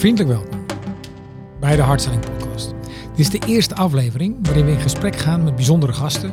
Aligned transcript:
Vriendelijk 0.00 0.30
welkom 0.30 0.66
bij 1.60 1.76
de 1.76 1.82
Hardselling 1.82 2.20
Podcast. 2.20 2.74
Dit 3.10 3.18
is 3.18 3.30
de 3.30 3.46
eerste 3.46 3.74
aflevering 3.74 4.46
waarin 4.46 4.64
we 4.64 4.70
in 4.70 4.80
gesprek 4.80 5.16
gaan 5.16 5.44
met 5.44 5.54
bijzondere 5.54 5.92
gasten, 5.92 6.32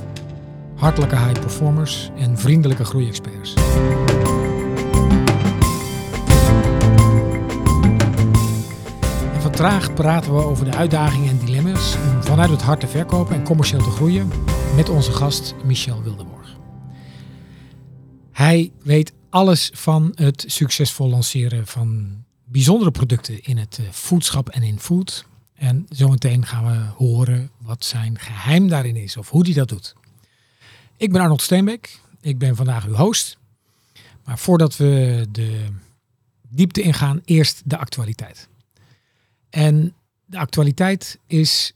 hartelijke 0.75 1.15
high 1.15 1.39
performers 1.39 2.09
en 2.17 2.37
vriendelijke 2.37 2.85
groeiexperts. 2.85 3.53
En 9.33 9.41
vandaag 9.41 9.93
praten 9.93 10.35
we 10.35 10.43
over 10.43 10.65
de 10.65 10.75
uitdagingen 10.75 11.29
en 11.29 11.45
dilemma's 11.45 11.95
om 11.95 12.23
vanuit 12.23 12.49
het 12.49 12.61
hart 12.61 12.79
te 12.79 12.87
verkopen 12.87 13.35
en 13.35 13.43
commercieel 13.43 13.83
te 13.83 13.89
groeien 13.89 14.27
met 14.75 14.89
onze 14.89 15.11
gast 15.11 15.55
Michel 15.65 16.03
Wildeborg. 16.03 16.57
Hij 18.31 18.71
weet 18.83 19.13
alles 19.29 19.71
van 19.73 20.11
het 20.15 20.43
succesvol 20.47 21.09
lanceren 21.09 21.67
van 21.67 22.25
bijzondere 22.47 22.91
producten 22.91 23.43
in 23.43 23.57
het 23.57 23.77
eh, 23.79 23.85
foodschap 23.91 24.49
en 24.49 24.63
in 24.63 24.79
food. 24.79 25.25
En 25.53 25.85
zometeen 25.89 26.45
gaan 26.45 26.65
we 26.65 27.03
horen 27.03 27.49
wat 27.57 27.85
zijn 27.85 28.19
geheim 28.19 28.67
daarin 28.67 28.95
is 28.95 29.17
of 29.17 29.29
hoe 29.29 29.43
hij 29.45 29.53
dat 29.53 29.69
doet. 29.69 29.95
Ik 30.97 31.11
ben 31.11 31.21
Arnold 31.21 31.41
Steenbeek. 31.41 31.99
Ik 32.21 32.37
ben 32.37 32.55
vandaag 32.55 32.85
uw 32.85 32.93
host. 32.93 33.37
Maar 34.23 34.39
voordat 34.39 34.77
we 34.77 35.25
de 35.31 35.65
diepte 36.49 36.81
ingaan, 36.81 37.21
eerst 37.25 37.61
de 37.65 37.77
actualiteit. 37.77 38.47
En 39.49 39.93
de 40.25 40.37
actualiteit 40.37 41.19
is 41.27 41.73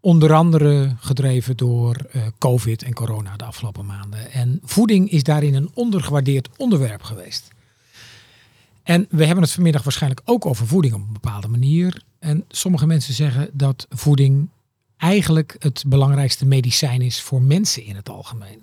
onder 0.00 0.32
andere 0.32 0.96
gedreven 0.98 1.56
door 1.56 2.06
uh, 2.12 2.26
COVID 2.38 2.82
en 2.82 2.94
corona 2.94 3.36
de 3.36 3.44
afgelopen 3.44 3.86
maanden. 3.86 4.30
En 4.32 4.60
voeding 4.64 5.10
is 5.10 5.22
daarin 5.22 5.54
een 5.54 5.70
ondergewaardeerd 5.74 6.48
onderwerp 6.56 7.02
geweest. 7.02 7.48
En 8.88 9.06
we 9.10 9.24
hebben 9.24 9.44
het 9.44 9.52
vanmiddag 9.52 9.82
waarschijnlijk 9.82 10.22
ook 10.24 10.46
over 10.46 10.66
voeding 10.66 10.94
op 10.94 11.00
een 11.00 11.12
bepaalde 11.12 11.48
manier. 11.48 12.02
En 12.18 12.44
sommige 12.48 12.86
mensen 12.86 13.14
zeggen 13.14 13.50
dat 13.52 13.86
voeding 13.90 14.48
eigenlijk 14.96 15.56
het 15.58 15.84
belangrijkste 15.86 16.46
medicijn 16.46 17.00
is 17.00 17.20
voor 17.20 17.42
mensen 17.42 17.84
in 17.84 17.96
het 17.96 18.08
algemeen. 18.08 18.62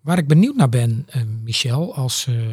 Waar 0.00 0.18
ik 0.18 0.26
benieuwd 0.26 0.56
naar 0.56 0.68
ben, 0.68 1.06
uh, 1.16 1.22
Michel, 1.42 1.94
als 1.94 2.26
uh, 2.26 2.46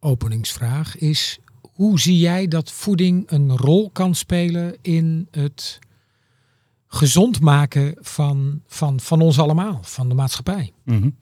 openingsvraag, 0.00 0.96
is 0.96 1.38
hoe 1.60 2.00
zie 2.00 2.18
jij 2.18 2.48
dat 2.48 2.72
voeding 2.72 3.30
een 3.30 3.56
rol 3.56 3.90
kan 3.90 4.14
spelen 4.14 4.76
in 4.82 5.28
het 5.30 5.78
gezond 6.86 7.40
maken 7.40 7.96
van, 8.00 8.62
van, 8.66 9.00
van 9.00 9.20
ons 9.20 9.38
allemaal, 9.38 9.78
van 9.82 10.08
de 10.08 10.14
maatschappij? 10.14 10.72
-hmm. 10.84 11.16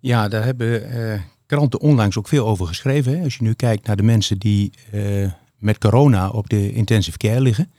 Ja, 0.00 0.28
daar 0.28 0.44
hebben 0.44 0.96
uh, 0.96 1.20
kranten 1.46 1.80
onlangs 1.80 2.18
ook 2.18 2.28
veel 2.28 2.46
over 2.46 2.66
geschreven. 2.66 3.16
Hè? 3.16 3.24
Als 3.24 3.36
je 3.36 3.42
nu 3.42 3.52
kijkt 3.52 3.86
naar 3.86 3.96
de 3.96 4.02
mensen 4.02 4.38
die 4.38 4.72
uh, 4.94 5.30
met 5.58 5.78
corona 5.78 6.28
op 6.28 6.48
de 6.48 6.72
intensive 6.72 7.18
care 7.18 7.40
liggen, 7.40 7.70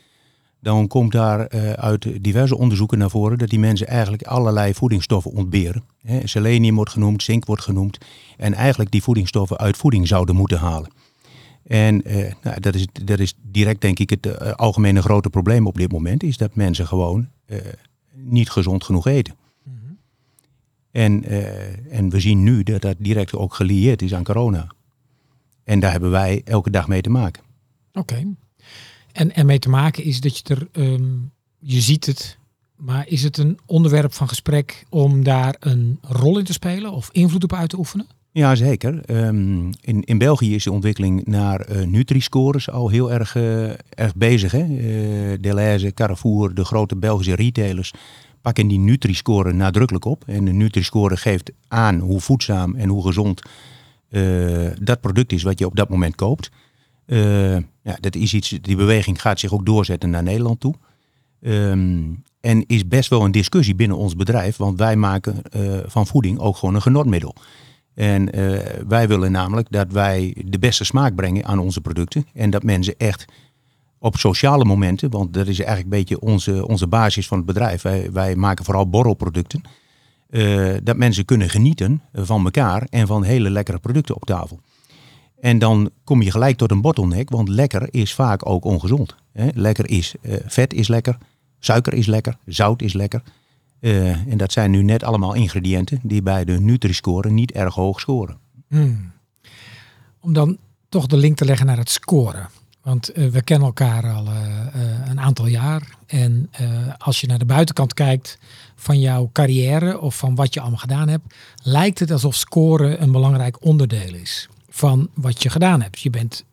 dan 0.59 0.87
komt 0.87 1.11
daar 1.11 1.55
uh, 1.55 1.71
uit 1.71 2.23
diverse 2.23 2.57
onderzoeken 2.57 2.97
naar 2.97 3.09
voren 3.09 3.37
dat 3.37 3.49
die 3.49 3.59
mensen 3.59 3.87
eigenlijk 3.87 4.23
allerlei 4.23 4.73
voedingsstoffen 4.73 5.31
ontberen. 5.31 5.83
Hè? 6.01 6.27
Selenium 6.27 6.75
wordt 6.75 6.91
genoemd, 6.91 7.23
zink 7.23 7.45
wordt 7.45 7.61
genoemd. 7.61 7.97
En 8.37 8.53
eigenlijk 8.53 8.91
die 8.91 9.03
voedingsstoffen 9.03 9.57
uit 9.57 9.77
voeding 9.77 10.07
zouden 10.07 10.35
moeten 10.35 10.57
halen. 10.57 10.91
En 11.63 12.11
uh, 12.11 12.31
nou, 12.43 12.59
dat, 12.59 12.75
is, 12.75 12.87
dat 13.03 13.19
is 13.19 13.33
direct 13.41 13.81
denk 13.81 13.99
ik 13.99 14.09
het 14.09 14.57
algemene 14.57 15.01
grote 15.01 15.29
probleem 15.29 15.67
op 15.67 15.77
dit 15.77 15.91
moment, 15.91 16.23
is 16.23 16.37
dat 16.37 16.55
mensen 16.55 16.87
gewoon 16.87 17.27
niet 18.13 18.49
gezond 18.49 18.83
genoeg 18.83 19.07
eten. 19.07 19.35
Mm 20.97 21.03
-hmm. 21.03 21.23
en, 21.23 21.89
en 21.89 22.09
we 22.09 22.19
zien 22.19 22.43
nu 22.43 22.63
dat 22.63 22.81
dat 22.81 22.95
direct 22.99 23.35
ook 23.35 23.53
gelieerd 23.53 24.01
is 24.01 24.13
aan 24.13 24.23
corona. 24.23 24.67
En 25.63 25.79
daar 25.79 25.91
hebben 25.91 26.11
wij 26.11 26.41
elke 26.45 26.69
dag 26.69 26.87
mee 26.87 27.01
te 27.01 27.09
maken. 27.09 27.43
Oké. 27.93 28.13
Okay. 28.13 28.27
En, 29.11 29.35
en 29.35 29.45
mee 29.45 29.59
te 29.59 29.69
maken 29.69 30.03
is 30.03 30.21
dat 30.21 30.37
je 30.37 30.43
er, 30.43 30.67
um, 30.71 31.31
je 31.59 31.81
ziet 31.81 32.05
het, 32.05 32.37
maar 32.75 33.07
is 33.07 33.23
het 33.23 33.37
een 33.37 33.59
onderwerp 33.65 34.13
van 34.13 34.27
gesprek 34.27 34.85
om 34.89 35.23
daar 35.23 35.55
een 35.59 35.99
rol 36.01 36.37
in 36.37 36.45
te 36.45 36.53
spelen 36.53 36.91
of 36.91 37.09
invloed 37.11 37.43
op 37.43 37.53
uit 37.53 37.69
te 37.69 37.77
oefenen? 37.77 38.07
Ja, 38.31 38.55
zeker. 38.55 39.09
Um, 39.09 39.69
in, 39.81 40.03
in 40.03 40.17
België 40.17 40.55
is 40.55 40.63
de 40.63 40.71
ontwikkeling 40.71 41.25
naar 41.25 41.71
uh, 41.71 41.85
Nutri-scores 41.85 42.69
al 42.69 42.89
heel 42.89 43.11
erg, 43.11 43.35
uh, 43.35 43.69
erg 43.89 44.15
bezig. 44.15 44.51
Hè? 44.51 44.65
Uh, 44.65 45.37
Deleuze, 45.41 45.93
Carrefour, 45.93 46.53
de 46.53 46.65
grote 46.65 46.95
Belgische 46.95 47.35
retailers 47.35 47.93
pakken 48.47 48.67
die 48.67 48.79
Nutri-score 48.79 49.53
nadrukkelijk 49.53 50.05
op. 50.05 50.23
En 50.27 50.45
de 50.45 50.51
Nutri-score 50.51 51.17
geeft 51.17 51.51
aan 51.67 51.99
hoe 51.99 52.19
voedzaam 52.19 52.75
en 52.75 52.89
hoe 52.89 53.05
gezond 53.05 53.41
dat 54.81 55.01
product 55.01 55.31
is 55.31 55.43
wat 55.43 55.59
je 55.59 55.65
op 55.65 55.75
dat 55.75 55.89
moment 55.89 56.15
koopt. 56.15 56.51
ja, 57.81 57.97
dat 57.99 58.15
is 58.15 58.33
iets, 58.33 58.49
die 58.49 58.75
beweging 58.75 59.21
gaat 59.21 59.39
zich 59.39 59.53
ook 59.53 59.65
doorzetten 59.65 60.09
naar 60.09 60.23
Nederland 60.23 60.59
toe. 60.59 60.73
Um, 61.41 62.23
en 62.39 62.65
is 62.67 62.87
best 62.87 63.09
wel 63.09 63.25
een 63.25 63.31
discussie 63.31 63.75
binnen 63.75 63.97
ons 63.97 64.15
bedrijf, 64.15 64.57
want 64.57 64.79
wij 64.79 64.95
maken 64.95 65.41
van 65.85 66.07
voeding 66.07 66.39
ook 66.39 66.57
gewoon 66.57 66.75
een 66.75 66.81
genotmiddel. 66.81 67.35
En 67.93 68.29
wij 68.87 69.07
willen 69.07 69.31
namelijk 69.31 69.67
dat 69.71 69.91
wij 69.91 70.35
de 70.45 70.59
beste 70.59 70.83
smaak 70.83 71.15
brengen 71.15 71.45
aan 71.45 71.59
onze 71.59 71.81
producten. 71.81 72.25
En 72.33 72.49
dat 72.49 72.63
mensen 72.63 72.97
echt 72.97 73.25
op 73.99 74.17
sociale 74.17 74.65
momenten, 74.65 75.09
want 75.09 75.33
dat 75.33 75.47
is 75.47 75.57
eigenlijk 75.59 75.83
een 75.83 75.99
beetje 75.99 76.19
onze, 76.19 76.67
onze 76.67 76.87
basis 76.87 77.27
van 77.27 77.37
het 77.37 77.45
bedrijf. 77.45 77.81
Wij, 77.81 78.11
wij 78.11 78.35
maken 78.35 78.65
vooral 78.65 78.89
borrelproducten. 78.89 79.61
Uh, 80.29 80.75
dat 80.83 80.97
mensen 80.97 81.25
kunnen 81.25 81.49
genieten 81.49 82.01
van 82.13 82.43
elkaar 82.43 82.87
en 82.89 83.07
van 83.07 83.23
hele 83.23 83.49
lekkere 83.49 83.79
producten 83.79 84.15
op 84.15 84.25
tafel. 84.25 84.59
En 85.39 85.59
dan 85.59 85.89
kom 86.03 86.21
je 86.21 86.31
gelijk 86.31 86.57
tot 86.57 86.71
een 86.71 86.81
bottleneck, 86.81 87.29
want 87.29 87.49
lekker 87.49 87.87
is 87.93 88.13
vaak 88.13 88.49
ook 88.49 88.65
ongezond. 88.65 89.15
Hè? 89.33 89.47
Lekker 89.53 89.89
is, 89.89 90.15
uh, 90.21 90.33
vet 90.45 90.73
is 90.73 90.87
lekker, 90.87 91.17
suiker 91.59 91.93
is 91.93 92.05
lekker, 92.05 92.37
zout 92.45 92.81
is 92.81 92.93
lekker. 92.93 93.21
Uh, 93.79 94.09
en 94.09 94.37
dat 94.37 94.51
zijn 94.51 94.71
nu 94.71 94.83
net 94.83 95.03
allemaal 95.03 95.33
ingrediënten 95.33 95.99
die 96.03 96.21
bij 96.21 96.45
de 96.45 96.59
Nutri-score 96.59 97.29
niet 97.29 97.51
erg 97.51 97.73
hoog 97.73 97.99
scoren. 97.99 98.37
Hmm. 98.67 99.11
Om 100.19 100.33
dan 100.33 100.57
toch 100.89 101.07
de 101.07 101.17
link 101.17 101.37
te 101.37 101.45
leggen 101.45 101.65
naar 101.65 101.77
het 101.77 101.89
scoren. 101.89 102.49
Want 102.87 103.17
uh, 103.17 103.29
we 103.29 103.41
kennen 103.41 103.67
elkaar 103.67 104.13
al 104.13 104.25
uh, 104.25 104.31
een 105.09 105.19
aantal 105.19 105.45
jaar. 105.45 105.81
En 106.05 106.51
als 106.97 107.21
je 107.21 107.27
naar 107.27 107.39
de 107.39 107.45
buitenkant 107.45 107.93
kijkt 107.93 108.37
van 108.75 108.99
jouw 108.99 109.29
carrière 109.33 109.99
of 109.99 110.17
van 110.17 110.35
wat 110.35 110.53
je 110.53 110.59
allemaal 110.59 110.79
gedaan 110.79 111.07
hebt, 111.07 111.33
lijkt 111.63 111.99
het 111.99 112.11
alsof 112.11 112.35
scoren 112.35 113.01
een 113.01 113.11
belangrijk 113.11 113.65
onderdeel 113.65 114.13
is 114.13 114.47
van 114.69 115.09
wat 115.13 115.43
je 115.43 115.49
gedaan 115.49 115.81
hebt. 115.81 115.99
Je 115.99 116.09
bent 116.09 116.43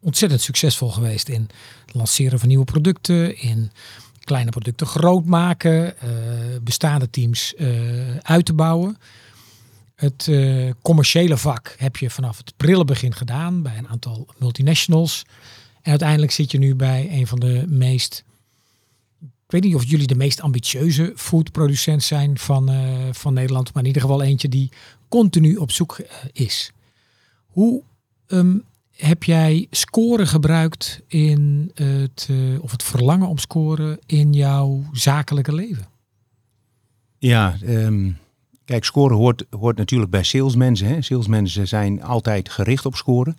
ontzettend 0.00 0.40
succesvol 0.40 0.90
geweest 0.90 1.28
in 1.28 1.48
het 1.86 1.94
lanceren 1.94 2.38
van 2.38 2.48
nieuwe 2.48 2.64
producten, 2.64 3.38
in 3.38 3.70
kleine 4.24 4.50
producten 4.50 4.86
groot 4.86 5.24
maken, 5.24 5.94
bestaande 6.62 7.10
teams 7.10 7.54
uit 8.22 8.44
te 8.44 8.52
bouwen. 8.52 8.98
Het 9.94 10.30
commerciële 10.82 11.36
vak 11.36 11.74
heb 11.78 11.96
je 11.96 12.10
vanaf 12.10 12.36
het 12.36 12.52
prille 12.56 12.84
begin 12.84 13.14
gedaan 13.14 13.62
bij 13.62 13.78
een 13.78 13.88
aantal 13.88 14.26
multinationals. 14.38 15.24
En 15.82 15.90
uiteindelijk 15.90 16.32
zit 16.32 16.50
je 16.50 16.58
nu 16.58 16.74
bij 16.74 17.08
een 17.10 17.26
van 17.26 17.40
de 17.40 17.64
meest, 17.68 18.24
ik 19.20 19.50
weet 19.50 19.62
niet 19.62 19.74
of 19.74 19.84
jullie 19.84 20.06
de 20.06 20.14
meest 20.14 20.40
ambitieuze 20.40 21.12
foodproducent 21.16 22.02
zijn 22.02 22.38
van, 22.38 22.70
van 23.12 23.34
Nederland, 23.34 23.74
maar 23.74 23.82
in 23.82 23.88
ieder 23.88 24.02
geval 24.02 24.22
eentje 24.22 24.48
die 24.48 24.70
continu 25.08 25.56
op 25.56 25.70
zoek 25.70 26.00
is. 26.32 26.72
Hoe 27.46 27.82
um, 28.26 28.64
heb 28.96 29.24
jij 29.24 29.66
scoren 29.70 30.26
gebruikt 30.26 31.00
in 31.06 31.70
het, 31.74 32.28
uh, 32.30 32.62
of 32.62 32.70
het 32.70 32.82
verlangen 32.82 33.28
om 33.28 33.38
scoren 33.38 33.98
in 34.06 34.32
jouw 34.32 34.84
zakelijke 34.92 35.54
leven? 35.54 35.88
Ja, 37.18 37.56
um, 37.64 38.18
kijk, 38.64 38.84
scoren 38.84 39.16
hoort, 39.16 39.44
hoort 39.50 39.76
natuurlijk 39.76 40.10
bij 40.10 40.22
salesmensen. 40.22 40.86
Hè. 40.86 41.02
Salesmensen 41.02 41.68
zijn 41.68 42.02
altijd 42.02 42.48
gericht 42.48 42.86
op 42.86 42.94
scoren. 42.94 43.36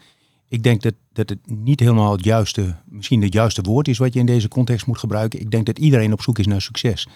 Ik 0.52 0.64
denk 0.64 0.82
dat, 0.82 0.94
dat 1.14 1.30
het 1.30 1.40
niet 1.46 1.80
helemaal 1.80 2.12
het 2.12 2.24
juiste, 2.24 2.76
misschien 2.86 3.22
het 3.22 3.34
juiste 3.34 3.62
woord 3.62 3.88
is 3.88 3.98
wat 3.98 4.14
je 4.14 4.20
in 4.20 4.26
deze 4.26 4.48
context 4.48 4.86
moet 4.86 4.98
gebruiken. 4.98 5.40
Ik 5.40 5.52
denk 5.52 5.66
dat 5.66 5.80
iedereen 5.80 6.14
op 6.14 6.22
zoek 6.22 6.40
is 6.40 6.48
naar 6.48 6.62
succes. 6.62 7.08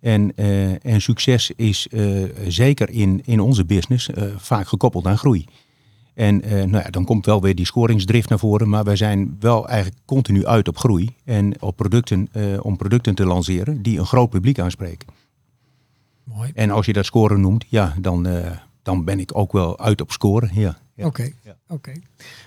En, 0.00 0.32
uh, 0.36 0.84
en 0.84 1.00
succes 1.00 1.50
is 1.56 1.86
uh, 1.90 2.24
zeker 2.46 2.90
in, 2.90 3.22
in 3.24 3.40
onze 3.40 3.64
business 3.64 4.10
vaak 4.36 4.68
gekoppeld 4.68 5.06
aan 5.06 5.18
groei. 5.18 5.44
En 6.14 6.36
nou 6.46 6.84
ja, 6.84 6.90
dan 6.90 7.04
komt 7.04 7.26
wel 7.26 7.40
weer 7.40 7.54
die 7.54 7.66
scoringsdrift 7.66 8.28
naar 8.28 8.38
voren. 8.38 8.68
Maar 8.68 8.84
wij 8.84 8.96
zijn 8.96 9.36
wel 9.40 9.68
eigenlijk 9.68 10.00
continu 10.04 10.46
uit 10.46 10.68
op 10.68 10.78
groei. 10.78 11.16
En 11.24 11.62
op 11.62 11.76
producten, 11.76 12.28
om 12.62 12.76
producten 12.76 13.14
te 13.14 13.24
lanceren 13.24 13.82
die 13.82 13.98
een 13.98 14.06
groot 14.06 14.30
publiek 14.30 14.58
aanspreken. 14.58 15.08
Mooi. 16.24 16.50
En 16.54 16.70
als 16.70 16.86
je 16.86 16.92
dat 16.92 17.04
scoren 17.04 17.40
noemt, 17.40 17.64
ja, 17.68 17.94
dan, 18.00 18.28
dan 18.82 19.04
ben 19.04 19.20
ik 19.20 19.36
ook 19.36 19.52
wel 19.52 19.78
uit 19.78 20.00
op 20.00 20.12
scoren. 20.12 20.50
Ja. 20.52 20.78
Oké, 21.06 21.20
okay. 21.20 21.34
ja. 21.44 21.56
okay. 21.68 22.02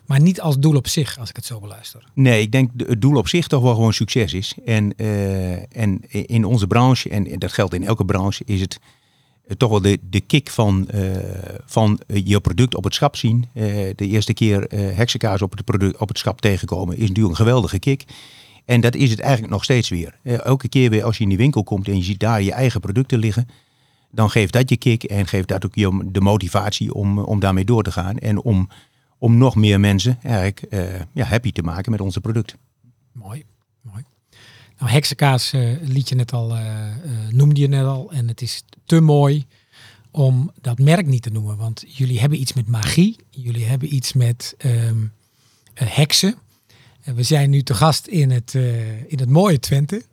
maar 0.06 0.22
niet 0.22 0.42
als 0.42 0.60
doel 0.60 0.76
op 0.76 0.88
zich, 0.88 1.20
als 1.20 1.30
ik 1.30 1.36
het 1.36 1.46
zo 1.46 1.60
beluister. 1.60 2.04
Nee, 2.14 2.42
ik 2.42 2.52
denk 2.52 2.72
het 2.78 3.02
doel 3.02 3.18
op 3.18 3.28
zich 3.28 3.48
toch 3.48 3.62
wel 3.62 3.74
gewoon 3.74 3.94
succes 3.94 4.34
is. 4.34 4.56
En, 4.66 4.96
en 5.72 6.02
in 6.10 6.46
onze 6.46 6.68
branche, 6.68 7.10
en 7.10 7.40
dat 7.40 7.52
geldt 7.52 7.74
in 7.74 7.86
elke 7.86 8.06
branche, 8.06 8.44
is 8.46 8.62
het 8.62 8.80
toch 9.58 9.70
wel 9.70 9.82
de, 9.82 10.00
de 10.10 10.20
kick 10.20 10.50
van, 10.50 10.90
van 11.66 12.00
je 12.08 12.42
product 12.42 12.76
op 12.76 12.84
het 12.84 12.94
schap 12.94 13.16
zien. 13.16 13.46
de 13.96 14.08
eerste 14.08 14.34
keer 14.34 14.62
heksenkaas 14.76 15.42
op 15.42 15.52
het, 15.52 15.66
product, 15.66 15.98
op 15.98 16.08
het 16.08 16.18
schap 16.18 16.42
tegenkomen 16.42 16.96
is 16.96 17.08
natuurlijk 17.08 17.30
een 17.30 17.46
geweldige 17.46 17.80
kick. 17.80 18.04
En 18.66 18.82
dat 18.82 18.96
is 18.96 19.10
het 19.10 19.20
eigenlijk 19.20 19.54
nog 19.54 19.64
steeds 19.64 19.90
weer. 19.90 20.20
elke 20.24 20.70
keer 20.70 20.90
weer 20.90 21.04
als 21.04 21.18
je 21.18 21.24
in 21.24 21.30
die 21.30 21.38
winkel 21.38 21.64
komt 21.64 21.88
en 21.88 21.98
je 21.98 22.04
ziet 22.04 22.20
daar 22.20 22.42
je 22.42 22.52
eigen 22.52 22.80
producten 22.80 23.20
liggen 23.20 23.48
dan 24.14 24.30
geeft 24.30 24.54
dat 24.54 24.70
je 24.70 24.78
kick 24.78 25.04
en 25.04 25.28
geeft 25.28 25.48
dat 25.48 25.66
ook 25.66 25.76
je 25.76 26.02
de 26.06 26.22
motivatie 26.22 26.94
om, 26.94 27.20
om 27.20 27.40
daarmee 27.40 27.66
door 27.66 27.84
te 27.84 27.92
gaan. 27.92 28.18
En 28.18 28.42
om, 28.42 28.70
om 29.18 29.38
nog 29.38 29.56
meer 29.56 29.80
mensen 29.80 30.20
eigenlijk 30.22 30.66
uh, 30.70 30.84
ja, 31.14 31.26
happy 31.26 31.52
te 31.52 31.62
maken 31.62 31.92
met 31.92 32.02
onze 32.02 32.22
producten. 32.22 32.58
Mooi, 33.12 33.44
mooi. 33.82 34.04
Nou, 34.80 34.92
heksenkaas 34.92 35.54
uh, 35.54 35.76
liet 35.82 36.10
je 36.10 36.16
net 36.16 36.32
al, 36.32 36.58
noemde 37.30 37.62
je 37.62 37.68
net 37.68 37.86
al. 37.86 38.12
En 38.12 38.28
het 38.28 38.42
is 38.42 38.64
te 38.86 39.00
mooi 39.00 39.46
om 40.12 40.52
dat 40.62 40.80
merk 40.80 41.06
niet 41.06 41.22
te 41.22 41.30
noemen. 41.30 41.58
Want 41.58 41.84
jullie 41.88 42.20
hebben 42.20 42.40
iets 42.40 42.54
met 42.54 42.68
magie. 42.68 43.16
Jullie 43.30 43.66
hebben 43.66 43.94
iets 43.94 44.14
met 44.14 44.56
um, 44.66 45.12
heksen. 45.74 46.36
En 47.02 47.16
we 47.16 47.24
zijn 47.24 47.50
nu 47.50 47.62
te 47.62 47.74
gast 47.74 48.08
in 48.08 48.32
het, 48.32 48.54
in 49.08 49.20
het 49.20 49.30
mooie 49.30 49.60
Twente. 49.60 50.06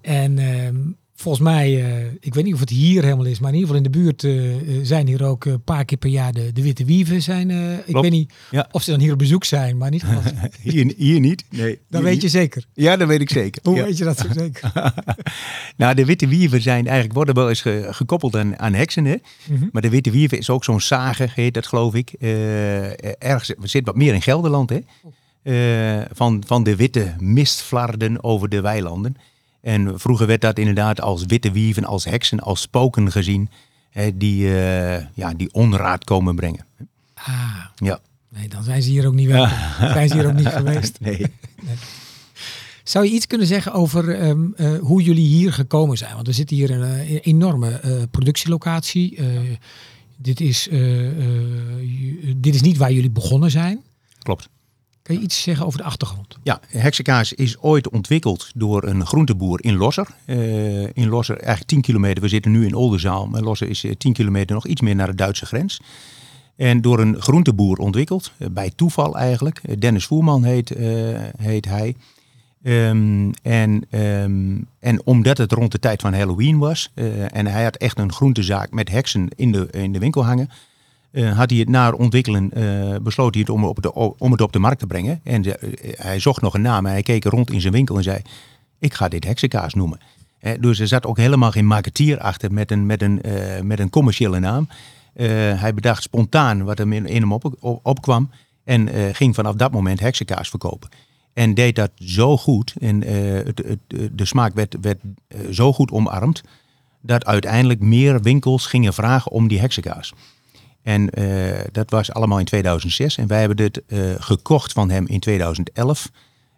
En 0.00 0.38
um, 0.38 0.96
volgens 1.20 1.44
mij, 1.44 1.70
uh, 1.70 2.12
ik 2.20 2.34
weet 2.34 2.44
niet 2.44 2.54
of 2.54 2.60
het 2.60 2.70
hier 2.70 3.02
helemaal 3.02 3.24
is, 3.24 3.38
maar 3.38 3.52
in 3.52 3.58
ieder 3.58 3.74
geval 3.74 3.84
in 3.84 3.92
de 3.92 3.98
buurt 3.98 4.22
uh, 4.22 4.80
zijn 4.82 5.06
hier 5.06 5.24
ook 5.24 5.44
een 5.44 5.62
paar 5.62 5.84
keer 5.84 5.98
per 5.98 6.10
jaar 6.10 6.32
de, 6.32 6.52
de 6.52 6.62
witte 6.62 6.84
wieven 6.84 7.22
zijn. 7.22 7.50
Uh, 7.50 7.72
ik 7.84 7.96
weet 7.96 8.10
niet 8.10 8.32
ja. 8.50 8.68
of 8.70 8.82
ze 8.82 8.90
dan 8.90 9.00
hier 9.00 9.12
op 9.12 9.18
bezoek 9.18 9.44
zijn, 9.44 9.76
maar 9.76 9.90
niet. 9.90 10.04
hier, 10.62 10.92
hier 10.96 11.20
niet. 11.20 11.44
Nee. 11.50 11.78
Dan 11.88 12.02
weet 12.02 12.22
je 12.22 12.28
zeker. 12.28 12.64
Ja, 12.74 12.96
dat 12.96 13.08
weet 13.08 13.20
ik 13.20 13.30
zeker. 13.30 13.62
Hoe 13.68 13.82
weet 13.82 13.98
je 13.98 14.04
dat 14.04 14.18
zo 14.18 14.26
zeker? 14.40 14.72
nou, 15.76 15.94
de 15.94 16.04
witte 16.04 16.28
wieven 16.28 16.62
zijn 16.62 16.84
eigenlijk 16.84 17.14
worden 17.14 17.34
wel 17.34 17.48
eens 17.48 17.62
ge, 17.62 17.86
gekoppeld 17.90 18.36
aan, 18.36 18.58
aan 18.58 18.74
heksen, 18.74 19.04
hè? 19.04 19.16
Mm 19.48 19.56
-hmm. 19.56 19.68
Maar 19.72 19.82
de 19.82 19.90
witte 19.90 20.10
wieven 20.10 20.38
is 20.38 20.50
ook 20.50 20.64
zo'n 20.64 20.80
zager, 20.80 21.32
heet 21.34 21.54
dat 21.54 21.66
geloof 21.66 21.94
ik. 21.94 22.12
ergens 23.18 23.52
zit 23.62 23.86
wat 23.86 23.96
meer 23.96 24.14
in 24.14 24.22
Gelderland, 24.22 24.70
hè? 24.70 24.80
van, 26.12 26.42
van 26.46 26.62
de 26.62 26.76
witte 26.76 27.14
mistflarden 27.18 28.24
over 28.24 28.48
de 28.48 28.60
weilanden. 28.60 29.16
En 29.60 30.00
vroeger 30.00 30.26
werd 30.26 30.40
dat 30.40 30.58
inderdaad 30.58 31.00
als 31.00 31.24
witte 31.26 31.50
wieven, 31.50 31.84
als 31.84 32.04
heksen, 32.04 32.40
als 32.40 32.60
spoken 32.60 33.12
gezien. 33.12 33.50
Hè, 33.90 34.16
die, 34.16 34.44
uh, 34.44 35.14
ja, 35.14 35.34
die 35.36 35.52
onraad 35.52 36.04
komen 36.04 36.34
brengen. 36.34 36.66
Ah, 37.14 37.64
ja. 37.76 38.00
nee, 38.28 38.48
dan 38.48 38.62
zijn 38.62 38.82
ze 38.82 38.90
hier 38.90 39.06
ook 39.06 39.14
niet 39.14 39.28
wel. 39.28 39.46
zijn 39.78 40.08
ze 40.08 40.14
hier 40.14 40.26
ook 40.26 40.34
niet 40.34 40.48
geweest. 40.48 41.00
Nee. 41.00 41.18
nee. 41.62 41.76
Zou 42.84 43.04
je 43.04 43.10
iets 43.10 43.26
kunnen 43.26 43.46
zeggen 43.46 43.72
over 43.72 44.28
um, 44.28 44.54
uh, 44.56 44.78
hoe 44.78 45.02
jullie 45.02 45.26
hier 45.26 45.52
gekomen 45.52 45.98
zijn? 45.98 46.14
Want 46.14 46.26
we 46.26 46.32
zitten 46.32 46.56
hier 46.56 46.70
in 46.70 46.80
een 46.80 47.18
enorme 47.18 47.80
uh, 47.84 48.02
productielocatie. 48.10 49.18
dit, 50.16 50.40
is, 50.40 50.68
dit 52.36 52.54
is 52.54 52.60
niet 52.60 52.76
waar 52.76 52.92
jullie 52.92 53.10
begonnen 53.10 53.50
zijn. 53.50 53.82
Klopt. 54.18 54.48
Kan 55.10 55.18
je 55.18 55.24
iets 55.24 55.42
zeggen 55.42 55.66
over 55.66 55.78
de 55.78 55.84
achtergrond? 55.84 56.38
Ja, 56.42 56.60
heksenkaas 56.68 57.32
is 57.32 57.58
ooit 57.58 57.88
ontwikkeld 57.88 58.50
door 58.54 58.84
een 58.84 59.06
groenteboer 59.06 59.64
in 59.64 59.76
Losser. 59.76 60.06
Uh, 60.26 60.82
in 60.82 61.08
Losser, 61.08 61.36
eigenlijk 61.36 61.68
10 61.68 61.80
kilometer. 61.80 62.22
We 62.22 62.28
zitten 62.28 62.50
nu 62.50 62.66
in 62.66 62.74
Oldenzaal, 62.74 63.26
maar 63.26 63.40
Losser 63.40 63.68
is 63.68 63.80
10 63.80 63.94
eh, 63.98 64.12
kilometer 64.12 64.54
nog 64.54 64.66
iets 64.66 64.80
meer 64.80 64.94
naar 64.94 65.06
de 65.06 65.14
Duitse 65.14 65.46
grens. 65.46 65.80
En 66.56 66.80
door 66.80 67.00
een 67.00 67.20
groenteboer 67.20 67.78
ontwikkeld, 67.78 68.32
uh, 68.38 68.48
bij 68.50 68.70
toeval 68.76 69.16
eigenlijk. 69.16 69.80
Dennis 69.80 70.06
Voerman 70.06 70.44
heet, 70.44 70.74
heet 71.36 71.64
hij. 71.64 71.94
Um, 72.62 73.32
en, 73.42 73.84
um, 73.90 74.66
en 74.78 75.06
omdat 75.06 75.38
het 75.38 75.52
rond 75.52 75.72
de 75.72 75.78
tijd 75.78 76.00
van 76.00 76.14
Halloween 76.14 76.58
was, 76.58 76.90
en 77.32 77.46
hij 77.46 77.64
had 77.64 77.76
echt 77.76 77.98
een 77.98 78.12
groentezaak 78.12 78.70
met 78.70 78.88
heksen 78.88 79.28
in 79.36 79.52
de, 79.52 79.68
in 79.70 79.92
de 79.92 79.98
winkel 79.98 80.24
hangen, 80.24 80.50
uh, 81.12 81.36
had 81.36 81.50
hij 81.50 81.58
het 81.58 81.68
naar 81.68 81.92
ontwikkelen, 81.92 82.50
uh, 82.54 82.96
besloot 83.02 83.34
hij 83.34 83.42
het 83.42 83.50
om, 83.50 83.64
op 83.64 83.82
de, 83.82 83.92
om 83.94 84.32
het 84.32 84.40
op 84.40 84.52
de 84.52 84.58
markt 84.58 84.78
te 84.78 84.86
brengen. 84.86 85.20
En 85.24 85.46
uh, 85.46 85.54
hij 85.96 86.18
zocht 86.18 86.42
nog 86.42 86.54
een 86.54 86.62
naam 86.62 86.86
en 86.86 86.92
hij 86.92 87.02
keek 87.02 87.24
rond 87.24 87.50
in 87.50 87.60
zijn 87.60 87.72
winkel 87.72 87.96
en 87.96 88.02
zei, 88.02 88.22
ik 88.78 88.94
ga 88.94 89.08
dit 89.08 89.24
heksenkaas 89.24 89.74
noemen. 89.74 90.00
dus 90.60 90.78
er 90.78 90.88
zat 90.88 91.06
ook 91.06 91.16
helemaal 91.16 91.50
geen 91.50 91.66
marketeer 91.66 92.18
achter 92.18 92.52
met 92.52 92.70
een, 92.70 92.86
met 92.86 93.02
een, 93.02 93.20
met 93.62 93.78
een 93.78 93.90
commerciële 93.90 94.38
naam. 94.38 94.68
hij 95.54 95.74
bedacht 95.74 96.02
spontaan 96.02 96.64
wat 96.64 96.78
er 96.78 96.92
in, 96.92 97.06
hem 97.06 97.32
op, 97.32 97.56
op, 97.60 97.80
opkwam 97.82 98.30
en 98.64 99.14
ging 99.14 99.34
vanaf 99.34 99.54
dat 99.54 99.72
moment 99.72 100.00
heksenkaas 100.00 100.48
verkopen. 100.48 100.88
En 101.32 101.54
deed 101.54 101.76
dat 101.76 101.90
zo 101.94 102.36
goed 102.36 102.74
en 102.78 103.00
de 104.12 104.24
smaak 104.24 104.54
werd, 104.54 104.76
werd 104.80 104.98
zo 105.50 105.72
goed 105.72 105.90
omarmd, 105.90 106.42
dat 107.00 107.24
uiteindelijk 107.24 107.80
meer 107.80 108.22
winkels 108.22 108.66
gingen 108.66 108.94
vragen 108.94 109.30
om 109.30 109.48
die 109.48 109.60
heksenkaas. 109.60 110.12
En 110.82 111.20
uh, 111.20 111.58
dat 111.72 111.90
was 111.90 112.12
allemaal 112.12 112.38
in 112.38 112.44
2006. 112.44 113.16
En 113.16 113.26
wij 113.26 113.38
hebben 113.38 113.56
dit 113.56 113.82
uh, 113.86 114.00
gekocht 114.18 114.72
van 114.72 114.90
hem 114.90 115.06
in 115.06 115.20
2011. 115.20 116.10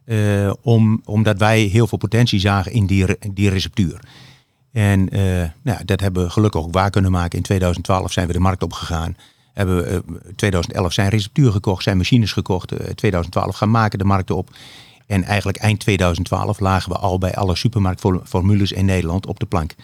Uh, 0.05 0.47
eh, 0.47 0.55
om, 0.63 1.03
omdat 1.05 1.39
wij 1.39 1.61
heel 1.61 1.87
veel 1.87 1.99
potentie 1.99 2.41
zagen 2.41 2.73
in 2.73 2.87
die, 2.87 3.07
die 3.33 3.51
receptuur. 3.51 4.01
En 4.73 5.09
nou, 5.63 5.85
dat 5.85 6.01
hebben 6.01 6.25
we 6.25 6.31
gelukkig 6.31 6.61
ook 6.61 6.73
waar 6.73 6.91
kunnen 6.91 7.11
maken. 7.11 7.39
In 7.39 7.45
2012 7.45 8.13
zijn 8.13 8.27
we 8.27 8.33
de 8.33 8.39
markt 8.39 8.63
opgegaan. 8.63 9.17
Hebben 9.53 9.77
we 9.77 10.03
2011 10.37 10.93
zijn 10.93 11.09
receptuur 11.09 11.53
gekocht, 11.53 11.83
zijn 11.83 11.97
machines 11.97 12.33
gekocht. 12.33 12.73
2012 12.95 13.57
gaan 13.57 13.71
maken 13.71 13.99
de 13.99 14.05
markt 14.05 14.31
op. 14.31 14.51
En 15.07 15.25
eigenlijk 15.25 15.59
eind 15.59 15.81
2012 15.81 16.61
lagen 16.61 16.93
we 16.93 16.99
al 16.99 17.19
bij 17.19 17.35
alle 17.35 17.57
supermarktformules 17.57 18.73
in 18.73 18.85
Nederland 18.85 19.27
op 19.27 19.41
de 19.41 19.47
plank. 19.47 19.75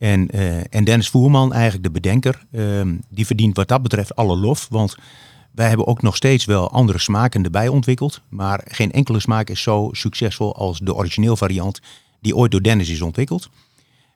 En, 0.00 0.28
uh, 0.34 0.74
en 0.74 0.84
Dennis 0.84 1.08
Voerman, 1.08 1.52
eigenlijk 1.52 1.84
de 1.84 1.90
bedenker, 1.90 2.42
uh, 2.52 2.82
die 3.08 3.26
verdient 3.26 3.56
wat 3.56 3.68
dat 3.68 3.82
betreft 3.82 4.16
alle 4.16 4.36
lof. 4.36 4.66
Want 4.70 4.96
wij 5.50 5.68
hebben 5.68 5.86
ook 5.86 6.02
nog 6.02 6.16
steeds 6.16 6.44
wel 6.44 6.70
andere 6.70 6.98
smaken 6.98 7.44
erbij 7.44 7.68
ontwikkeld. 7.68 8.20
Maar 8.28 8.64
geen 8.68 8.92
enkele 8.92 9.20
smaak 9.20 9.50
is 9.50 9.62
zo 9.62 9.88
succesvol 9.92 10.56
als 10.56 10.78
de 10.78 10.94
origineel 10.94 11.36
variant 11.36 11.80
die 12.20 12.36
ooit 12.36 12.50
door 12.50 12.62
Dennis 12.62 12.88
is 12.88 13.02
ontwikkeld. 13.02 13.50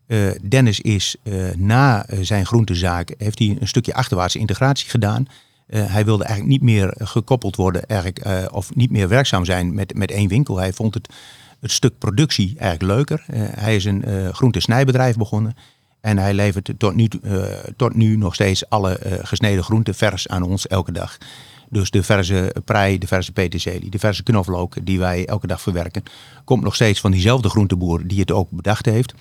Uh, 0.06 0.30
Dennis 0.42 0.80
is 0.80 1.16
na 1.56 2.06
zijn 2.20 2.46
groentezaak, 2.46 3.14
heeft 3.18 3.38
hij 3.38 3.56
een 3.60 3.68
stukje 3.68 3.94
achterwaartse 3.94 4.38
integratie 4.38 4.90
gedaan. 4.90 5.26
hij 5.66 6.04
wilde 6.04 6.24
eigenlijk 6.24 6.52
niet 6.52 6.70
meer 6.70 6.94
gekoppeld 6.98 7.56
worden 7.56 7.86
eigenlijk, 7.86 8.52
of 8.52 8.74
niet 8.74 8.90
meer 8.90 9.08
werkzaam 9.08 9.44
zijn 9.44 9.74
met, 9.74 9.94
met 9.94 10.10
één 10.10 10.28
winkel. 10.28 10.56
Hij 10.56 10.72
vond 10.72 10.94
het, 10.94 11.08
het 11.60 11.70
stuk 11.70 11.98
productie 11.98 12.54
eigenlijk 12.58 12.92
leuker. 12.96 13.24
hij 13.60 13.76
is 13.76 13.84
een 13.84 14.34
groentesnijbedrijf 14.34 15.16
begonnen. 15.16 15.56
En 16.04 16.18
hij 16.18 16.34
levert 16.34 16.72
tot 16.78 16.94
nu, 16.94 17.08
uh, 17.22 17.44
tot 17.76 17.94
nu 17.94 18.16
nog 18.16 18.34
steeds 18.34 18.68
alle 18.68 19.00
uh, 19.06 19.12
gesneden 19.22 19.64
groenten 19.64 19.94
vers 19.94 20.28
aan 20.28 20.42
ons 20.42 20.66
elke 20.66 20.92
dag. 20.92 21.18
Dus 21.68 21.90
de 21.90 22.02
verse 22.02 22.54
prei, 22.64 22.98
de 22.98 23.06
verse 23.06 23.32
peterselie, 23.32 23.90
de 23.90 23.98
verse 23.98 24.22
knoflook 24.22 24.86
die 24.86 24.98
wij 24.98 25.26
elke 25.26 25.46
dag 25.46 25.60
verwerken, 25.60 26.02
komt 26.44 26.62
nog 26.62 26.74
steeds 26.74 27.00
van 27.00 27.10
diezelfde 27.10 27.48
groenteboer 27.48 28.06
die 28.06 28.20
het 28.20 28.32
ook 28.32 28.50
bedacht 28.50 28.86
heeft. 28.86 29.14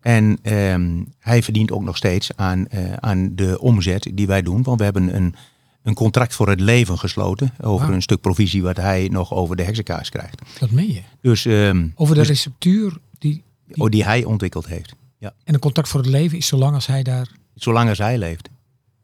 En 0.00 0.38
ehm, 0.42 1.02
hij 1.18 1.42
verdient 1.42 1.72
ook 1.72 1.82
nog 1.82 1.96
steeds 1.96 2.36
aan, 2.36 2.66
uh, 2.74 2.92
aan 2.92 3.34
de 3.34 3.60
omzet 3.60 4.10
die 4.14 4.26
wij 4.26 4.42
doen. 4.42 4.62
Want 4.62 4.78
we 4.78 4.84
hebben 4.84 5.16
een, 5.16 5.34
een 5.82 5.94
contract 5.94 6.34
voor 6.34 6.48
het 6.48 6.60
leven 6.60 6.98
gesloten. 6.98 7.54
Over 7.60 7.92
een 7.92 8.02
stuk 8.02 8.20
provisie 8.20 8.62
wat 8.62 8.76
hij 8.76 9.08
nog 9.12 9.32
over 9.32 9.56
de 9.56 9.62
heksenkaas 9.62 10.08
krijgt. 10.08 10.42
Dat 10.58 10.70
meen 10.70 10.92
je? 10.92 11.02
Dus, 11.20 11.44
um, 11.44 11.92
over 11.94 12.14
de 12.14 12.20
dus, 12.20 12.28
receptuur 12.28 12.96
die, 13.18 13.42
die... 13.66 13.82
Oh, 13.82 13.90
die 13.90 14.04
hij 14.04 14.24
ontwikkeld 14.24 14.66
heeft. 14.66 14.94
Ja. 15.18 15.34
En 15.44 15.54
een 15.54 15.60
contact 15.60 15.88
voor 15.88 16.00
het 16.00 16.08
leven 16.08 16.38
is 16.38 16.46
zolang 16.46 16.74
als 16.74 16.86
hij 16.86 17.02
daar... 17.02 17.28
Zolang 17.54 17.88
als 17.88 17.98
hij 17.98 18.18
leeft. 18.18 18.48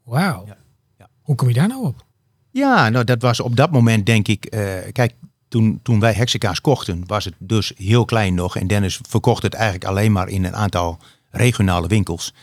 Wauw. 0.03 0.43
Ja. 0.45 0.57
Ja. 0.97 1.09
Hoe 1.21 1.35
kom 1.35 1.47
je 1.47 1.53
daar 1.53 1.67
nou 1.67 1.85
op? 1.85 2.05
Ja, 2.51 2.89
nou 2.89 3.03
dat 3.03 3.21
was 3.21 3.39
op 3.39 3.55
dat 3.55 3.71
moment 3.71 4.05
denk 4.05 4.27
ik... 4.27 4.55
Uh, 4.55 4.73
kijk, 4.91 5.13
toen, 5.47 5.79
toen 5.83 5.99
wij 5.99 6.13
heksenkaas 6.13 6.61
kochten 6.61 7.03
was 7.07 7.25
het 7.25 7.33
dus 7.37 7.71
heel 7.77 8.05
klein 8.05 8.33
nog. 8.33 8.55
En 8.55 8.67
Dennis 8.67 8.99
verkocht 9.09 9.43
het 9.43 9.53
eigenlijk 9.53 9.85
alleen 9.85 10.11
maar 10.11 10.29
in 10.29 10.43
een 10.43 10.55
aantal 10.55 10.97
regionale 11.29 11.87
winkels. 11.87 12.33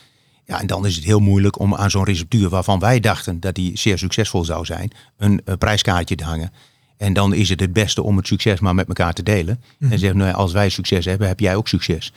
Ja, 0.44 0.60
en 0.60 0.66
dan 0.66 0.86
is 0.86 0.96
het 0.96 1.04
heel 1.04 1.20
moeilijk 1.20 1.58
om 1.58 1.74
aan 1.74 1.90
zo'n 1.90 2.04
receptuur 2.04 2.48
waarvan 2.48 2.78
wij 2.78 3.00
dachten 3.00 3.40
dat 3.40 3.54
die 3.54 3.78
zeer 3.78 3.98
succesvol 3.98 4.44
zou 4.44 4.64
zijn, 4.64 4.90
een, 5.16 5.40
een 5.44 5.58
prijskaartje 5.58 6.14
te 6.14 6.24
hangen. 6.24 6.52
En 6.96 7.12
dan 7.12 7.34
is 7.34 7.48
het 7.48 7.60
het 7.60 7.72
beste 7.72 8.02
om 8.02 8.16
het 8.16 8.26
succes 8.26 8.60
maar 8.60 8.74
met 8.74 8.88
elkaar 8.88 9.12
te 9.12 9.22
delen. 9.22 9.62
En 9.78 9.98
zeggen, 9.98 10.18
nou, 10.18 10.34
als 10.34 10.52
wij 10.52 10.68
succes 10.68 11.04
hebben, 11.04 11.28
heb 11.28 11.40
jij 11.40 11.56
ook 11.56 11.68
succes. 11.68 12.12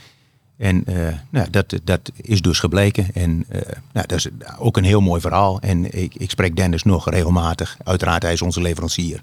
En 0.63 0.84
uh, 0.88 1.08
nou, 1.29 1.50
dat, 1.50 1.79
dat 1.84 2.12
is 2.15 2.41
dus 2.41 2.60
gebleken. 2.60 3.13
En 3.13 3.46
uh, 3.51 3.62
nou, 3.93 4.08
dat 4.08 4.12
is 4.12 4.27
ook 4.60 4.77
een 4.77 4.84
heel 4.84 5.01
mooi 5.01 5.22
verhaal. 5.22 5.60
En 5.60 6.01
ik, 6.01 6.15
ik 6.15 6.29
spreek 6.29 6.55
Dennis 6.55 6.84
nog 6.84 7.10
regelmatig. 7.10 7.77
Uiteraard, 7.84 8.24
hij 8.24 8.34
is 8.34 8.41
onze 8.41 8.62
leverancier. 8.62 9.22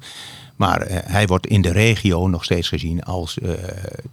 Maar 0.56 0.90
uh, 0.90 0.96
hij 1.02 1.26
wordt 1.26 1.46
in 1.46 1.62
de 1.62 1.72
regio 1.72 2.28
nog 2.28 2.44
steeds 2.44 2.68
gezien 2.68 3.02
als 3.02 3.34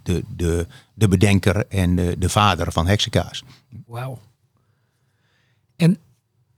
de, 0.02 0.24
de, 0.36 0.66
de 0.94 1.08
bedenker 1.08 1.66
en 1.66 1.96
de, 1.96 2.16
de 2.18 2.28
vader 2.28 2.72
van 2.72 2.86
heksenkaas. 2.86 3.44
Wauw. 3.86 4.18
En 5.76 5.98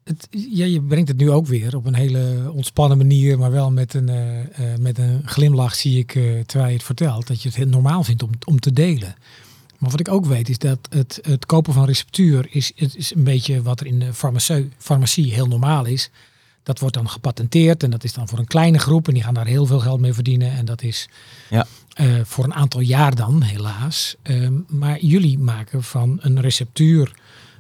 het, 0.05 0.29
ja, 0.31 0.65
je 0.65 0.83
brengt 0.83 1.09
het 1.09 1.17
nu 1.17 1.31
ook 1.31 1.47
weer 1.47 1.77
op 1.77 1.87
een 1.87 1.95
hele 1.95 2.51
ontspannen 2.53 2.99
manier, 2.99 3.39
maar 3.39 3.51
wel 3.51 3.71
met 3.71 3.95
een, 3.95 4.11
met 4.79 4.99
een 4.99 5.23
glimlach 5.25 5.75
zie 5.75 5.99
ik 5.99 6.13
terwijl 6.47 6.71
je 6.71 6.77
het 6.77 6.83
vertelt, 6.83 7.27
dat 7.27 7.43
je 7.43 7.51
het 7.55 7.71
normaal 7.71 8.05
vindt 8.05 8.23
om, 8.23 8.31
om 8.45 8.61
te 8.61 8.73
delen. 8.73 9.15
Maar 9.81 9.91
wat 9.91 10.01
ik 10.01 10.09
ook 10.09 10.27
weet 10.27 10.49
is 10.49 10.59
dat 10.59 10.79
het, 10.91 11.19
het 11.23 11.47
kopen 11.47 11.73
van 11.73 11.85
receptuur 11.85 12.47
is, 12.51 12.73
het 12.77 12.97
is 12.97 13.15
een 13.15 13.25
beetje 13.25 13.63
wat 13.63 13.81
er 13.81 13.87
in 13.87 13.99
de 13.99 14.15
farmacie, 14.15 14.69
farmacie 14.79 15.33
heel 15.33 15.47
normaal 15.47 15.85
is. 15.85 16.11
Dat 16.63 16.79
wordt 16.79 16.95
dan 16.95 17.09
gepatenteerd 17.09 17.83
en 17.83 17.91
dat 17.91 18.05
is 18.05 18.13
dan 18.13 18.29
voor 18.29 18.39
een 18.39 18.47
kleine 18.47 18.79
groep 18.79 19.09
en 19.09 19.15
die 19.15 19.23
gaan 19.23 19.35
daar 19.35 19.47
heel 19.47 19.67
veel 19.67 19.79
geld 19.81 20.01
mee 20.01 20.13
verdienen. 20.13 20.53
En 20.53 20.65
dat 20.65 20.83
is 20.83 21.09
Ja. 21.51 21.67
eh, 21.95 22.15
voor 22.25 22.45
een 22.45 22.55
aantal 22.55 22.81
jaar 22.81 23.15
dan, 23.15 23.43
helaas. 23.43 24.17
Ehm, 24.23 24.55
maar 24.69 25.01
jullie 25.01 25.39
maken 25.39 25.83
van 25.83 26.19
een 26.21 26.41
receptuur 26.41 27.13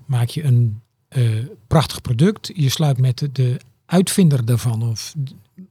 maak 0.06 0.28
je 0.28 0.42
een 0.42 0.80
eh, 1.08 1.22
prachtig 1.66 2.00
product. 2.00 2.50
Je 2.54 2.68
sluit 2.68 2.98
met 2.98 3.18
de, 3.18 3.32
de 3.32 3.60
uitvinder 3.86 4.44
daarvan 4.44 4.82
of 4.82 5.14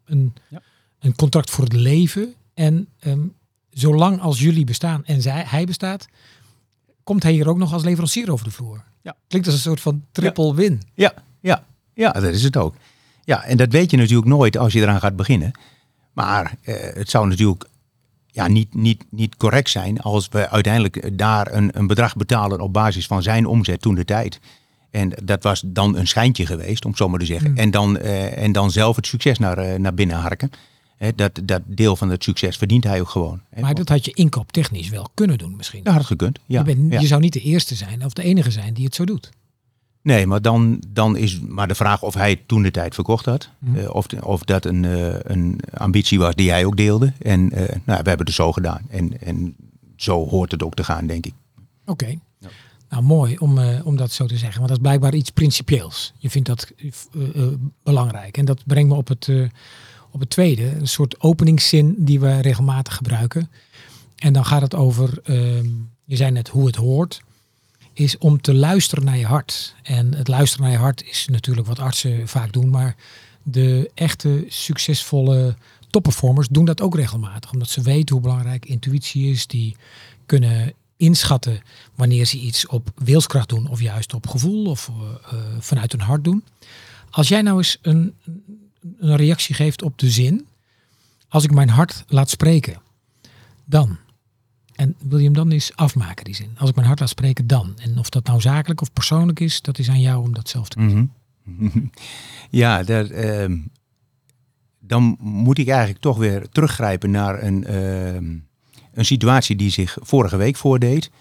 een, 0.06 0.34
Ja. 0.50 0.62
een 1.00 1.16
contract 1.16 1.50
voor 1.50 1.64
het 1.64 1.74
leven. 1.74 2.34
En 2.54 2.88
ehm, 3.00 3.20
zolang 3.70 4.20
als 4.22 4.40
jullie 4.40 4.66
bestaan 4.66 5.06
en 5.06 5.22
zij, 5.22 5.44
hij 5.48 5.66
bestaat, 5.66 6.08
komt 7.10 7.24
hij 7.24 7.32
hier 7.32 7.50
ook 7.50 7.58
nog 7.58 7.74
als 7.74 7.84
leverancier 7.84 8.32
over 8.32 8.46
de 8.46 8.52
vloer. 8.52 8.84
Ja. 9.02 9.16
Klinkt 9.28 9.48
als 9.48 9.56
een 9.56 9.62
soort 9.62 9.82
van 9.82 10.04
triple 10.12 10.56
win. 10.56 10.82
Ja, 10.94 11.14
ja, 11.40 11.64
ja, 11.94 12.12
dat 12.12 12.24
is 12.24 12.44
het 12.44 12.58
ook. 12.58 12.76
Ja, 13.24 13.44
en 13.44 13.58
dat 13.58 13.72
weet 13.72 13.92
je 13.92 13.98
natuurlijk 13.98 14.28
nooit 14.28 14.58
als 14.58 14.74
je 14.74 14.82
eraan 14.82 15.00
gaat 15.00 15.16
beginnen. 15.16 15.52
Maar 16.14 16.54
eh, 16.62 16.76
het 16.94 17.10
zou 17.10 17.28
natuurlijk 17.28 17.66
ja, 18.28 18.48
niet, 18.48 18.74
niet, 18.74 19.06
niet 19.10 19.38
correct 19.38 19.70
zijn 19.70 20.02
als 20.02 20.28
we 20.32 20.50
uiteindelijk 20.50 21.18
daar 21.18 21.54
een, 21.54 21.78
een 21.78 21.88
bedrag 21.88 22.16
betalen 22.16 22.60
op 22.62 22.74
basis 22.74 23.08
van 23.08 23.24
zijn 23.24 23.46
omzet 23.46 23.82
toen 23.82 23.96
de 23.96 24.06
tijd. 24.06 24.40
En 24.90 25.12
dat 25.24 25.44
was 25.44 25.64
dan 25.66 25.96
een 25.96 26.08
schijntje 26.08 26.46
geweest, 26.46 26.84
om 26.84 26.90
het 26.90 27.00
zo 27.00 27.10
maar 27.10 27.20
te 27.20 27.26
zeggen. 27.26 27.52
Mm. 27.52 27.58
En, 27.58 27.72
dan, 27.72 27.98
eh, 27.98 28.44
en 28.44 28.52
dan 28.52 28.72
zelf 28.72 28.96
het 28.96 29.08
succes 29.08 29.40
naar, 29.40 29.58
eh, 29.58 29.80
naar 29.80 29.94
binnen 29.94 30.18
harken. 30.18 30.52
Dat, 31.16 31.42
dat 31.44 31.62
deel 31.66 31.96
van 31.96 32.10
het 32.10 32.24
succes 32.24 32.58
verdient 32.58 32.84
hij 32.84 33.02
ook 33.02 33.10
gewoon. 33.10 33.42
Maar 33.60 33.76
dat 33.76 33.90
had 33.90 34.06
je 34.06 34.12
inkooptechnisch 34.14 34.90
wel 34.90 35.08
kunnen 35.14 35.38
doen 35.38 35.56
misschien. 35.56 35.84
Dat 35.84 35.94
had 35.94 36.06
gekund. 36.06 36.40
Ja, 36.46 36.60
je, 36.60 36.66
bent, 36.66 36.94
ja. 36.94 37.00
je 37.00 37.08
zou 37.08 37.22
niet 37.22 37.34
de 37.34 37.42
eerste 37.42 37.76
zijn 37.76 38.06
of 38.06 38.14
de 38.14 38.24
enige 38.24 38.52
zijn 38.52 38.74
die 38.74 38.86
het 38.86 38.96
zo 38.96 39.06
doet. 39.06 39.30
Nee, 40.02 40.28
maar 40.28 40.42
dan, 40.42 40.84
dan 40.88 41.18
is 41.18 41.40
maar 41.40 41.68
de 41.68 41.76
vraag 41.76 42.02
of 42.02 42.14
hij 42.14 42.36
toen 42.46 42.62
de 42.62 42.72
tijd 42.72 42.96
verkocht 42.96 43.26
had. 43.26 43.50
Mhm. 43.60 43.78
Eh, 43.78 43.96
of, 43.96 44.06
of 44.24 44.44
dat 44.44 44.66
een, 44.66 44.86
eh, 44.86 45.16
een 45.24 45.60
ambitie 45.74 46.20
was 46.20 46.36
die 46.36 46.50
hij 46.50 46.66
ook 46.66 46.78
deelde. 46.78 47.14
En 47.22 47.52
eh, 47.52 47.60
nou, 47.86 48.02
we 48.02 48.10
hebben 48.10 48.26
het 48.26 48.36
zo 48.36 48.52
gedaan. 48.52 48.82
En, 48.90 49.22
en 49.22 49.56
zo 49.96 50.28
hoort 50.28 50.52
het 50.52 50.64
ook 50.64 50.76
te 50.76 50.84
gaan, 50.84 51.08
denk 51.08 51.26
ik. 51.26 51.34
Oké. 51.86 52.20
Nou, 52.90 53.04
mooi 53.04 53.38
om, 53.38 53.58
eh, 53.58 53.86
om 53.86 53.96
dat 53.96 54.12
zo 54.12 54.26
te 54.26 54.38
zeggen. 54.38 54.58
Want 54.58 54.68
dat 54.68 54.78
is 54.78 54.84
blijkbaar 54.84 55.14
iets 55.14 55.30
principieels. 55.30 56.14
Je 56.18 56.30
vindt 56.30 56.48
dat 56.48 56.72
belangrijk. 57.84 58.38
En 58.38 58.46
dat 58.46 58.66
brengt 58.66 58.90
me 58.90 58.96
op 58.96 59.08
het, 59.08 59.28
eh, 59.28 59.44
op 60.12 60.20
het 60.20 60.30
tweede. 60.30 60.76
Een 60.76 60.88
soort 60.88 61.20
openingszin 61.20 61.96
die 61.98 62.20
we 62.20 62.40
regelmatig 62.40 62.96
gebruiken. 62.96 63.50
En 64.16 64.34
dan 64.34 64.46
gaat 64.46 64.62
het 64.62 64.76
over, 64.76 65.20
ehm, 65.24 65.68
je 66.06 66.16
zei 66.16 66.32
net 66.32 66.48
hoe 66.48 66.66
het 66.66 66.76
hoort. 66.76 67.22
Is 67.94 68.18
om 68.18 68.42
te 68.42 68.54
luisteren 68.54 69.04
naar 69.04 69.18
je 69.18 69.26
hart. 69.26 69.76
En 69.84 70.14
het 70.14 70.28
luisteren 70.28 70.66
naar 70.66 70.74
je 70.74 70.82
hart 70.82 71.04
is 71.04 71.28
natuurlijk 71.32 71.68
wat 71.68 71.80
artsen 71.80 72.28
vaak 72.28 72.54
doen. 72.54 72.70
Maar 72.70 72.96
de 73.44 73.92
echte 73.94 74.46
succesvolle 74.48 75.56
topperformers 75.90 76.48
doen 76.48 76.66
dat 76.66 76.82
ook 76.82 76.96
regelmatig. 76.96 77.52
Omdat 77.52 77.70
ze 77.70 77.82
weten 77.82 78.16
hoe 78.16 78.24
belangrijk 78.24 78.66
intuïtie 78.66 79.32
is. 79.32 79.48
Die 79.48 79.76
kunnen 80.26 80.74
inschatten 80.98 81.62
wanneer 81.96 82.26
ze 82.26 82.38
iets 82.38 82.68
op 82.68 82.92
wilskracht 82.96 83.50
doen 83.50 83.68
of 83.68 83.82
juist 83.82 84.14
op 84.14 84.28
gevoel 84.28 84.66
of 84.66 84.90
eh, 84.90 85.38
eh, 85.38 85.46
vanuit 85.60 85.92
hun 85.92 86.02
hart 86.02 86.24
doen. 86.24 86.44
Als 87.10 87.28
jij 87.28 87.42
nou 87.42 87.58
eens 87.58 87.78
een, 87.82 88.16
een 89.00 89.16
reactie 89.16 89.56
geeft 89.56 89.82
op 89.82 89.98
de 89.98 90.10
zin, 90.10 90.48
als 91.28 91.44
ik 91.44 91.52
mijn 91.52 91.70
hart 91.70 92.04
laat 92.08 92.30
spreken, 92.30 92.82
dan. 93.66 93.98
En 94.76 94.96
wil 95.00 95.18
je 95.18 95.24
hem 95.24 95.34
dan 95.34 95.52
eens 95.52 95.76
afmaken, 95.76 96.26
die 96.26 96.36
zin? 96.36 96.56
Als 96.58 96.70
ik 96.70 96.76
mijn 96.76 96.88
hart 96.88 97.00
laat 97.00 97.10
spreken, 97.10 97.48
dan. 97.48 97.74
En 97.78 97.98
of 97.98 98.10
dat 98.10 98.26
nou 98.26 98.42
zakelijk 98.42 98.82
of 98.82 98.94
persoonlijk 98.94 99.40
is, 99.40 99.62
dat 99.62 99.80
is 99.80 99.90
aan 99.90 100.02
jou 100.02 100.24
om 100.24 100.34
dat 100.34 100.50
zelf 100.50 100.70
te 100.70 100.80
Mhm. 100.80 101.06
ja, 102.50 102.84
dat, 102.84 103.10
ehm, 103.10 103.58
dan 104.80 105.18
moet 105.20 105.58
ik 105.58 105.68
eigenlijk 105.68 106.00
toch 106.00 106.18
weer 106.18 106.50
teruggrijpen 106.50 107.12
naar 107.12 107.44
een, 107.44 107.66
ehm, 107.66 108.38
een 108.94 109.06
situatie 109.06 109.56
die 109.56 109.70
zich 109.70 109.98
vorige 110.02 110.38
week 110.38 110.56
voordeed. 110.56 111.12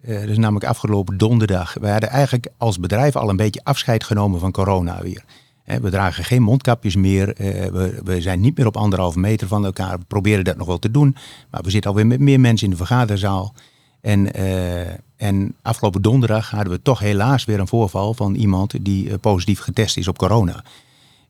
Eh, 0.00 0.26
dat 0.26 0.36
namelijk 0.36 0.64
afgelopen 0.64 1.18
donderdag. 1.18 1.74
We 1.80 1.88
hadden 1.88 2.08
eigenlijk 2.08 2.48
als 2.56 2.78
bedrijf 2.78 3.16
al 3.16 3.28
een 3.28 3.36
beetje 3.36 3.64
afscheid 3.64 4.04
genomen 4.04 4.40
van 4.40 4.52
corona 4.52 5.02
weer. 5.02 5.24
We 5.64 5.90
dragen 5.90 6.24
geen 6.24 6.42
mondkapjes 6.42 6.96
meer. 6.96 7.34
eh, 7.34 7.66
we, 8.04 8.20
zijn 8.20 8.40
niet 8.40 8.56
meer 8.56 8.66
op 8.66 8.76
anderhalve 8.76 9.18
meter 9.18 9.48
van 9.48 9.64
elkaar. 9.64 9.98
We 9.98 10.04
proberen 10.04 10.44
dat 10.44 10.56
nog 10.56 10.66
wel 10.66 10.78
te 10.78 10.90
doen. 10.90 11.16
Maar 11.50 11.62
we 11.62 11.70
zitten 11.70 11.90
alweer 11.90 12.06
met 12.06 12.20
meer 12.20 12.40
mensen 12.40 12.64
in 12.64 12.70
de 12.70 12.76
vergaderzaal. 12.76 13.54
En, 14.00 14.32
eh, 14.32 14.92
en 15.16 15.54
afgelopen 15.62 16.02
donderdag 16.02 16.50
hadden 16.50 16.72
we 16.72 16.82
toch 16.82 16.98
helaas 16.98 17.44
weer 17.44 17.60
een 17.60 17.68
voorval 17.68 18.14
van 18.14 18.34
iemand 18.34 18.84
die 18.84 19.10
eh, 19.10 19.18
positief 19.20 19.60
getest 19.60 19.96
is 19.96 20.08
op 20.08 20.18
corona. 20.18 20.64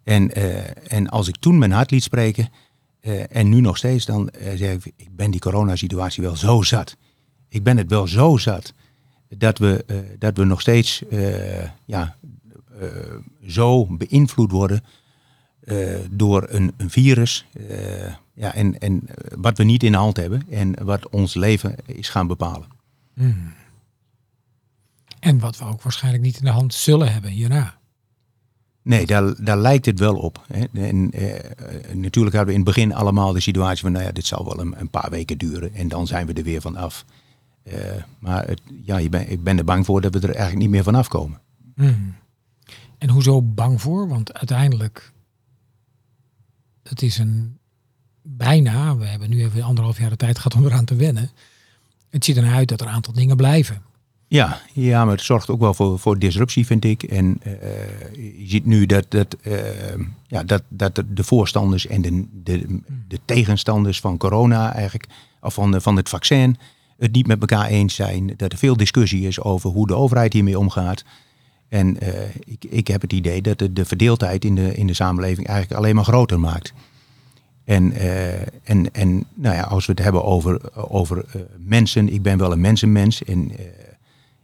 En, 0.02 0.30
en 0.88 1.08
als 1.08 1.28
ik 1.28 1.36
toen 1.36 1.58
mijn 1.58 1.72
hart 1.72 1.90
liet 1.90 2.02
spreken, 2.02 2.48
en 3.30 3.48
nu 3.48 3.60
nog 3.60 3.76
steeds, 3.76 4.04
dan 4.04 4.30
zeg 4.54 4.72
ik, 4.72 4.92
ik 4.96 5.16
ben 5.16 5.30
die 5.30 5.40
coronasituatie 5.40 6.22
wel 6.22 6.36
zo 6.36 6.62
zat. 6.62 6.96
Ik 7.48 7.62
ben 7.62 7.76
het 7.76 7.90
wel 7.90 8.06
zo 8.06 8.36
zat 8.36 8.72
dat 9.28 9.58
we, 9.58 9.84
dat 10.18 10.36
we 10.36 10.44
nog 10.44 10.60
steeds 10.60 11.02
ja, 11.84 12.16
eh, 12.81 12.88
zo 13.47 13.87
beïnvloed 13.87 14.50
worden 14.50 14.83
eh, 15.64 15.97
door 16.11 16.47
een, 16.49 16.73
een 16.76 16.90
virus. 16.90 17.47
eh, 17.69 18.14
ja, 18.35 18.54
en, 18.54 18.78
en 18.78 19.02
wat 19.37 19.59
we 19.59 19.64
niet 19.64 19.83
in 19.83 19.93
de 19.93 19.99
hand 19.99 20.16
hebben 20.16 20.43
en 20.50 20.85
wat 20.85 21.09
ons 21.09 21.35
leven 21.35 21.75
is 21.87 22.09
gaan 22.09 22.26
bepalen. 22.26 22.69
Hmm. 23.14 23.52
En 25.21 25.38
wat 25.38 25.59
we 25.59 25.64
ook 25.64 25.83
waarschijnlijk 25.83 26.25
niet 26.25 26.38
in 26.38 26.45
de 26.45 26.50
hand 26.50 26.75
zullen 26.75 27.12
hebben 27.12 27.31
hierna. 27.31 27.78
Nee, 28.83 29.07
daar, 29.07 29.45
daar 29.45 29.59
lijkt 29.59 29.87
het 29.87 29.99
wel 29.99 30.16
op. 30.16 30.45
Hè. 30.52 30.64
En, 30.73 31.11
eh, 31.11 31.95
natuurlijk 31.95 32.37
hadden 32.37 32.54
we 32.54 32.61
in 32.61 32.66
het 32.66 32.75
begin 32.75 32.95
allemaal 32.95 33.33
de 33.33 33.40
situatie 33.40 33.83
van, 33.83 33.93
nou 33.93 34.04
ja, 34.04 34.12
dit 34.12 34.26
zal 34.26 34.45
wel 34.45 34.61
een, 34.61 34.81
een 34.81 34.90
paar 34.90 35.11
weken 35.11 35.38
duren 35.38 35.75
en 35.75 35.88
dan 35.88 36.07
zijn 36.07 36.26
we 36.26 36.33
er 36.33 36.43
weer 36.43 36.61
van 36.61 36.76
af. 36.76 37.04
Maar 38.19 38.47
het, 38.47 38.61
ja, 38.83 38.97
je 38.97 39.09
ben, 39.09 39.31
ik 39.31 39.43
ben 39.43 39.59
er 39.59 39.64
bang 39.64 39.85
voor 39.85 40.00
dat 40.00 40.12
we 40.14 40.21
er 40.21 40.28
eigenlijk 40.28 40.59
niet 40.59 40.71
meer 40.71 40.83
van 40.83 40.95
afkomen. 40.95 41.40
Hmm. 41.75 42.14
En 43.04 43.11
hoezo 43.11 43.42
bang 43.42 43.80
voor? 43.80 44.08
Want 44.08 44.34
uiteindelijk, 44.34 45.12
het 46.82 47.02
is 47.02 47.18
een 47.18 47.58
bijna, 48.23 48.96
we 48.96 49.06
hebben 49.06 49.30
nu 49.30 49.44
even 49.44 49.62
anderhalf 49.62 49.99
jaar 49.99 50.11
de 50.11 50.16
tijd 50.16 50.37
gehad 50.37 50.54
om 50.54 50.64
eraan 50.64 50.84
te 50.84 50.94
wennen. 50.94 51.30
Het 52.11 52.25
ziet 52.25 52.37
ernaar 52.37 52.54
uit 52.54 52.68
dat 52.68 52.80
er 52.80 52.87
een 52.87 52.92
aantal 52.92 53.12
dingen 53.12 53.37
blijven. 53.37 53.82
Ja, 54.26 54.61
ja, 54.73 55.04
maar 55.04 55.14
het 55.14 55.25
zorgt 55.25 55.49
ook 55.49 55.61
wel 55.61 55.75
voor, 55.75 55.99
voor 55.99 56.18
disruptie, 56.18 56.66
vind 56.66 56.84
ik. 56.84 57.02
En 57.02 57.37
eh, 57.42 57.52
je 58.38 58.49
ziet 58.49 58.66
nu 58.66 58.87
dat, 58.87 59.06
dat, 59.08 59.34
eh, 59.42 59.54
ja, 60.26 60.42
dat, 60.44 60.62
dat 60.68 60.94
de- 60.94 61.12
de 61.12 61.25
voorstanders 61.25 61.87
en 61.87 62.02
de, 62.02 62.26
de, 62.42 62.80
de 63.08 63.20
tegenstanders 63.25 64.00
van 64.00 64.16
corona 64.16 64.73
eigenlijk, 64.75 65.06
of 65.40 65.54
van, 65.54 65.80
van 65.82 65.96
het 65.96 66.08
vaccin, 66.08 66.56
het 66.99 67.12
niet 67.12 67.26
met 67.26 67.40
elkaar 67.40 67.66
eens 67.66 67.94
zijn. 67.94 68.34
Dat 68.37 68.52
er 68.52 68.58
veel 68.58 68.76
discussie 68.76 69.26
is 69.26 69.40
over 69.40 69.70
hoe 69.70 69.87
de 69.87 69.94
overheid 69.94 70.32
hiermee 70.32 70.58
omgaat. 70.58 71.04
En 71.68 72.00
eh, 72.00 72.35
ik, 72.44 72.64
ik 72.64 72.88
heb 72.88 73.00
het 73.00 73.12
idee 73.12 73.42
dat 73.42 73.61
het 73.61 73.76
de 73.76 73.85
verdeeldheid 73.85 74.44
in 74.44 74.54
de, 74.54 74.75
in 74.75 74.87
de 74.87 74.94
samenleving 74.94 75.47
eigenlijk 75.47 75.78
alleen 75.80 75.94
maar 75.94 76.04
groter 76.04 76.40
maakt. 76.40 76.73
En, 77.64 77.92
eh, 77.92 78.40
en, 78.62 78.94
en 78.94 79.26
nou 79.35 79.54
ja, 79.54 79.62
als 79.62 79.87
we 79.87 79.92
het 79.92 80.02
hebben 80.02 80.25
over, 80.25 80.76
over 80.88 81.25
eh, 81.25 81.40
mensen, 81.59 82.09
ik 82.09 82.23
ben 82.23 82.38
wel 82.38 82.52
een 82.52 82.61
mensenmens. 82.61 83.25
En 83.25 83.52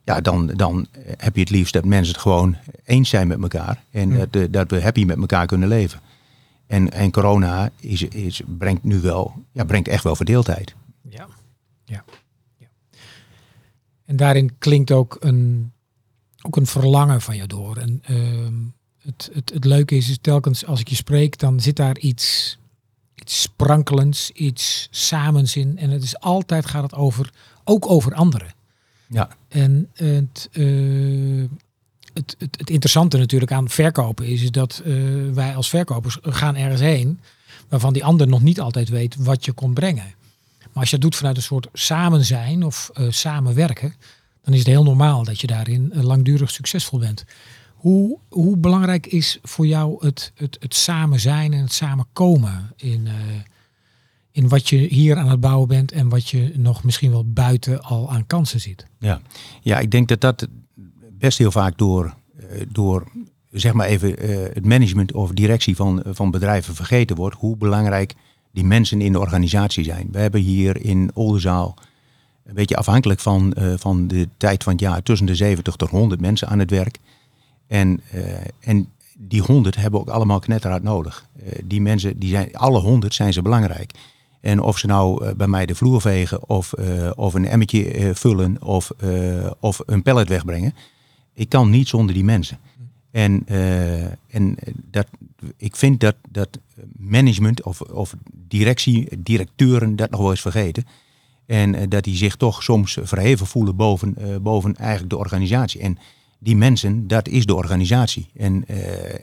ja, 0.05 0.21
dan, 0.21 0.47
dan 0.47 0.87
heb 1.17 1.35
je 1.35 1.41
het 1.41 1.51
liefst 1.51 1.73
dat 1.73 1.85
mensen 1.85 2.13
het 2.13 2.23
gewoon 2.23 2.57
eens 2.85 3.09
zijn 3.09 3.29
met 3.29 3.43
elkaar. 3.43 3.83
En 3.91 4.29
dat, 4.31 4.53
dat 4.53 4.71
we 4.71 4.83
happy 4.83 5.05
met 5.05 5.19
elkaar 5.19 5.47
kunnen 5.47 5.69
leven. 5.69 6.01
En, 6.67 6.93
en 6.93 7.11
corona 7.11 7.71
is, 7.81 8.03
is, 8.03 8.43
brengt 8.59 8.85
nu 8.85 9.01
wel, 9.01 9.35
ja, 9.53 9.65
brengt 9.65 9.89
echt 9.89 10.05
wel 10.05 10.17
verdeeldheid. 10.17 10.75
Ja. 11.09 11.27
ja. 11.85 12.05
ja. 12.59 12.67
En 14.05 14.17
daarin 14.17 14.59
klinkt 14.59 14.93
ook 14.93 15.17
een, 15.21 15.73
ook 16.43 16.57
een 16.57 16.67
verlangen 16.67 17.21
van 17.21 17.37
je 17.37 17.47
door. 17.47 17.77
En 17.77 18.03
ehm, 18.05 18.55
het, 19.03 19.31
het, 19.33 19.51
het 19.55 19.65
leuke 19.65 19.97
is, 19.97 20.09
is 20.09 20.19
telkens 20.21 20.67
als 20.67 20.81
ik 20.81 20.89
je 20.89 20.95
spreek, 20.95 21.39
dan 21.39 21.61
zit 21.61 21.77
daar 21.77 21.99
iets, 21.99 22.59
iets 23.15 23.43
sprankelends, 23.43 24.31
iets 24.31 24.89
samens 24.91 25.57
in. 25.57 25.79
En 25.79 25.91
het 25.91 26.03
is 26.03 26.19
altijd 26.19 26.67
gaat 26.67 26.83
het 26.83 26.95
over, 26.95 27.33
ook 27.65 27.91
over 27.91 28.15
anderen. 28.15 28.55
Ja, 29.07 29.29
En 29.49 29.89
het, 29.95 30.49
eh, 30.53 30.65
het, 32.13 32.37
het, 32.39 32.59
het 32.59 32.71
interessante 32.71 33.19
natuurlijk 33.19 33.53
aan 33.53 33.69
verkopen 33.69 34.27
is, 34.27 34.43
is 34.43 34.51
dat 34.51 34.83
eh, 34.85 34.95
wij 35.33 35.57
als 35.57 35.69
verkopers 35.69 36.19
gaan 36.23 36.57
ergens 36.57 36.81
heen 36.81 37.21
waarvan 37.69 37.93
die 37.93 38.05
ander 38.05 38.29
nog 38.29 38.43
niet 38.43 38.61
altijd 38.61 38.89
weet 38.89 39.17
wat 39.17 39.45
je 39.45 39.53
komt 39.53 39.75
brengen. 39.75 40.15
Maar 40.59 40.83
als 40.83 40.91
je 40.91 40.99
dat 40.99 41.01
doet 41.01 41.17
vanuit 41.17 41.37
een 41.37 41.43
soort 41.43 41.69
samen 41.73 42.25
zijn 42.25 42.65
of 42.65 42.91
eh, 42.95 43.07
samenwerken, 43.09 43.95
dan 44.43 44.53
is 44.53 44.59
het 44.59 44.69
heel 44.69 44.83
normaal 44.83 45.25
dat 45.25 45.41
je 45.41 45.47
daarin 45.47 45.93
eh, 45.93 46.03
langdurig 46.03 46.51
succesvol 46.51 46.99
bent. 46.99 47.25
Hoe, 47.75 48.19
hoe 48.29 48.57
belangrijk 48.57 49.07
is 49.07 49.39
voor 49.43 49.67
jou 49.67 50.07
het, 50.07 50.33
het, 50.35 50.57
het 50.61 50.75
samen 50.75 51.21
zijn 51.21 51.53
en 51.53 51.61
het 51.61 51.73
samen 51.73 52.07
komen 52.13 52.73
in, 52.77 53.07
eh, 53.07 53.15
in 54.33 54.49
wat 54.49 54.69
je 54.69 54.77
hier 54.77 55.17
aan 55.17 55.29
het 55.29 55.41
bouwen 55.41 55.69
bent 55.69 55.93
en 55.93 56.09
wat 56.09 56.29
je 56.29 56.53
nog 56.57 56.85
misschien 56.85 57.11
wel 57.11 57.33
buiten 57.33 57.83
al 57.83 58.11
aan 58.11 58.27
kansen 58.27 58.61
ziet. 58.61 58.87
Ja, 58.99 59.21
ja 59.61 59.79
ik 59.79 59.91
denk 59.91 60.09
dat 60.09 60.21
dat 60.21 60.49
best 61.19 61.39
heel 61.39 61.51
vaak 61.51 61.79
door, 61.79 62.15
eh, 62.37 62.61
door 62.69 63.09
zeg 63.51 63.73
maar 63.73 63.87
even 63.87 64.15
het 64.55 64.65
management 64.65 65.13
of 65.13 65.31
directie 65.31 65.77
van, 65.77 66.03
van 66.07 66.31
bedrijven 66.31 66.75
vergeten 66.75 67.17
wordt. 67.17 67.37
Hoe 67.37 67.57
belangrijk 67.57 68.15
die 68.53 68.65
mensen 68.65 69.01
in 69.01 69.13
de 69.13 69.19
organisatie 69.19 69.85
zijn. 69.85 70.09
We 70.13 70.19
hebben 70.19 70.41
hier 70.41 70.85
in 70.85 71.11
Oldenzaal, 71.15 71.77
een 72.51 72.57
beetje 72.57 72.77
afhankelijk 72.77 73.21
van, 73.21 73.55
uh, 73.59 73.73
van 73.77 74.09
de 74.09 74.29
tijd 74.37 74.63
van 74.63 74.73
het 74.73 74.81
jaar, 74.81 75.03
tussen 75.03 75.27
de 75.27 75.35
70 75.35 75.77
tot 75.77 75.91
100 75.91 76.21
mensen 76.21 76.49
aan 76.49 76.59
het 76.59 76.71
werk. 76.71 76.99
En, 77.67 78.01
en 78.61 78.89
die 79.19 79.43
100 79.43 79.77
hebben 79.77 80.01
ook 80.01 80.09
allemaal 80.09 80.39
knetterhard 80.39 80.83
nodig. 80.83 81.27
die 81.65 81.81
mensen, 81.81 82.19
die 82.19 82.31
zijn, 82.31 82.57
alle 82.57 82.81
100 82.81 83.15
zijn 83.15 83.33
ze 83.33 83.43
belangrijk. 83.43 83.93
En 84.41 84.61
of 84.61 84.79
ze 84.79 84.87
nou 84.87 85.25
eh, 85.25 85.35
bij 85.35 85.47
mij 85.47 85.67
de 85.67 85.75
vloer 85.75 86.01
vegen 86.01 86.49
of, 86.49 86.73
of 87.15 87.35
een 87.35 87.47
emmetje 87.47 87.99
uh, 87.99 88.15
vullen 88.15 88.63
of, 88.63 88.91
of 89.61 89.81
een 89.87 90.03
pallet 90.03 90.29
wegbrengen. 90.29 90.75
Ik 91.35 91.49
kan 91.49 91.71
niet 91.71 91.89
zonder 91.89 92.15
die 92.15 92.25
mensen. 92.25 92.59
En, 93.11 93.47
en 94.29 94.57
dat, 94.91 95.07
ik 95.57 95.77
vind 95.77 96.01
dat, 96.01 96.15
dat 96.31 96.59
management 96.97 97.63
of, 97.63 97.81
of 97.81 98.15
directie, 98.33 99.09
directeuren 99.19 99.97
dat 99.97 100.11
nog 100.11 100.21
wel 100.21 100.31
eens 100.31 100.41
vergeten. 100.41 100.85
En 101.51 101.89
dat 101.89 102.05
die 102.05 102.17
zich 102.17 102.37
toch 102.37 102.63
soms 102.63 102.99
verheven 103.03 103.47
voelen 103.47 103.77
boven, 103.77 104.17
boven 104.43 104.77
eigenlijk 104.77 105.11
de 105.11 105.17
organisatie. 105.17 105.81
En 105.81 105.99
die 106.39 106.57
mensen, 106.57 107.09
dat 107.09 107.29
is 107.29 107.47
de 107.47 107.55
organisatie. 107.55 108.27
En, 108.37 108.65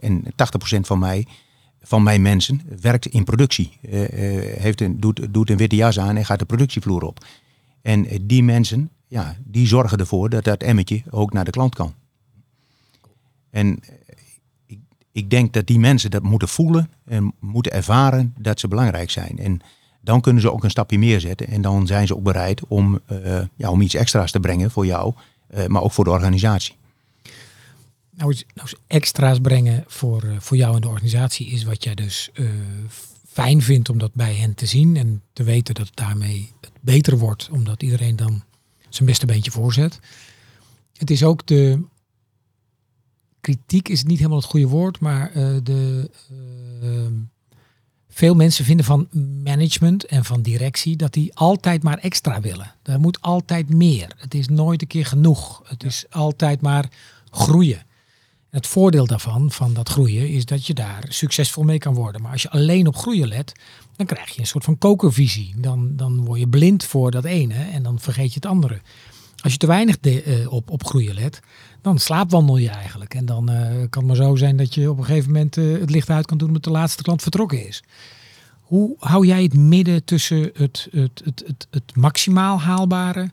en 0.01 0.23
80% 0.23 0.79
van 0.79 0.99
mij 0.99 1.25
van 1.81 2.03
mijn 2.03 2.21
mensen 2.21 2.61
werkt 2.81 3.05
in 3.05 3.23
productie. 3.23 3.77
Heeft 4.57 4.81
een, 4.81 4.99
doet, 4.99 5.33
doet 5.33 5.49
een 5.49 5.57
witte 5.57 5.75
jas 5.75 5.99
aan 5.99 6.15
en 6.15 6.25
gaat 6.25 6.39
de 6.39 6.45
productievloer 6.45 7.03
op. 7.03 7.25
En 7.81 8.07
die 8.21 8.43
mensen, 8.43 8.89
ja, 9.07 9.35
die 9.43 9.67
zorgen 9.67 9.97
ervoor 9.97 10.29
dat 10.29 10.43
dat 10.43 10.63
emmetje 10.63 11.03
ook 11.09 11.33
naar 11.33 11.45
de 11.45 11.51
klant 11.51 11.75
kan. 11.75 11.93
En 13.49 13.79
ik, 14.65 14.79
ik 15.11 15.29
denk 15.29 15.53
dat 15.53 15.67
die 15.67 15.79
mensen 15.79 16.11
dat 16.11 16.23
moeten 16.23 16.47
voelen 16.47 16.89
en 17.05 17.33
moeten 17.39 17.71
ervaren 17.71 18.33
dat 18.39 18.59
ze 18.59 18.67
belangrijk 18.67 19.09
zijn. 19.09 19.37
En 19.39 19.61
dan 20.07 20.21
kunnen 20.21 20.41
ze 20.41 20.51
ook 20.51 20.63
een 20.63 20.69
stapje 20.69 20.99
meer 20.99 21.19
zetten. 21.19 21.47
En 21.47 21.61
dan 21.61 21.87
zijn 21.87 22.07
ze 22.07 22.15
ook 22.15 22.23
bereid 22.23 22.67
om, 22.67 22.99
uh, 23.11 23.39
ja, 23.55 23.69
om 23.69 23.81
iets 23.81 23.95
extra's 23.95 24.31
te 24.31 24.39
brengen 24.39 24.71
voor 24.71 24.85
jou, 24.85 25.13
uh, 25.55 25.65
maar 25.65 25.81
ook 25.81 25.91
voor 25.91 26.03
de 26.03 26.09
organisatie 26.09 26.75
nou, 28.15 28.35
nou 28.53 28.69
extra's 28.87 29.39
brengen 29.39 29.83
voor, 29.87 30.23
uh, 30.23 30.39
voor 30.39 30.57
jou 30.57 30.75
en 30.75 30.81
de 30.81 30.87
organisatie 30.87 31.47
is 31.47 31.63
wat 31.63 31.83
jij 31.83 31.95
dus 31.95 32.31
fijn 33.27 33.61
vindt 33.61 33.89
om 33.89 33.97
dat 33.97 34.13
bij 34.13 34.33
hen 34.33 34.53
te 34.53 34.65
zien 34.65 34.97
en 34.97 35.21
te 35.33 35.43
weten 35.43 35.75
dat 35.75 35.85
het 35.85 35.95
daarmee 35.95 36.51
het 36.61 36.71
beter 36.81 37.17
wordt, 37.17 37.49
omdat 37.51 37.83
iedereen 37.83 38.15
dan 38.15 38.43
zijn 38.89 39.07
beste 39.07 39.25
beentje 39.25 39.51
voorzet. 39.51 39.99
Het 40.93 41.09
is 41.09 41.23
ook 41.23 41.47
de 41.47 41.83
kritiek 43.41 43.89
is 43.89 44.03
niet 44.03 44.17
helemaal 44.17 44.39
het 44.39 44.47
goede 44.47 44.67
woord, 44.67 44.99
maar 44.99 45.31
de 45.63 46.09
veel 48.17 48.35
mensen 48.35 48.65
vinden 48.65 48.85
van 48.85 49.07
management 49.43 50.05
en 50.05 50.25
van 50.25 50.41
directie 50.41 50.95
dat 50.95 51.13
die 51.13 51.35
altijd 51.35 51.83
maar 51.83 51.97
extra 51.97 52.41
willen. 52.41 52.73
Er 52.83 52.99
moet 52.99 53.21
altijd 53.21 53.73
meer. 53.73 54.11
Het 54.17 54.33
is 54.33 54.47
nooit 54.47 54.81
een 54.81 54.87
keer 54.87 55.05
genoeg. 55.05 55.61
Het 55.65 55.83
is 55.83 56.05
altijd 56.09 56.61
maar 56.61 56.89
groeien. 57.29 57.85
Het 58.49 58.67
voordeel 58.67 59.07
daarvan, 59.07 59.51
van 59.51 59.73
dat 59.73 59.89
groeien, 59.89 60.29
is 60.29 60.45
dat 60.45 60.65
je 60.65 60.73
daar 60.73 61.05
succesvol 61.07 61.63
mee 61.63 61.77
kan 61.77 61.93
worden. 61.93 62.21
Maar 62.21 62.31
als 62.31 62.41
je 62.41 62.49
alleen 62.49 62.87
op 62.87 62.95
groeien 62.95 63.27
let, 63.27 63.51
dan 63.95 64.05
krijg 64.05 64.29
je 64.29 64.39
een 64.39 64.47
soort 64.47 64.63
van 64.63 64.77
kokervisie. 64.77 65.53
Dan, 65.57 65.95
dan 65.95 66.25
word 66.25 66.39
je 66.39 66.47
blind 66.47 66.83
voor 66.83 67.11
dat 67.11 67.25
ene 67.25 67.53
en 67.53 67.83
dan 67.83 67.99
vergeet 67.99 68.29
je 68.33 68.39
het 68.39 68.45
andere. 68.45 68.81
Als 69.37 69.51
je 69.51 69.57
te 69.57 69.67
weinig 69.67 69.97
uh, 70.01 70.51
op, 70.51 70.69
op 70.71 70.85
groeien 70.85 71.13
let, 71.13 71.39
dan 71.81 71.99
slaapwandel 71.99 72.57
je 72.57 72.69
eigenlijk. 72.69 73.13
En 73.13 73.25
dan 73.25 73.51
uh, 73.51 73.59
kan 73.89 74.01
het 74.01 74.05
maar 74.05 74.15
zo 74.15 74.35
zijn 74.35 74.57
dat 74.57 74.73
je 74.73 74.89
op 74.89 74.97
een 74.97 75.05
gegeven 75.05 75.31
moment 75.31 75.57
uh, 75.57 75.79
het 75.79 75.89
licht 75.89 76.09
uit 76.09 76.25
kan 76.25 76.37
doen 76.37 76.47
omdat 76.47 76.63
de 76.63 76.69
laatste 76.69 77.03
klant 77.03 77.21
vertrokken 77.21 77.67
is. 77.67 77.83
Hoe 78.61 78.95
hou 78.99 79.25
jij 79.25 79.43
het 79.43 79.53
midden 79.53 80.03
tussen 80.03 80.49
het, 80.53 80.87
het, 80.91 81.21
het, 81.23 81.43
het, 81.45 81.67
het 81.69 81.95
maximaal 81.95 82.61
haalbare 82.61 83.31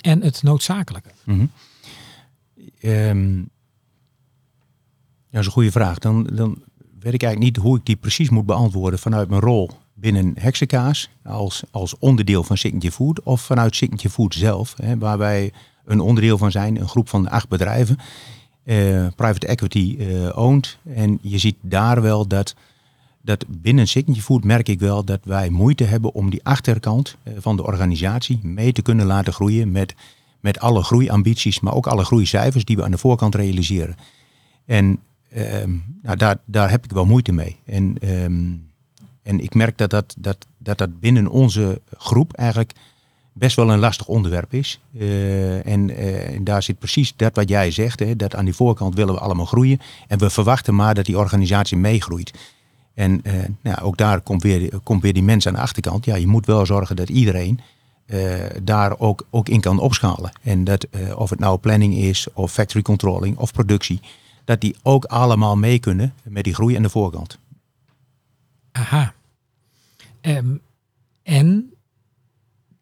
en 0.00 0.22
het 0.22 0.42
noodzakelijke? 0.42 1.10
Mm 1.24 1.50
dat 5.30 5.40
is 5.40 5.46
een 5.46 5.52
goede 5.52 5.70
vraag. 5.70 5.98
Dan, 5.98 6.22
dan 6.32 6.62
weet 7.00 7.14
ik 7.14 7.22
eigenlijk 7.22 7.38
niet 7.38 7.64
hoe 7.64 7.76
ik 7.78 7.86
die 7.86 7.96
precies 7.96 8.28
moet 8.30 8.46
beantwoorden 8.46 8.98
vanuit 8.98 9.28
mijn 9.28 9.40
rol 9.40 9.70
binnen 10.00 10.34
Hexenkaas 10.38 11.10
als, 11.24 11.62
als 11.70 11.98
onderdeel 11.98 12.44
van 12.44 12.56
Signature 12.56 12.92
Food 12.92 13.22
of 13.22 13.40
vanuit 13.40 13.76
Signature 13.76 14.10
Food 14.10 14.34
zelf, 14.34 14.74
hè, 14.82 14.98
waar 14.98 15.18
wij 15.18 15.52
een 15.84 16.00
onderdeel 16.00 16.38
van 16.38 16.50
zijn, 16.50 16.80
een 16.80 16.88
groep 16.88 17.08
van 17.08 17.28
acht 17.28 17.48
bedrijven, 17.48 17.96
uh, 18.64 19.06
private 19.16 19.46
equity 19.46 19.96
uh, 19.98 20.36
owned. 20.36 20.78
En 20.94 21.18
je 21.22 21.38
ziet 21.38 21.56
daar 21.60 22.02
wel 22.02 22.26
dat, 22.26 22.54
dat 23.22 23.44
binnen 23.48 23.88
Signature 23.88 24.24
Food 24.24 24.44
merk 24.44 24.68
ik 24.68 24.80
wel 24.80 25.04
dat 25.04 25.20
wij 25.24 25.48
moeite 25.48 25.84
hebben 25.84 26.14
om 26.14 26.30
die 26.30 26.44
achterkant 26.44 27.16
uh, 27.24 27.34
van 27.38 27.56
de 27.56 27.64
organisatie 27.64 28.38
mee 28.42 28.72
te 28.72 28.82
kunnen 28.82 29.06
laten 29.06 29.32
groeien 29.32 29.72
met, 29.72 29.94
met 30.40 30.60
alle 30.60 30.82
groeiambities, 30.82 31.60
maar 31.60 31.74
ook 31.74 31.86
alle 31.86 32.04
groeicijfers 32.04 32.64
die 32.64 32.76
we 32.76 32.84
aan 32.84 32.90
de 32.90 32.98
voorkant 32.98 33.34
realiseren. 33.34 33.96
En 34.64 34.98
Um, 35.36 35.84
nou, 36.02 36.16
daar, 36.16 36.38
daar 36.44 36.70
heb 36.70 36.84
ik 36.84 36.90
wel 36.90 37.04
moeite 37.04 37.32
mee. 37.32 37.56
En, 37.64 37.96
um, 38.24 38.67
en 39.28 39.40
ik 39.40 39.54
merk 39.54 39.78
dat 39.78 39.90
dat, 39.90 40.14
dat, 40.18 40.46
dat 40.58 40.78
dat 40.78 41.00
binnen 41.00 41.28
onze 41.28 41.80
groep 41.90 42.32
eigenlijk 42.32 42.72
best 43.32 43.56
wel 43.56 43.70
een 43.70 43.78
lastig 43.78 44.06
onderwerp 44.06 44.54
is. 44.54 44.80
En, 44.92 45.88
uh, 45.88 46.34
en, 46.34 46.44
daar 46.44 46.62
zit 46.62 46.78
precies 46.78 47.16
dat 47.16 47.36
wat 47.36 47.48
jij 47.48 47.70
zegt, 47.70 48.00
hè, 48.00 48.16
dat 48.16 48.34
aan 48.34 48.44
die 48.44 48.54
voorkant 48.54 48.94
willen 48.94 49.14
we 49.14 49.20
allemaal 49.20 49.44
groeien. 49.44 49.80
En 50.06 50.18
we 50.18 50.30
verwachten 50.30 50.74
maar 50.74 50.94
dat 50.94 51.04
die 51.04 51.18
organisatie 51.18 51.76
meegroeit. 51.76 52.32
En 52.94 53.20
uh, 53.22 53.32
nou, 53.62 53.80
ook 53.80 53.96
daar 53.96 54.20
komt 54.20 54.42
weer, 54.42 54.80
komt 54.82 55.02
weer 55.02 55.12
die 55.12 55.22
mensen 55.22 55.50
aan 55.50 55.56
de 55.56 55.62
achterkant. 55.62 56.04
Ja, 56.04 56.16
je 56.16 56.26
moet 56.26 56.46
wel 56.46 56.66
zorgen 56.66 56.96
dat 56.96 57.08
iedereen 57.08 57.60
daar 58.62 58.98
ook, 58.98 59.26
ook 59.30 59.48
in 59.48 59.60
kan 59.60 59.78
opschalen. 59.78 60.32
En 60.42 60.64
dat 60.64 60.86
of 61.14 61.30
het 61.30 61.38
nou 61.38 61.58
planning 61.58 61.94
is, 61.94 62.26
of 62.32 62.52
factory 62.52 62.82
controlling, 62.82 63.36
of 63.36 63.52
productie 63.52 64.00
dat 64.44 64.60
die 64.60 64.76
ook 64.82 65.04
allemaal 65.04 65.56
mee 65.56 65.78
kunnen 65.78 66.14
met 66.22 66.44
die 66.44 66.54
groei 66.54 66.76
aan 66.76 66.82
de 66.82 66.88
voorkant. 66.88 67.38
Aha. 68.72 69.14
Um, 70.20 70.60
en 71.22 71.72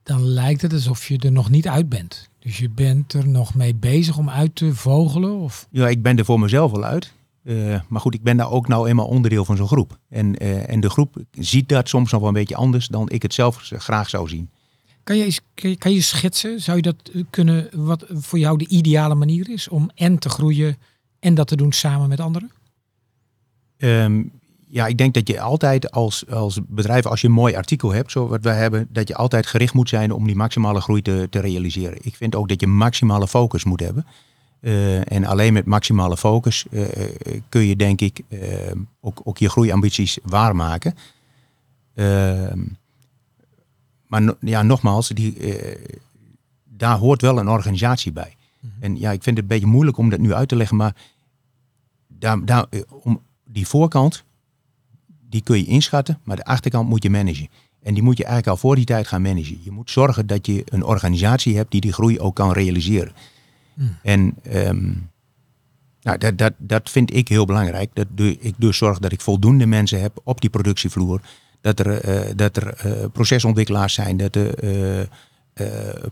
dan 0.03 0.21
lijkt 0.61 0.75
het 0.75 0.87
alsof 0.89 1.09
je 1.09 1.19
er 1.19 1.33
nog 1.33 1.51
niet 1.51 1.69
uit 1.69 1.89
bent. 1.89 2.29
Dus 2.39 2.59
je 2.59 2.71
bent 2.71 3.13
er 3.13 3.29
nog 3.29 3.55
mee 3.55 3.75
bezig 3.75 4.19
om 4.19 4.31
uit 4.31 4.55
te 4.55 4.75
vogelen? 4.75 5.39
Of? 5.39 5.69
Ja, 5.71 5.89
ik 5.89 6.03
ben 6.03 6.19
er 6.19 6.25
voor 6.25 6.41
mezelf 6.41 6.71
wel 6.71 6.85
uit. 6.85 7.13
Uh, 7.43 7.81
maar 7.89 8.01
goed, 8.01 8.15
ik 8.15 8.23
ben 8.23 8.37
daar 8.37 8.51
ook 8.51 8.69
nou 8.69 8.89
eenmaal 8.89 9.07
onderdeel 9.07 9.45
van 9.45 9.57
zo'n 9.57 9.67
groep. 9.67 9.99
En, 10.09 10.45
uh, 10.45 10.71
en 10.71 10.81
de 10.81 10.91
groep 10.91 11.17
ziet 11.31 11.69
dat 11.69 11.89
soms 11.89 12.11
nog 12.11 12.21
wel 12.21 12.29
een 12.29 12.35
beetje 12.35 12.57
anders 12.57 12.87
dan 12.87 13.11
ik 13.11 13.23
het 13.23 13.35
zelf 13.35 13.57
graag 13.57 14.09
zou 14.09 14.29
zien. 14.29 14.51
Kan 15.03 15.17
je, 15.17 15.25
eens, 15.25 15.41
kan 15.55 15.71
je, 15.71 15.77
kan 15.77 15.93
je 15.93 16.01
schetsen, 16.01 16.61
zou 16.61 16.77
je 16.77 16.83
dat 16.83 17.11
kunnen, 17.31 17.69
wat 17.73 18.05
voor 18.09 18.39
jou 18.39 18.59
de 18.59 18.69
ideale 18.69 19.15
manier 19.15 19.51
is 19.51 19.69
om 19.69 19.91
en 19.95 20.19
te 20.19 20.29
groeien 20.29 20.77
en 21.19 21.35
dat 21.35 21.49
te 21.49 21.57
doen 21.57 21.73
samen 21.73 22.09
met 22.09 22.21
anderen? 22.21 22.51
Um, 23.77 24.31
ja, 24.69 24.87
ik 24.87 24.99
denk 24.99 25.15
dat 25.15 25.29
je 25.29 25.41
altijd 25.41 25.91
als, 25.91 26.31
als 26.31 26.61
bedrijf, 26.67 27.07
als 27.07 27.21
je 27.21 27.27
een 27.27 27.33
mooi 27.33 27.55
artikel 27.55 27.93
hebt, 27.93 28.11
zoals 28.11 28.31
wat 28.31 28.43
wij 28.43 28.57
hebben, 28.57 28.87
dat 28.91 29.09
je 29.09 29.15
altijd 29.15 29.47
gericht 29.47 29.75
moet 29.75 29.89
zijn 29.89 30.13
om 30.13 30.27
die 30.27 30.37
maximale 30.37 30.81
groei 30.81 31.03
te, 31.03 31.27
te 31.31 31.41
realiseren. 31.41 31.99
Ik 32.01 32.17
vind 32.17 32.35
ook 32.35 32.49
dat 32.49 32.61
je 32.61 32.67
maximale 32.67 33.29
focus 33.29 33.65
moet 33.65 33.81
hebben. 33.81 34.07
Uh, 34.61 35.13
en 35.13 35.25
alleen 35.25 35.53
met 35.53 35.67
maximale 35.67 36.17
focus 36.17 36.67
uh, 36.71 36.85
kun 37.49 37.61
je, 37.61 37.77
denk 37.77 38.01
ik, 38.01 38.23
uh, 38.29 38.41
ook, 39.01 39.21
ook 39.25 39.39
je 39.39 39.49
groeiambities 39.49 40.19
waarmaken. 40.23 40.95
Ehm, 41.95 42.65
maar 44.07 44.23
no, 44.23 44.37
ja, 44.41 44.63
nogmaals, 44.63 45.09
die, 45.09 45.37
daar 46.65 46.99
hoort 46.99 47.21
wel 47.21 47.39
een 47.39 47.49
organisatie 47.49 48.13
bij. 48.13 48.37
Mhm. 48.61 48.73
En 48.81 48.99
ja, 48.99 49.11
ik 49.11 49.23
vind 49.23 49.37
het 49.37 49.45
een 49.45 49.55
beetje 49.55 49.73
moeilijk 49.73 49.97
om 49.97 50.09
dat 50.09 50.19
nu 50.19 50.35
uit 50.35 50.49
te 50.49 50.57
leggen, 50.57 50.77
maar 50.77 50.95
daar, 52.07 52.45
daar, 52.45 52.67
eh, 52.71 52.81
om 52.89 53.23
die 53.45 53.67
voorkant, 53.67 54.25
die 55.37 55.45
kun 55.45 55.59
je 55.59 55.65
inschatten, 55.65 56.21
maar 56.25 56.37
de 56.37 56.45
achterkant 56.45 56.89
moet 56.89 57.03
je 57.03 57.11
managen. 57.11 57.49
En 57.83 57.95
die 57.95 58.03
moet 58.03 58.17
je 58.17 58.25
eigenlijk 58.25 58.53
al 58.53 58.61
voor 58.61 58.77
die 58.77 58.85
tijd 58.85 59.07
gaan 59.07 59.23
managen. 59.23 59.59
Je 59.63 59.71
moet 59.71 59.91
zorgen 59.91 60.27
dat 60.27 60.47
je 60.47 60.63
een 60.65 60.85
organisatie 60.85 61.57
hebt 61.57 61.71
die 61.71 61.81
die 61.81 61.93
groei 61.93 62.21
ook 62.21 62.35
kan 62.35 62.53
realiseren. 62.53 63.13
Hmm. 63.75 63.97
En 64.03 64.35
um, 64.53 65.11
nou, 66.03 66.19
dat, 66.19 66.39
dat, 66.39 66.53
dat 66.59 66.91
vind 66.91 67.15
ik 67.15 67.29
heel 67.29 67.45
belangrijk. 67.45 67.91
Dat 67.93 68.07
ik 68.17 68.55
dus 68.57 68.77
zorg 68.77 68.99
dat 68.99 69.13
ik 69.13 69.21
voldoende 69.21 69.67
mensen 69.67 70.01
heb 70.01 70.21
op 70.25 70.41
die 70.41 70.51
productievloer. 70.51 71.21
Dat 71.61 71.79
er, 71.79 72.09
uh, 72.09 72.33
dat 72.37 72.57
er 72.57 72.87
uh, 72.87 73.05
procesontwikkelaars 73.13 73.95
zijn, 73.95 74.17
dat 74.17 74.37
er 74.37 74.65
uh, 74.65 75.07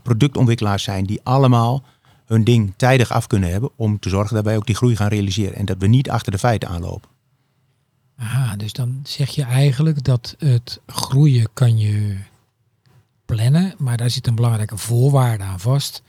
productontwikkelaars 0.02 0.82
zijn 0.82 1.04
die 1.06 1.20
allemaal 1.22 1.84
hun 2.26 2.44
ding 2.44 2.72
tijdig 2.76 3.10
af 3.10 3.26
kunnen 3.26 3.50
hebben 3.50 3.70
om 3.76 3.98
te 3.98 4.08
zorgen 4.08 4.34
dat 4.34 4.44
wij 4.44 4.56
ook 4.56 4.66
die 4.66 4.74
groei 4.74 4.96
gaan 4.96 5.08
realiseren 5.08 5.54
en 5.54 5.64
dat 5.64 5.76
we 5.78 5.86
niet 5.86 6.10
achter 6.10 6.32
de 6.32 6.38
feiten 6.38 6.68
aanlopen. 6.68 7.13
Aha, 8.16 8.56
dus 8.56 8.72
dan 8.72 9.00
zeg 9.02 9.30
je 9.30 9.42
eigenlijk 9.42 10.04
dat 10.04 10.34
het 10.38 10.80
groeien 10.86 11.48
kan 11.52 11.78
je 11.78 12.16
plannen, 13.24 13.74
maar 13.78 13.96
daar 13.96 14.10
zit 14.10 14.26
een 14.26 14.34
belangrijke 14.34 14.76
voorwaarde 14.76 15.44
aan 15.44 15.60
vast. 15.60 16.02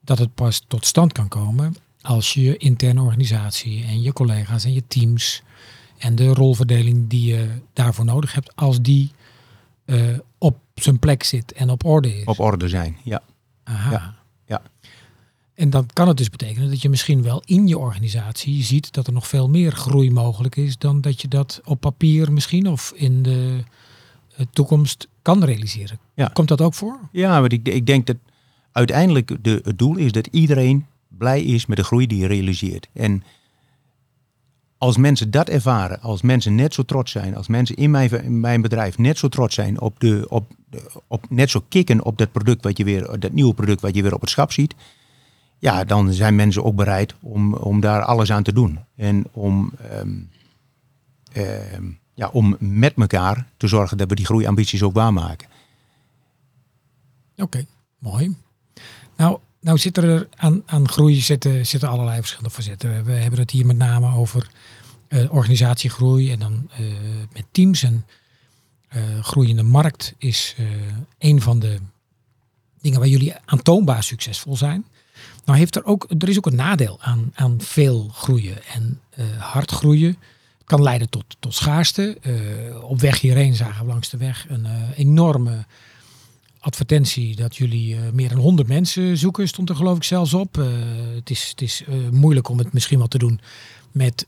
Dat 0.00 0.18
het 0.18 0.34
pas 0.34 0.64
tot 0.66 0.86
stand 0.86 1.12
kan 1.12 1.28
komen 1.28 1.76
als 2.02 2.34
je 2.34 2.56
interne 2.56 3.02
organisatie 3.02 3.84
en 3.84 4.02
je 4.02 4.12
collega's 4.12 4.64
en 4.64 4.72
je 4.72 4.86
teams 4.86 5.42
en 5.98 6.14
de 6.14 6.26
rolverdeling 6.26 7.08
die 7.08 7.34
je 7.34 7.48
daarvoor 7.72 8.04
nodig 8.04 8.32
hebt, 8.32 8.56
als 8.56 8.80
die 8.80 9.12
uh, 9.84 10.18
op 10.38 10.58
zijn 10.74 10.98
plek 10.98 11.22
zit 11.22 11.52
en 11.52 11.70
op 11.70 11.84
orde 11.84 12.18
is. 12.18 12.24
Op 12.24 12.38
orde 12.38 12.68
zijn, 12.68 12.96
ja. 13.04 13.22
Aha. 13.64 13.90
Ja. 13.90 14.14
En 15.54 15.70
dan 15.70 15.86
kan 15.92 16.08
het 16.08 16.16
dus 16.16 16.30
betekenen 16.30 16.70
dat 16.70 16.82
je 16.82 16.88
misschien 16.88 17.22
wel 17.22 17.42
in 17.44 17.68
je 17.68 17.78
organisatie 17.78 18.62
ziet 18.62 18.92
dat 18.92 19.06
er 19.06 19.12
nog 19.12 19.28
veel 19.28 19.48
meer 19.48 19.72
groei 19.72 20.10
mogelijk 20.10 20.56
is 20.56 20.78
dan 20.78 21.00
dat 21.00 21.20
je 21.20 21.28
dat 21.28 21.60
op 21.64 21.80
papier 21.80 22.32
misschien 22.32 22.68
of 22.68 22.92
in 22.94 23.22
de 23.22 23.64
eh, 24.36 24.46
toekomst 24.52 25.08
kan 25.22 25.44
realiseren. 25.44 25.98
Ja. 26.14 26.26
Komt 26.26 26.48
dat 26.48 26.60
ook 26.60 26.74
voor? 26.74 26.98
Ja, 27.12 27.40
maar 27.40 27.52
ik, 27.52 27.68
ik 27.68 27.86
denk 27.86 28.06
dat 28.06 28.16
uiteindelijk 28.72 29.44
de, 29.44 29.60
het 29.64 29.78
doel 29.78 29.96
is 29.96 30.12
dat 30.12 30.26
iedereen 30.26 30.86
blij 31.08 31.42
is 31.42 31.66
met 31.66 31.76
de 31.76 31.84
groei 31.84 32.06
die 32.06 32.18
je 32.18 32.26
realiseert. 32.26 32.88
En 32.92 33.22
als 34.78 34.96
mensen 34.96 35.30
dat 35.30 35.48
ervaren, 35.48 36.00
als 36.00 36.22
mensen 36.22 36.54
net 36.54 36.74
zo 36.74 36.82
trots 36.82 37.12
zijn, 37.12 37.36
als 37.36 37.48
mensen 37.48 37.76
in 37.76 37.90
mijn, 37.90 38.10
in 38.10 38.40
mijn 38.40 38.62
bedrijf 38.62 38.98
net 38.98 39.18
zo 39.18 39.28
trots 39.28 39.54
zijn 39.54 39.80
op 39.80 40.00
de, 40.00 40.26
op, 40.28 40.46
op 41.06 41.30
net 41.30 41.50
zo 41.50 41.64
kicken 41.68 42.04
op 42.04 42.18
dat 42.18 42.32
product 42.32 42.64
wat 42.64 42.78
je 42.78 42.84
weer, 42.84 43.18
dat 43.18 43.32
nieuwe 43.32 43.54
product 43.54 43.80
wat 43.80 43.94
je 43.94 44.02
weer 44.02 44.14
op 44.14 44.20
het 44.20 44.30
schap 44.30 44.52
ziet, 44.52 44.74
ja, 45.62 45.84
dan 45.84 46.12
zijn 46.12 46.34
mensen 46.34 46.64
ook 46.64 46.74
bereid 46.74 47.14
om, 47.20 47.54
om 47.54 47.80
daar 47.80 48.02
alles 48.02 48.32
aan 48.32 48.42
te 48.42 48.52
doen. 48.52 48.78
En 48.96 49.26
om, 49.32 49.72
ehm, 49.90 50.18
ehm, 51.32 51.84
ja, 52.14 52.28
om 52.28 52.56
met 52.58 52.94
elkaar 52.96 53.46
te 53.56 53.66
zorgen 53.66 53.96
dat 53.96 54.08
we 54.08 54.14
die 54.14 54.24
groeiambities 54.24 54.82
ook 54.82 54.94
waarmaken. 54.94 55.48
Oké, 57.36 57.64
mooi. 57.98 58.36
Nou, 59.16 59.38
nou 59.60 59.78
zit 59.78 59.96
er 59.96 60.28
aan, 60.36 60.62
aan 60.66 60.88
groei 60.88 61.20
zitten, 61.20 61.66
zitten 61.66 61.88
allerlei 61.88 62.18
verschillende 62.18 62.54
facetten. 62.54 63.04
We 63.04 63.12
hebben 63.12 63.40
het 63.40 63.50
hier 63.50 63.66
met 63.66 63.76
name 63.76 64.16
over 64.16 64.50
uh, 65.08 65.32
organisatiegroei 65.32 66.32
en 66.32 66.38
dan 66.38 66.70
uh, 66.80 66.86
met 67.32 67.44
teams. 67.50 67.82
En 67.82 68.06
uh, 68.96 69.02
groeiende 69.20 69.62
markt 69.62 70.14
is 70.18 70.56
een 71.18 71.42
van 71.42 71.58
de 71.58 71.78
dingen 72.80 72.98
waar 72.98 73.08
jullie 73.08 73.34
aantoonbaar 73.44 74.02
succesvol 74.02 74.56
zijn. 74.56 74.84
Nou 75.44 75.58
heeft 75.58 75.76
er 75.76 75.84
ook, 75.84 76.06
er 76.18 76.28
is 76.28 76.36
ook 76.36 76.46
een 76.46 76.54
nadeel 76.54 76.96
aan, 77.00 77.30
aan 77.34 77.60
veel 77.60 78.10
groeien 78.12 78.64
en 78.64 79.00
hard 79.38 79.70
groeien. 79.70 80.16
Het 80.58 80.64
kan 80.64 80.82
leiden 80.82 81.08
tot, 81.10 81.24
tot 81.38 81.54
schaarste. 81.54 82.18
op 82.82 83.00
weg 83.00 83.20
hierheen 83.20 83.54
zagen 83.54 83.84
we 83.84 83.90
langs 83.90 84.10
de 84.10 84.16
weg 84.16 84.46
een 84.48 84.66
enorme 84.96 85.64
advertentie 86.58 87.36
dat 87.36 87.56
jullie 87.56 87.96
meer 88.12 88.28
dan 88.28 88.38
100 88.38 88.68
mensen 88.68 89.18
zoeken, 89.18 89.48
stond 89.48 89.68
er 89.68 89.76
geloof 89.76 89.96
ik 89.96 90.04
zelfs 90.04 90.34
op. 90.34 90.54
Het 91.14 91.30
is, 91.30 91.48
het 91.48 91.60
is 91.60 91.84
moeilijk 92.10 92.48
om 92.48 92.58
het 92.58 92.72
misschien 92.72 92.98
wel 92.98 93.08
te 93.08 93.18
doen 93.18 93.40
met 93.92 94.26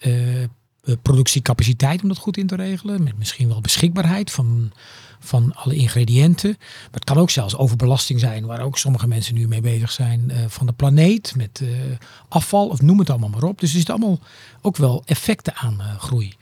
productiecapaciteit 1.03 2.03
om 2.03 2.09
dat 2.09 2.19
goed 2.19 2.37
in 2.37 2.47
te 2.47 2.57
regelen. 2.57 3.03
Met 3.03 3.19
misschien 3.19 3.49
wel 3.49 3.61
beschikbaarheid 3.61 4.31
van, 4.31 4.73
van 5.19 5.55
alle 5.55 5.75
ingrediënten. 5.75 6.55
Maar 6.59 6.91
het 6.91 7.05
kan 7.05 7.17
ook 7.17 7.31
zelfs 7.31 7.57
overbelasting 7.57 8.21
zijn, 8.21 8.47
waar 8.47 8.61
ook 8.61 8.79
sommige 8.79 9.07
mensen 9.07 9.35
nu 9.35 9.49
mee 9.49 9.61
bezig 9.61 9.93
zijn 9.93 10.33
van 10.49 10.67
de 10.67 10.73
planeet. 10.73 11.35
Met 11.37 11.63
afval 12.29 12.69
of 12.69 12.83
noem 12.83 12.99
het 12.99 13.11
allemaal 13.11 13.29
maar 13.29 13.43
op. 13.43 13.61
Dus 13.61 13.71
er 13.71 13.77
zitten 13.77 13.95
allemaal 13.95 14.19
ook 14.61 14.77
wel 14.77 15.03
effecten 15.05 15.55
aan 15.55 15.81
groei. 15.99 16.35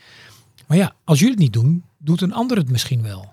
Maar 0.67 0.77
ja, 0.77 0.95
als 1.05 1.19
jullie 1.19 1.35
het 1.35 1.43
niet 1.43 1.53
doen, 1.53 1.85
doet 1.99 2.21
een 2.21 2.35
ander 2.35 2.57
het 2.57 2.71
misschien 2.71 3.03
wel. 3.03 3.33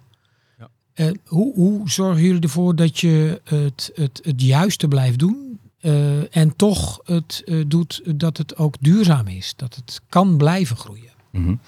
Hoe, 1.26 1.54
hoe 1.54 1.90
zorgen 1.90 2.22
jullie 2.24 2.42
ervoor 2.42 2.76
dat 2.76 3.00
je 3.00 3.42
het, 3.44 3.92
het, 3.94 4.20
het 4.24 4.42
juiste 4.42 4.88
blijft 4.88 5.20
doen 5.20 5.49
uh, 5.82 6.36
en 6.38 6.56
toch 6.56 7.00
het 7.04 7.42
uh, 7.46 7.64
doet 7.68 8.02
dat 8.06 8.38
het 8.38 8.58
ook 8.58 8.76
duurzaam 8.80 9.28
is, 9.28 9.54
dat 9.56 9.76
het 9.76 10.02
kan 10.10 10.38
blijven 10.38 10.78
groeien? 10.78 11.12
-hmm. 11.32 11.60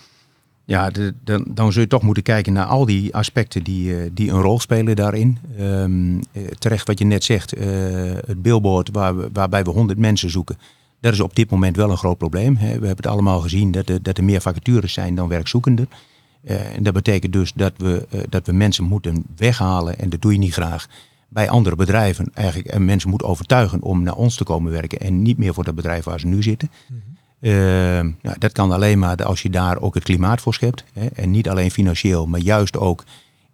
Ja, 0.65 0.89
de, 0.89 1.13
de, 1.23 1.45
dan 1.47 1.71
zul 1.71 1.81
je 1.81 1.87
toch 1.87 2.01
moeten 2.01 2.23
kijken 2.23 2.53
naar 2.53 2.65
al 2.65 2.85
die 2.85 3.15
aspecten 3.15 3.63
die, 3.63 4.13
die 4.13 4.31
een 4.31 4.41
rol 4.41 4.59
spelen 4.59 4.95
daarin. 4.95 5.37
Um, 5.59 6.19
terecht 6.59 6.87
wat 6.87 6.99
je 6.99 7.05
net 7.05 7.23
zegt, 7.23 7.51
het 8.25 8.41
billboard 8.41 8.89
waar 8.91 9.17
we, 9.17 9.29
waarbij 9.33 9.63
we 9.63 9.69
100 9.69 9.99
mensen 9.99 10.29
zoeken. 10.29 10.57
Dat 10.99 11.13
is 11.13 11.19
op 11.19 11.35
dit 11.35 11.49
moment 11.49 11.75
wel 11.75 11.91
een 11.91 11.97
groot 11.97 12.17
probleem. 12.17 12.55
Hè. 12.55 12.65
We 12.65 12.71
hebben 12.71 12.95
het 12.95 13.07
allemaal 13.07 13.39
gezien 13.39 13.71
dat, 13.71 13.89
er, 13.89 14.03
dat 14.03 14.17
er 14.17 14.23
meer 14.23 14.41
vacatures 14.41 14.93
zijn 14.93 15.15
dan 15.15 15.27
werkzoekenden. 15.27 15.89
En 16.43 16.83
dat 16.83 16.93
betekent 16.93 17.33
dus 17.33 17.53
dat 17.53 17.73
we, 17.77 18.07
dat 18.29 18.45
we 18.45 18.53
mensen 18.53 18.83
moeten 18.83 19.23
weghalen, 19.35 19.99
en 19.99 20.09
dat 20.09 20.21
doe 20.21 20.31
je 20.31 20.37
niet 20.37 20.53
graag, 20.53 20.87
bij 21.31 21.49
andere 21.49 21.75
bedrijven. 21.75 22.31
Eigenlijk 22.33 22.67
en 22.67 22.85
mensen 22.85 23.09
moeten 23.09 23.27
overtuigen 23.27 23.81
om 23.81 24.03
naar 24.03 24.15
ons 24.15 24.35
te 24.35 24.43
komen 24.43 24.71
werken 24.71 24.99
en 24.99 25.21
niet 25.21 25.37
meer 25.37 25.53
voor 25.53 25.63
dat 25.63 25.75
bedrijf 25.75 26.03
waar 26.03 26.19
ze 26.19 26.27
nu 26.27 26.43
zitten. 26.43 26.71
Mm 26.87 27.01
-hmm. 27.05 27.49
uh, 27.49 28.13
nou, 28.21 28.37
dat 28.37 28.51
kan 28.51 28.71
alleen 28.71 28.99
maar 28.99 29.23
als 29.23 29.41
je 29.41 29.49
daar 29.49 29.81
ook 29.81 29.93
het 29.93 30.03
klimaat 30.03 30.41
voor 30.41 30.53
schept. 30.53 30.83
Hè, 30.93 31.05
en 31.05 31.31
niet 31.31 31.49
alleen 31.49 31.71
financieel, 31.71 32.25
maar 32.25 32.39
juist 32.39 32.77
ook 32.77 33.03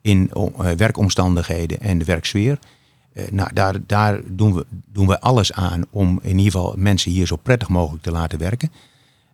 in 0.02 0.32
werkomstandigheden 0.78 1.80
en 1.80 1.98
de 1.98 2.06
werksfeer. 2.06 2.60
nou, 3.32 3.54
daar, 3.54 3.76
daar 3.86 4.22
doen, 4.26 4.54
we, 4.54 4.66
doen 4.92 5.08
we 5.08 5.20
alles 5.20 5.54
aan 5.54 5.84
om 5.90 6.20
in 6.22 6.38
ieder 6.38 6.52
geval 6.52 6.74
mensen 6.78 7.12
hier 7.12 7.28
zo 7.28 7.36
prettig 7.36 7.70
mogelijk 7.70 8.04
te 8.04 8.12
laten 8.12 8.40
werken. 8.40 8.72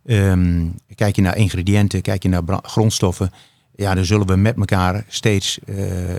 Um, 0.06 0.76
kijk 0.96 1.16
je 1.16 1.22
naar 1.22 1.38
ingrediënten, 1.38 2.02
kijk 2.02 2.24
je 2.24 2.30
naar 2.30 2.44
grondstoffen. 2.62 3.32
Ja, 3.76 3.94
dan 3.94 4.06
zullen 4.06 4.28
we 4.28 4.36
met 4.36 4.58
elkaar 4.58 5.06
steeds 5.08 5.60
uh, 5.66 5.76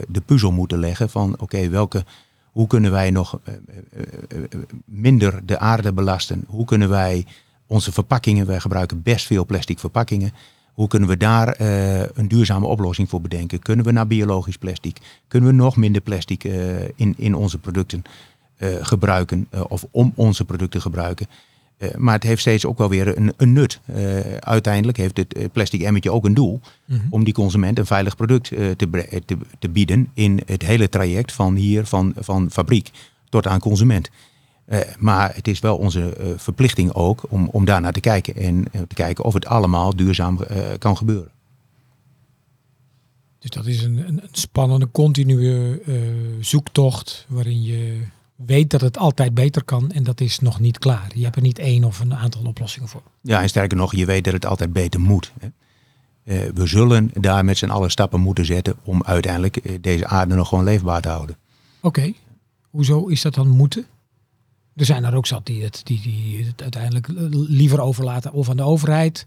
de 0.08 0.20
puzzel 0.26 0.52
moeten 0.52 0.78
leggen 0.78 1.10
van 1.10 1.34
oké, 1.38 1.68
welke, 1.68 2.04
hoe 2.52 2.66
kunnen 2.66 2.90
wij 2.90 3.10
nog 3.10 3.38
uh, 3.44 3.54
uh, 3.96 4.60
minder 4.84 5.46
de 5.46 5.58
aarde 5.58 5.92
belasten? 5.92 6.44
Hoe 6.46 6.64
kunnen 6.64 6.88
wij 6.88 7.26
onze 7.66 7.92
verpakkingen, 7.92 8.46
wij 8.46 8.60
gebruiken 8.60 9.02
best 9.02 9.26
veel 9.26 9.46
plastic 9.46 9.78
verpakkingen. 9.78 10.32
Hoe 10.72 10.88
kunnen 10.88 11.08
we 11.08 11.16
daar 11.16 11.60
een 12.14 12.28
duurzame 12.28 12.66
oplossing 12.66 13.08
voor 13.08 13.20
bedenken? 13.20 13.58
Kunnen 13.58 13.84
we 13.84 13.92
naar 13.92 14.06
biologisch 14.06 14.56
plastic? 14.56 14.96
Kunnen 15.28 15.48
we 15.50 15.54
nog 15.54 15.76
minder 15.76 16.00
plastic 16.00 16.44
in, 16.94 17.14
in 17.16 17.34
onze 17.34 17.58
producten 17.58 18.02
gebruiken 18.80 19.48
of 19.68 19.86
om 19.90 20.12
onze 20.14 20.44
producten 20.44 20.80
gebruiken? 20.80 21.26
Uh, 21.78 21.94
maar 21.96 22.14
het 22.14 22.22
heeft 22.22 22.40
steeds 22.40 22.66
ook 22.66 22.78
wel 22.78 22.88
weer 22.88 23.16
een, 23.16 23.32
een 23.36 23.52
nut. 23.52 23.80
Uh, 23.86 24.20
uiteindelijk 24.38 24.98
heeft 24.98 25.16
het 25.16 25.52
plastic 25.52 25.82
emmertje 25.82 26.12
ook 26.12 26.24
een 26.24 26.34
doel 26.34 26.60
mm 26.84 26.98
-hmm. 26.98 27.06
om 27.10 27.24
die 27.24 27.34
consument 27.34 27.78
een 27.78 27.86
veilig 27.86 28.16
product 28.16 28.50
uh, 28.50 28.70
te, 28.70 29.22
te, 29.24 29.36
te, 29.58 29.68
bieden 29.68 30.10
in 30.14 30.40
het 30.46 30.62
hele 30.62 30.88
traject 30.88 31.32
van 31.32 31.54
hier, 31.54 31.86
van, 31.86 32.12
van 32.16 32.50
fabriek 32.50 32.90
tot 33.28 33.46
aan 33.46 33.60
consument. 33.60 34.10
maar 34.98 35.34
het 35.34 35.48
is 35.48 35.60
wel 35.60 35.76
onze 35.76 36.34
verplichting 36.36 36.92
ook 36.92 37.22
om, 37.28 37.48
om 37.48 37.64
daar 37.64 37.80
naar 37.80 37.92
te 37.92 38.00
kijken 38.00 38.36
en 38.36 38.64
te 38.70 38.94
kijken 38.94 39.24
of 39.24 39.34
het 39.34 39.46
allemaal 39.46 39.96
duurzaam 39.96 40.38
kan 40.78 40.96
gebeuren. 40.96 41.30
Dus 43.38 43.50
dat 43.50 43.66
is 43.66 43.82
een, 43.82 44.08
een 44.08 44.22
spannende, 44.30 44.88
continue 44.92 45.82
zoektocht 46.40 47.26
waarin 47.28 47.62
je 47.62 48.00
weet 48.36 48.70
dat 48.70 48.80
het 48.80 48.98
altijd 48.98 49.34
beter 49.34 49.64
kan 49.64 49.90
en 49.90 50.02
dat 50.02 50.20
is 50.20 50.38
nog 50.38 50.60
niet 50.60 50.78
klaar. 50.78 51.10
Je 51.14 51.24
hebt 51.24 51.36
er 51.36 51.42
niet 51.42 51.58
één 51.58 51.84
of 51.84 52.00
een 52.00 52.14
aantal 52.14 52.44
oplossingen 52.44 52.88
voor. 52.88 53.02
Ja, 53.20 53.42
en 53.42 53.48
sterker 53.48 53.76
nog, 53.76 53.94
je 53.94 54.04
weet 54.04 54.24
dat 54.24 54.32
het 54.32 54.46
altijd 54.46 54.72
beter 54.72 55.00
moet. 55.00 55.32
Uh, 55.40 55.50
we 56.54 56.66
zullen 56.66 57.10
daar 57.12 57.44
met 57.44 57.58
z'n 57.58 57.70
allen 57.70 57.90
stappen 57.90 58.20
moeten 58.20 58.44
zetten 58.44 58.76
om 58.82 59.02
uiteindelijk 59.02 59.66
uh, 59.66 59.78
deze 59.80 60.06
aarde 60.06 60.34
nog 60.34 60.48
gewoon 60.48 60.64
leefbaar 60.64 61.00
te 61.00 61.08
houden. 61.08 61.36
Oké, 61.80 61.86
okay. 62.00 62.14
hoezo 62.70 63.06
is 63.06 63.22
dat 63.22 63.34
dan 63.34 63.48
moeten? 63.48 63.86
Er 64.76 64.84
zijn 64.84 65.04
er 65.04 65.14
ook 65.14 65.26
zat 65.26 65.46
die 65.46 65.62
het, 65.62 65.80
die, 65.84 66.00
die 66.02 66.44
het 66.44 66.62
uiteindelijk 66.62 67.08
liever 67.32 67.80
overlaten 67.80 68.32
of 68.32 68.48
aan 68.48 68.56
de 68.56 68.62
overheid 68.62 69.26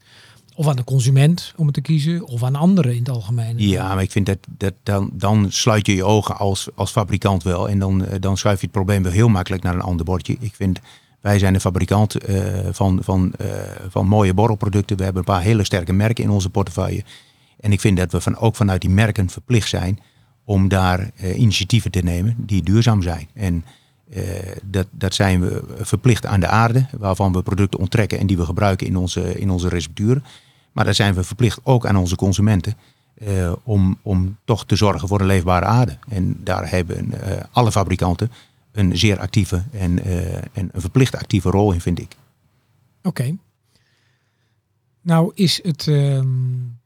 of 0.58 0.67
aan 0.67 0.76
de 0.76 0.84
consument 0.84 1.54
om 1.56 1.65
het 1.65 1.74
te 1.74 1.82
kiezen, 1.82 2.26
of 2.26 2.43
aan 2.43 2.56
anderen 2.56 2.91
in 2.93 3.00
het 3.00 3.10
algemeen. 3.10 3.58
Ja, 3.58 3.93
maar 3.93 4.04
ik 4.04 4.12
vind 4.12 4.26
dat, 4.26 4.38
dat 4.58 4.74
dan, 4.84 5.10
dan 5.13 5.52
sluit 5.52 5.86
je 5.86 5.96
je 5.96 6.04
ogen 6.04 6.38
als, 6.38 6.67
als 6.76 6.91
fabrikant 6.91 7.43
wel. 7.43 7.70
En 7.70 7.80
dan, 7.80 8.06
dan 8.20 8.38
schuif 8.38 8.60
je 8.60 8.65
het 8.65 8.76
probleem 8.76 9.04
wel 9.04 9.12
heel 9.12 9.28
makkelijk 9.28 9.63
naar 9.63 9.74
een 9.74 9.82
ander 9.82 10.06
bordje. 10.06 10.38
Ik 10.39 10.56
vind, 10.56 10.80
wij 11.22 11.39
zijn 11.39 11.54
een 11.54 11.62
fabrikant 11.62 12.30
uh, 12.30 12.46
van, 12.72 13.00
van, 13.04 13.34
uh, 13.41 13.48
van 13.89 14.08
mooie 14.08 14.34
borrelproducten. 14.34 14.98
We 14.98 15.04
hebben 15.04 15.22
een 15.22 15.34
paar 15.34 15.41
hele 15.41 15.63
sterke 15.63 15.93
merken 15.93 16.24
in 16.24 16.30
onze 16.30 16.50
portefeuille. 16.50 17.04
En 17.60 17.72
ik 17.72 17.80
vind 17.80 17.98
dat 17.98 18.12
we 18.12 18.22
van, 18.22 18.38
ook 18.38 18.56
vanuit 18.56 18.82
die 18.82 18.89
merken 18.89 19.30
verplicht 19.30 19.70
zijn 19.70 20.00
om 20.43 20.67
daar 20.67 21.12
initiatieven 21.36 21.91
te 21.91 22.00
nemen 22.00 22.36
die 22.38 22.63
duurzaam 22.63 23.02
zijn. 23.02 23.28
En 23.34 23.65
dat, 24.63 24.88
dat 24.91 25.13
zijn 25.13 25.41
we 25.41 25.63
verplicht 25.82 26.26
aan 26.26 26.39
de 26.39 26.48
aarde, 26.48 26.86
waarvan 26.98 27.34
we 27.34 27.41
producten 27.41 27.80
onttrekken 27.80 28.20
en 28.20 28.28
die 28.28 28.38
we 28.38 28.46
gebruiken 28.46 28.88
in 28.88 28.98
onze, 28.98 29.39
in 29.39 29.50
onze 29.50 29.70
recepturen. 29.70 30.24
Maar 30.78 30.86
daar 30.86 30.96
zijn 30.96 31.13
we 31.13 31.24
verplicht 31.24 31.60
ook 31.63 31.86
aan 31.86 31.96
onze 31.96 32.16
consumenten 32.16 32.78
uh, 33.18 33.54
om, 33.63 33.98
om 34.02 34.38
toch 34.46 34.66
te 34.66 34.76
zorgen 34.76 35.08
voor 35.08 35.20
een 35.20 35.26
leefbare 35.26 35.66
aarde. 35.66 35.98
En 36.08 36.38
daar 36.44 36.70
hebben 36.70 37.13
uh, 37.13 37.38
alle 37.52 37.72
fabrikanten 37.72 38.32
een 38.72 38.98
zeer 38.98 39.20
actieve 39.20 39.63
en, 39.72 40.08
uh, 40.08 40.36
en 40.36 40.70
een 40.72 40.82
verplicht 40.82 41.16
actieve 41.16 41.50
rol 41.50 41.72
in, 41.72 41.82
vind 41.82 42.00
ik. 42.00 42.16
Oké. 43.04 43.36
Nou 45.02 45.32
is 45.36 45.60
het, 45.63 45.86
um, 45.88 46.78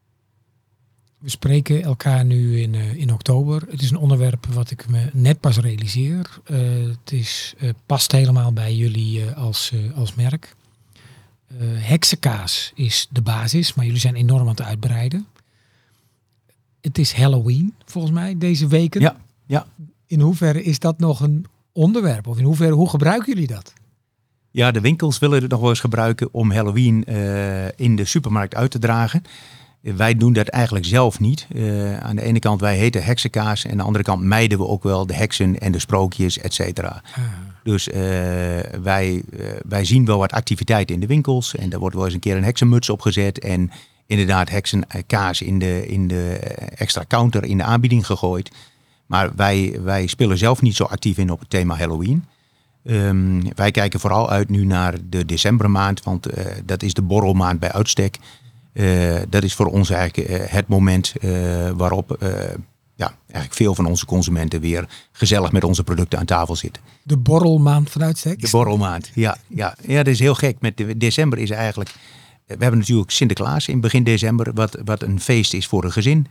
We 1.18 1.30
spreken 1.30 1.84
elkaar 1.84 2.26
nu 2.26 2.62
in, 2.62 2.76
in 2.76 3.14
oktober. 3.14 3.64
Het 3.70 3.82
is 3.82 3.92
een 3.92 3.98
onderwerp 3.98 4.46
wat 4.46 4.72
ik 4.72 4.90
me 4.90 5.10
net 5.14 5.40
pas 5.40 5.58
realiseer. 5.58 6.40
Het 6.44 7.12
is, 7.12 7.56
past 7.86 8.12
helemaal 8.12 8.54
bij 8.54 8.76
jullie 8.76 9.32
als, 9.32 9.74
als 9.96 10.16
merk. 10.16 10.56
Heksenkaas 11.64 12.72
is 12.76 13.08
de 13.12 13.22
basis, 13.22 13.74
maar 13.74 13.86
jullie 13.86 14.00
zijn 14.00 14.16
enorm 14.16 14.42
aan 14.42 14.48
het 14.48 14.62
uitbreiden. 14.62 15.28
Het 16.82 16.98
is 16.98 17.14
Halloween, 17.14 17.74
volgens 17.86 18.14
mij, 18.14 18.38
deze 18.38 18.68
weken. 18.68 19.02
Ja, 19.02 19.16
ja. 19.46 19.66
In 20.08 20.20
hoeverre 20.20 20.64
is 20.64 20.80
dat 20.80 21.00
nog 21.00 21.20
een 21.20 21.46
onderwerp? 21.72 22.28
Of 22.28 22.38
in 22.38 22.44
hoeverre, 22.44 22.74
hoe 22.74 22.90
gebruiken 22.90 23.34
jullie 23.34 23.48
dat? 23.48 23.74
Ja, 24.52 24.72
de 24.72 24.82
winkels 24.82 25.20
willen 25.20 25.42
het 25.42 25.52
nog 25.52 25.60
wel 25.60 25.70
eens 25.70 25.80
gebruiken 25.80 26.30
om 26.32 26.52
Halloween 26.52 27.04
in 27.76 27.96
de 27.96 28.06
supermarkt 28.06 28.56
uit 28.56 28.72
te 28.72 28.80
dragen. 28.80 29.24
Wij 29.82 30.16
doen 30.16 30.34
dat 30.34 30.48
eigenlijk 30.48 30.86
zelf 30.86 31.20
niet. 31.20 31.48
Uh, 31.50 31.98
aan 31.98 32.16
de 32.16 32.22
ene 32.22 32.40
kant, 32.40 32.62
wij 32.62 32.78
heten 32.78 33.04
heksenkaas. 33.04 33.64
En 33.64 33.72
aan 33.72 33.78
de 33.78 33.84
andere 33.84 34.04
kant 34.04 34.22
mijden 34.22 34.58
we 34.58 34.68
ook 34.68 34.84
wel 34.84 35.06
de 35.06 35.14
heksen 35.14 35.60
en 35.60 35.72
de 35.72 35.80
sprookjes, 35.80 36.38
et 36.38 36.54
cetera. 36.54 37.02
Ah. 37.16 37.22
Dus 37.64 37.88
uh, 37.88 37.94
wij, 38.82 39.24
uh, 39.30 39.46
wij 39.68 39.86
zien 39.86 40.06
wel 40.06 40.18
wat 40.18 40.32
activiteiten 40.32 40.96
in 40.96 41.02
de 41.02 41.08
winkels. 41.08 41.56
En 41.56 41.70
daar 41.70 41.80
wordt 41.80 41.96
wel 41.96 42.06
eens 42.06 42.14
een 42.14 42.20
keer 42.20 42.38
een 42.38 42.44
heksenmuts 42.44 42.90
opgezet. 42.90 43.40
En 43.40 43.72
inderdaad 44.06 44.50
heksenkaas 44.50 45.42
in 45.42 45.60
de, 45.60 45.88
in 45.88 46.08
de 46.08 46.34
extra 46.76 47.04
counter 47.08 47.44
in 47.44 47.58
de 47.58 47.64
aanbieding 47.64 48.06
gegooid. 48.06 48.52
Maar 49.06 49.36
wij, 49.36 49.80
wij 49.84 50.08
spelen 50.08 50.38
zelf 50.38 50.62
niet 50.62 50.76
zo 50.76 50.84
actief 50.84 51.18
in 51.18 51.32
op 51.32 51.40
het 51.40 51.50
thema 51.50 51.76
Halloween. 51.76 52.26
Um, 52.84 53.54
wij 53.56 53.72
kijken 53.72 54.00
vooral 54.00 54.30
uit 54.30 54.50
nu 54.50 54.66
naar 54.66 54.96
de 55.10 55.26
decembermaand. 55.26 56.04
Want 56.04 56.28
dat 56.66 56.84
is 56.84 56.94
de 56.94 57.02
borrelmaand 57.02 57.60
bij 57.60 57.72
uitstek. 57.72 58.18
Dat 59.30 59.44
is 59.44 59.54
voor 59.54 59.66
ons 59.66 59.90
eigenlijk 59.90 60.50
het 60.52 60.68
moment 60.68 61.14
waarop 61.76 62.18
ja, 62.96 63.16
eigenlijk 63.26 63.54
veel 63.54 63.76
van 63.76 63.86
onze 63.86 64.06
consumenten 64.06 64.62
weer 64.62 64.90
gezellig 65.12 65.52
met 65.52 65.64
onze 65.64 65.84
producten 65.84 66.20
aan 66.20 66.26
tafel 66.26 66.56
zitten. 66.56 66.84
De 67.04 67.18
borrelmaand 67.18 67.90
vanuit 67.90 68.18
seks? 68.18 68.42
De 68.42 68.50
borrelmaand, 68.58 69.12
ja, 69.14 69.38
ja. 69.48 69.76
Ja, 69.88 69.98
dat 69.98 70.14
is 70.14 70.20
heel 70.20 70.36
gek. 70.36 70.58
Met 70.60 70.78
de, 70.78 70.98
december 70.98 71.40
is 71.40 71.50
eigenlijk... 71.50 71.94
We 72.46 72.58
hebben 72.60 72.80
natuurlijk 72.80 73.12
Sinterklaas 73.12 73.68
in 73.68 73.82
begin 73.82 74.04
december, 74.04 74.54
wat, 74.54 74.78
wat 74.86 75.02
een 75.02 75.20
feest 75.20 75.54
is 75.54 75.68
voor 75.68 75.84
een 75.84 75.92
gezin, 75.92 76.28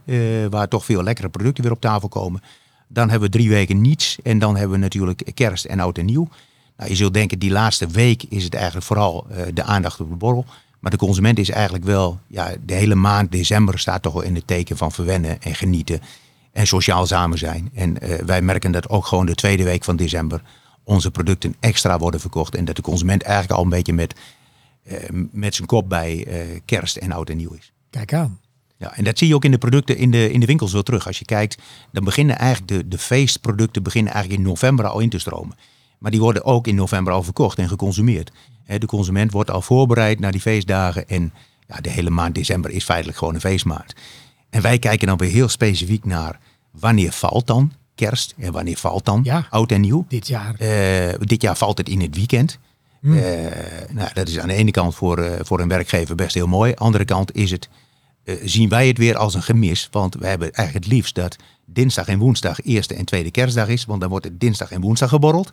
waar 0.50 0.68
toch 0.68 0.84
veel 0.84 1.02
lekkere 1.02 1.28
producten 1.28 1.62
weer 1.62 1.72
op 1.72 1.80
tafel 1.80 2.08
komen. 2.08 2.42
Dan 2.88 3.10
hebben 3.10 3.30
we 3.30 3.36
drie 3.36 3.48
weken 3.48 3.80
niets 3.80 4.18
en 4.22 4.38
dan 4.38 4.56
hebben 4.56 4.76
we 4.76 4.82
natuurlijk 4.82 5.30
kerst 5.34 5.64
en 5.64 5.80
oud 5.80 5.98
en 5.98 6.04
nieuw. 6.04 6.28
Nou, 6.76 6.90
je 6.90 6.96
zult 6.96 7.14
denken, 7.14 7.38
die 7.38 7.50
laatste 7.50 7.86
week 7.86 8.22
is 8.22 8.44
het 8.44 8.54
eigenlijk 8.54 8.86
vooral 8.86 9.26
de 9.54 9.62
aandacht 9.62 10.00
op 10.00 10.10
de 10.10 10.16
borrel. 10.16 10.44
Maar 10.80 10.90
de 10.90 10.96
consument 10.96 11.38
is 11.38 11.50
eigenlijk 11.50 11.84
wel, 11.84 12.18
ja, 12.26 12.54
de 12.64 12.74
hele 12.74 12.94
maand 12.94 13.32
december 13.32 13.78
staat 13.78 14.02
toch 14.02 14.12
wel 14.12 14.22
in 14.22 14.34
het 14.34 14.46
teken 14.46 14.76
van 14.76 14.92
verwennen 14.92 15.42
en 15.42 15.54
genieten 15.54 16.00
en 16.52 16.66
sociaal 16.66 17.06
samen 17.06 17.38
zijn. 17.38 17.70
En 17.74 17.96
uh, 18.02 18.14
wij 18.14 18.42
merken 18.42 18.72
dat 18.72 18.88
ook 18.88 19.06
gewoon 19.06 19.26
de 19.26 19.34
tweede 19.34 19.64
week 19.64 19.84
van 19.84 19.96
december 19.96 20.42
onze 20.84 21.10
producten 21.10 21.54
extra 21.60 21.98
worden 21.98 22.20
verkocht. 22.20 22.54
En 22.54 22.64
dat 22.64 22.76
de 22.76 22.82
consument 22.82 23.22
eigenlijk 23.22 23.58
al 23.58 23.64
een 23.64 23.70
beetje 23.70 23.92
met, 23.92 24.14
uh, 24.84 24.96
met 25.32 25.54
zijn 25.54 25.66
kop 25.66 25.88
bij 25.88 26.26
uh, 26.26 26.60
kerst 26.64 26.96
en 26.96 27.12
oud 27.12 27.30
en 27.30 27.36
nieuw 27.36 27.52
is. 27.52 27.72
Kijk 27.90 28.12
aan. 28.12 28.40
Ja, 28.76 28.96
en 28.96 29.04
dat 29.04 29.18
zie 29.18 29.28
je 29.28 29.34
ook 29.34 29.44
in 29.44 29.50
de 29.50 29.58
producten 29.58 29.96
in 29.96 30.10
de, 30.10 30.30
in 30.30 30.40
de 30.40 30.46
winkels 30.46 30.72
wel 30.72 30.82
terug. 30.82 31.06
Als 31.06 31.18
je 31.18 31.24
kijkt, 31.24 31.62
dan 31.92 32.04
beginnen 32.04 32.38
eigenlijk 32.38 32.68
de, 32.72 32.88
de 32.88 32.98
feestproducten 32.98 33.82
beginnen 33.82 34.12
eigenlijk 34.12 34.42
in 34.42 34.48
november 34.48 34.86
al 34.86 35.00
in 35.00 35.08
te 35.08 35.18
stromen. 35.18 35.56
Maar 35.98 36.10
die 36.10 36.20
worden 36.20 36.44
ook 36.44 36.66
in 36.66 36.74
november 36.74 37.12
al 37.12 37.22
verkocht 37.22 37.58
en 37.58 37.68
geconsumeerd. 37.68 38.32
De 38.78 38.86
consument 38.86 39.32
wordt 39.32 39.50
al 39.50 39.62
voorbereid 39.62 40.20
naar 40.20 40.32
die 40.32 40.40
feestdagen. 40.40 41.08
En 41.08 41.32
ja, 41.68 41.76
de 41.80 41.90
hele 41.90 42.10
maand 42.10 42.34
december 42.34 42.70
is 42.70 42.84
feitelijk 42.84 43.18
gewoon 43.18 43.34
een 43.34 43.40
feestmaand. 43.40 43.94
En 44.50 44.62
wij 44.62 44.78
kijken 44.78 45.06
dan 45.06 45.16
weer 45.16 45.30
heel 45.30 45.48
specifiek 45.48 46.04
naar 46.04 46.38
wanneer 46.70 47.12
valt 47.12 47.46
dan 47.46 47.72
kerst 47.94 48.34
en 48.38 48.52
wanneer 48.52 48.76
valt 48.76 49.04
dan 49.04 49.20
ja, 49.24 49.46
oud 49.50 49.72
en 49.72 49.80
nieuw. 49.80 50.04
Dit 50.08 50.26
jaar. 50.26 50.54
Uh, 50.60 51.14
dit 51.18 51.42
jaar 51.42 51.56
valt 51.56 51.78
het 51.78 51.88
in 51.88 52.00
het 52.00 52.16
weekend. 52.16 52.58
Hmm. 53.00 53.12
Uh, 53.12 53.22
nou, 53.90 54.10
dat 54.14 54.28
is 54.28 54.38
aan 54.38 54.48
de 54.48 54.54
ene 54.54 54.70
kant 54.70 54.94
voor, 54.94 55.18
uh, 55.18 55.32
voor 55.40 55.60
een 55.60 55.68
werkgever 55.68 56.14
best 56.14 56.34
heel 56.34 56.46
mooi. 56.46 56.70
Aan 56.70 56.76
de 56.76 56.82
andere 56.84 57.04
kant 57.04 57.34
is 57.34 57.50
het, 57.50 57.68
zien 58.42 58.68
wij 58.68 58.88
het 58.88 58.98
weer 58.98 59.16
als 59.16 59.34
een 59.34 59.42
gemis. 59.42 59.88
Want 59.90 60.14
we 60.14 60.26
hebben 60.26 60.52
eigenlijk 60.52 60.86
het 60.86 60.94
liefst 60.94 61.14
dat 61.14 61.36
dinsdag 61.66 62.08
en 62.08 62.18
woensdag 62.18 62.62
eerste 62.62 62.94
en 62.94 63.04
tweede 63.04 63.30
kerstdag 63.30 63.68
is. 63.68 63.84
Want 63.84 64.00
dan 64.00 64.10
wordt 64.10 64.24
het 64.24 64.40
dinsdag 64.40 64.70
en 64.70 64.80
woensdag 64.80 65.08
geborreld. 65.08 65.48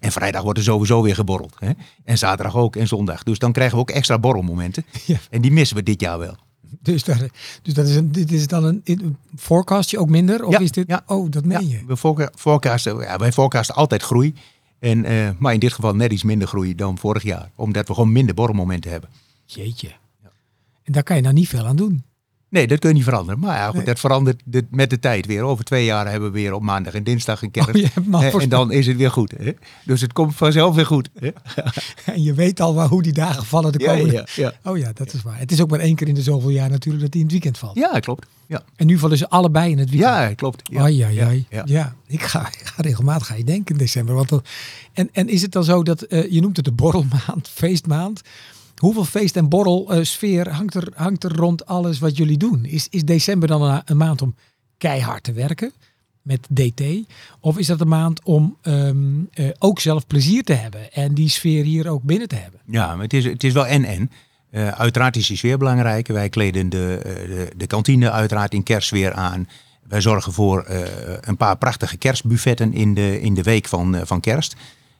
En 0.00 0.12
vrijdag 0.12 0.42
wordt 0.42 0.58
er 0.58 0.64
sowieso 0.64 1.02
weer 1.02 1.14
geborreld. 1.14 1.54
Hè? 1.58 1.70
En 2.04 2.18
zaterdag 2.18 2.56
ook 2.56 2.76
en 2.76 2.88
zondag. 2.88 3.22
Dus 3.22 3.38
dan 3.38 3.52
krijgen 3.52 3.74
we 3.74 3.82
ook 3.82 3.90
extra 3.90 4.18
borrelmomenten. 4.18 4.84
Ja. 5.06 5.18
En 5.30 5.40
die 5.40 5.52
missen 5.52 5.76
we 5.76 5.82
dit 5.82 6.00
jaar 6.00 6.18
wel. 6.18 6.36
Dus, 6.82 7.04
dat, 7.04 7.16
dus 7.62 7.74
dat 7.74 7.86
is 7.86 7.96
een, 7.96 8.12
dit 8.12 8.32
is 8.32 8.46
dan 8.46 8.64
een, 8.64 8.80
een 8.84 9.16
forecastje 9.36 9.98
ook 9.98 10.08
minder? 10.08 10.44
Of 10.44 10.52
ja, 10.52 10.58
is 10.58 10.70
dit, 10.70 10.88
ja. 10.88 11.02
oh, 11.06 11.30
dat 11.30 11.44
meen 11.44 11.68
ja, 11.68 11.78
je? 11.78 11.86
We 11.86 12.28
forecasten, 12.34 12.98
ja, 12.98 13.18
wij 13.18 13.32
forecasten 13.32 13.74
altijd 13.74 14.02
groei. 14.02 14.34
En, 14.78 15.12
uh, 15.12 15.30
maar 15.38 15.52
in 15.52 15.60
dit 15.60 15.72
geval 15.72 15.94
net 15.94 16.12
iets 16.12 16.22
minder 16.22 16.48
groei 16.48 16.74
dan 16.74 16.98
vorig 16.98 17.22
jaar. 17.22 17.50
Omdat 17.54 17.88
we 17.88 17.94
gewoon 17.94 18.12
minder 18.12 18.34
borrelmomenten 18.34 18.90
hebben. 18.90 19.10
Jeetje. 19.44 19.92
En 20.82 20.92
daar 20.92 21.02
kan 21.02 21.16
je 21.16 21.22
nou 21.22 21.34
niet 21.34 21.48
veel 21.48 21.66
aan 21.66 21.76
doen. 21.76 22.04
Nee, 22.52 22.66
dat 22.66 22.78
kun 22.78 22.88
je 22.88 22.94
niet 22.94 23.04
veranderen. 23.04 23.40
Maar 23.40 23.56
ja, 23.56 23.70
goed, 23.70 23.86
dat 23.86 24.00
verandert 24.00 24.42
met 24.70 24.90
de 24.90 24.98
tijd 24.98 25.26
weer. 25.26 25.42
Over 25.42 25.64
twee 25.64 25.84
jaar 25.84 26.10
hebben 26.10 26.32
we 26.32 26.40
weer 26.40 26.52
op 26.52 26.62
maandag 26.62 26.94
en 26.94 27.04
dinsdag 27.04 27.42
een 27.42 27.50
kerst. 27.50 27.96
Oh, 28.12 28.42
en 28.42 28.48
dan 28.48 28.72
is 28.72 28.86
het 28.86 28.96
weer 28.96 29.10
goed. 29.10 29.34
Hè? 29.38 29.52
Dus 29.84 30.00
het 30.00 30.12
komt 30.12 30.34
vanzelf 30.34 30.74
weer 30.74 30.86
goed. 30.86 31.08
Hè? 31.18 31.30
en 32.12 32.22
je 32.22 32.34
weet 32.34 32.60
al 32.60 32.74
waar, 32.74 32.88
hoe 32.88 33.02
die 33.02 33.12
dagen 33.12 33.44
vallen 33.44 33.72
de 33.72 33.78
komende... 33.78 34.12
Ja, 34.12 34.24
ja, 34.34 34.52
ja. 34.62 34.70
Oh 34.70 34.78
ja, 34.78 34.90
dat 34.94 35.12
is 35.12 35.22
waar. 35.22 35.38
Het 35.38 35.52
is 35.52 35.60
ook 35.60 35.70
maar 35.70 35.78
één 35.78 35.94
keer 35.94 36.08
in 36.08 36.14
de 36.14 36.22
zoveel 36.22 36.50
jaar 36.50 36.70
natuurlijk 36.70 37.02
dat 37.02 37.12
die 37.12 37.20
in 37.20 37.26
het 37.26 37.34
weekend 37.34 37.58
valt. 37.58 37.76
Ja, 37.76 37.98
klopt. 37.98 38.26
Ja. 38.46 38.62
En 38.76 38.86
nu 38.86 38.98
vallen 38.98 39.18
ze 39.18 39.28
allebei 39.28 39.70
in 39.70 39.78
het 39.78 39.90
weekend. 39.90 40.14
Ja, 40.14 40.34
klopt. 40.34 40.68
Ja, 40.70 40.86
ja, 40.86 41.08
ja, 41.08 41.30
ja. 41.48 41.62
ja. 41.64 41.94
Ik, 42.06 42.22
ga, 42.22 42.48
ik 42.48 42.66
ga 42.66 42.82
regelmatig 42.82 43.26
ga 43.26 43.34
je 43.34 43.44
denken 43.44 43.74
in 43.74 43.80
december. 43.80 44.14
Want 44.14 44.30
en, 44.92 45.08
en 45.12 45.28
is 45.28 45.42
het 45.42 45.52
dan 45.52 45.64
zo 45.64 45.82
dat, 45.82 46.06
uh, 46.08 46.30
je 46.30 46.40
noemt 46.40 46.56
het 46.56 46.64
de 46.64 46.72
borrelmaand, 46.72 47.48
feestmaand... 47.62 48.22
Hoeveel 48.82 49.04
feest- 49.04 49.36
en 49.36 49.48
borrelsfeer 49.48 50.50
hangt 50.50 50.74
er, 50.74 50.88
hangt 50.94 51.24
er 51.24 51.36
rond 51.36 51.66
alles 51.66 51.98
wat 51.98 52.16
jullie 52.16 52.36
doen? 52.36 52.64
Is, 52.64 52.86
is 52.90 53.04
december 53.04 53.48
dan 53.48 53.82
een, 53.84 53.96
maand 53.96 54.22
om 54.22 54.34
keihard 54.78 55.22
te 55.22 55.32
werken 55.32 55.72
met 56.22 56.48
DT? 56.54 56.82
Of 57.40 57.58
is 57.58 57.66
dat 57.66 57.80
een 57.80 57.88
maand 57.88 58.24
om 58.24 58.56
um, 58.62 59.28
uh, 59.34 59.48
ook 59.58 59.80
zelf 59.80 60.06
plezier 60.06 60.42
te 60.42 60.52
hebben 60.52 60.92
en 60.92 61.14
die 61.14 61.28
sfeer 61.28 61.64
hier 61.64 61.88
ook 61.88 62.02
binnen 62.02 62.28
te 62.28 62.34
hebben? 62.34 62.60
Ja, 62.66 62.94
maar 62.94 63.04
het 63.04 63.12
is, 63.12 63.24
het 63.24 63.44
is 63.44 63.52
wel 63.52 63.66
en-en. 63.66 64.10
Uh, 64.50 64.68
uiteraard 64.68 65.16
is 65.16 65.26
die 65.26 65.36
sfeer 65.36 65.58
belangrijk. 65.58 66.06
Wij 66.06 66.28
kleden 66.28 66.68
de, 66.68 67.50
de, 67.56 67.66
kantine 67.66 68.10
uiteraard 68.10 68.54
in 68.54 68.62
kerstsfeer 68.62 69.12
aan. 69.12 69.48
Wij 69.88 70.00
zorgen 70.00 70.32
voor 70.32 70.64
een 71.20 71.36
paar 71.36 71.56
prachtige 71.56 71.96
kerstbuffetten 71.96 72.72
in 72.72 72.94
de, 72.94 73.20
in 73.20 73.34
de 73.34 73.42
week 73.42 73.68
van, 73.68 74.00
van 74.04 74.20
kerst. 74.20 74.56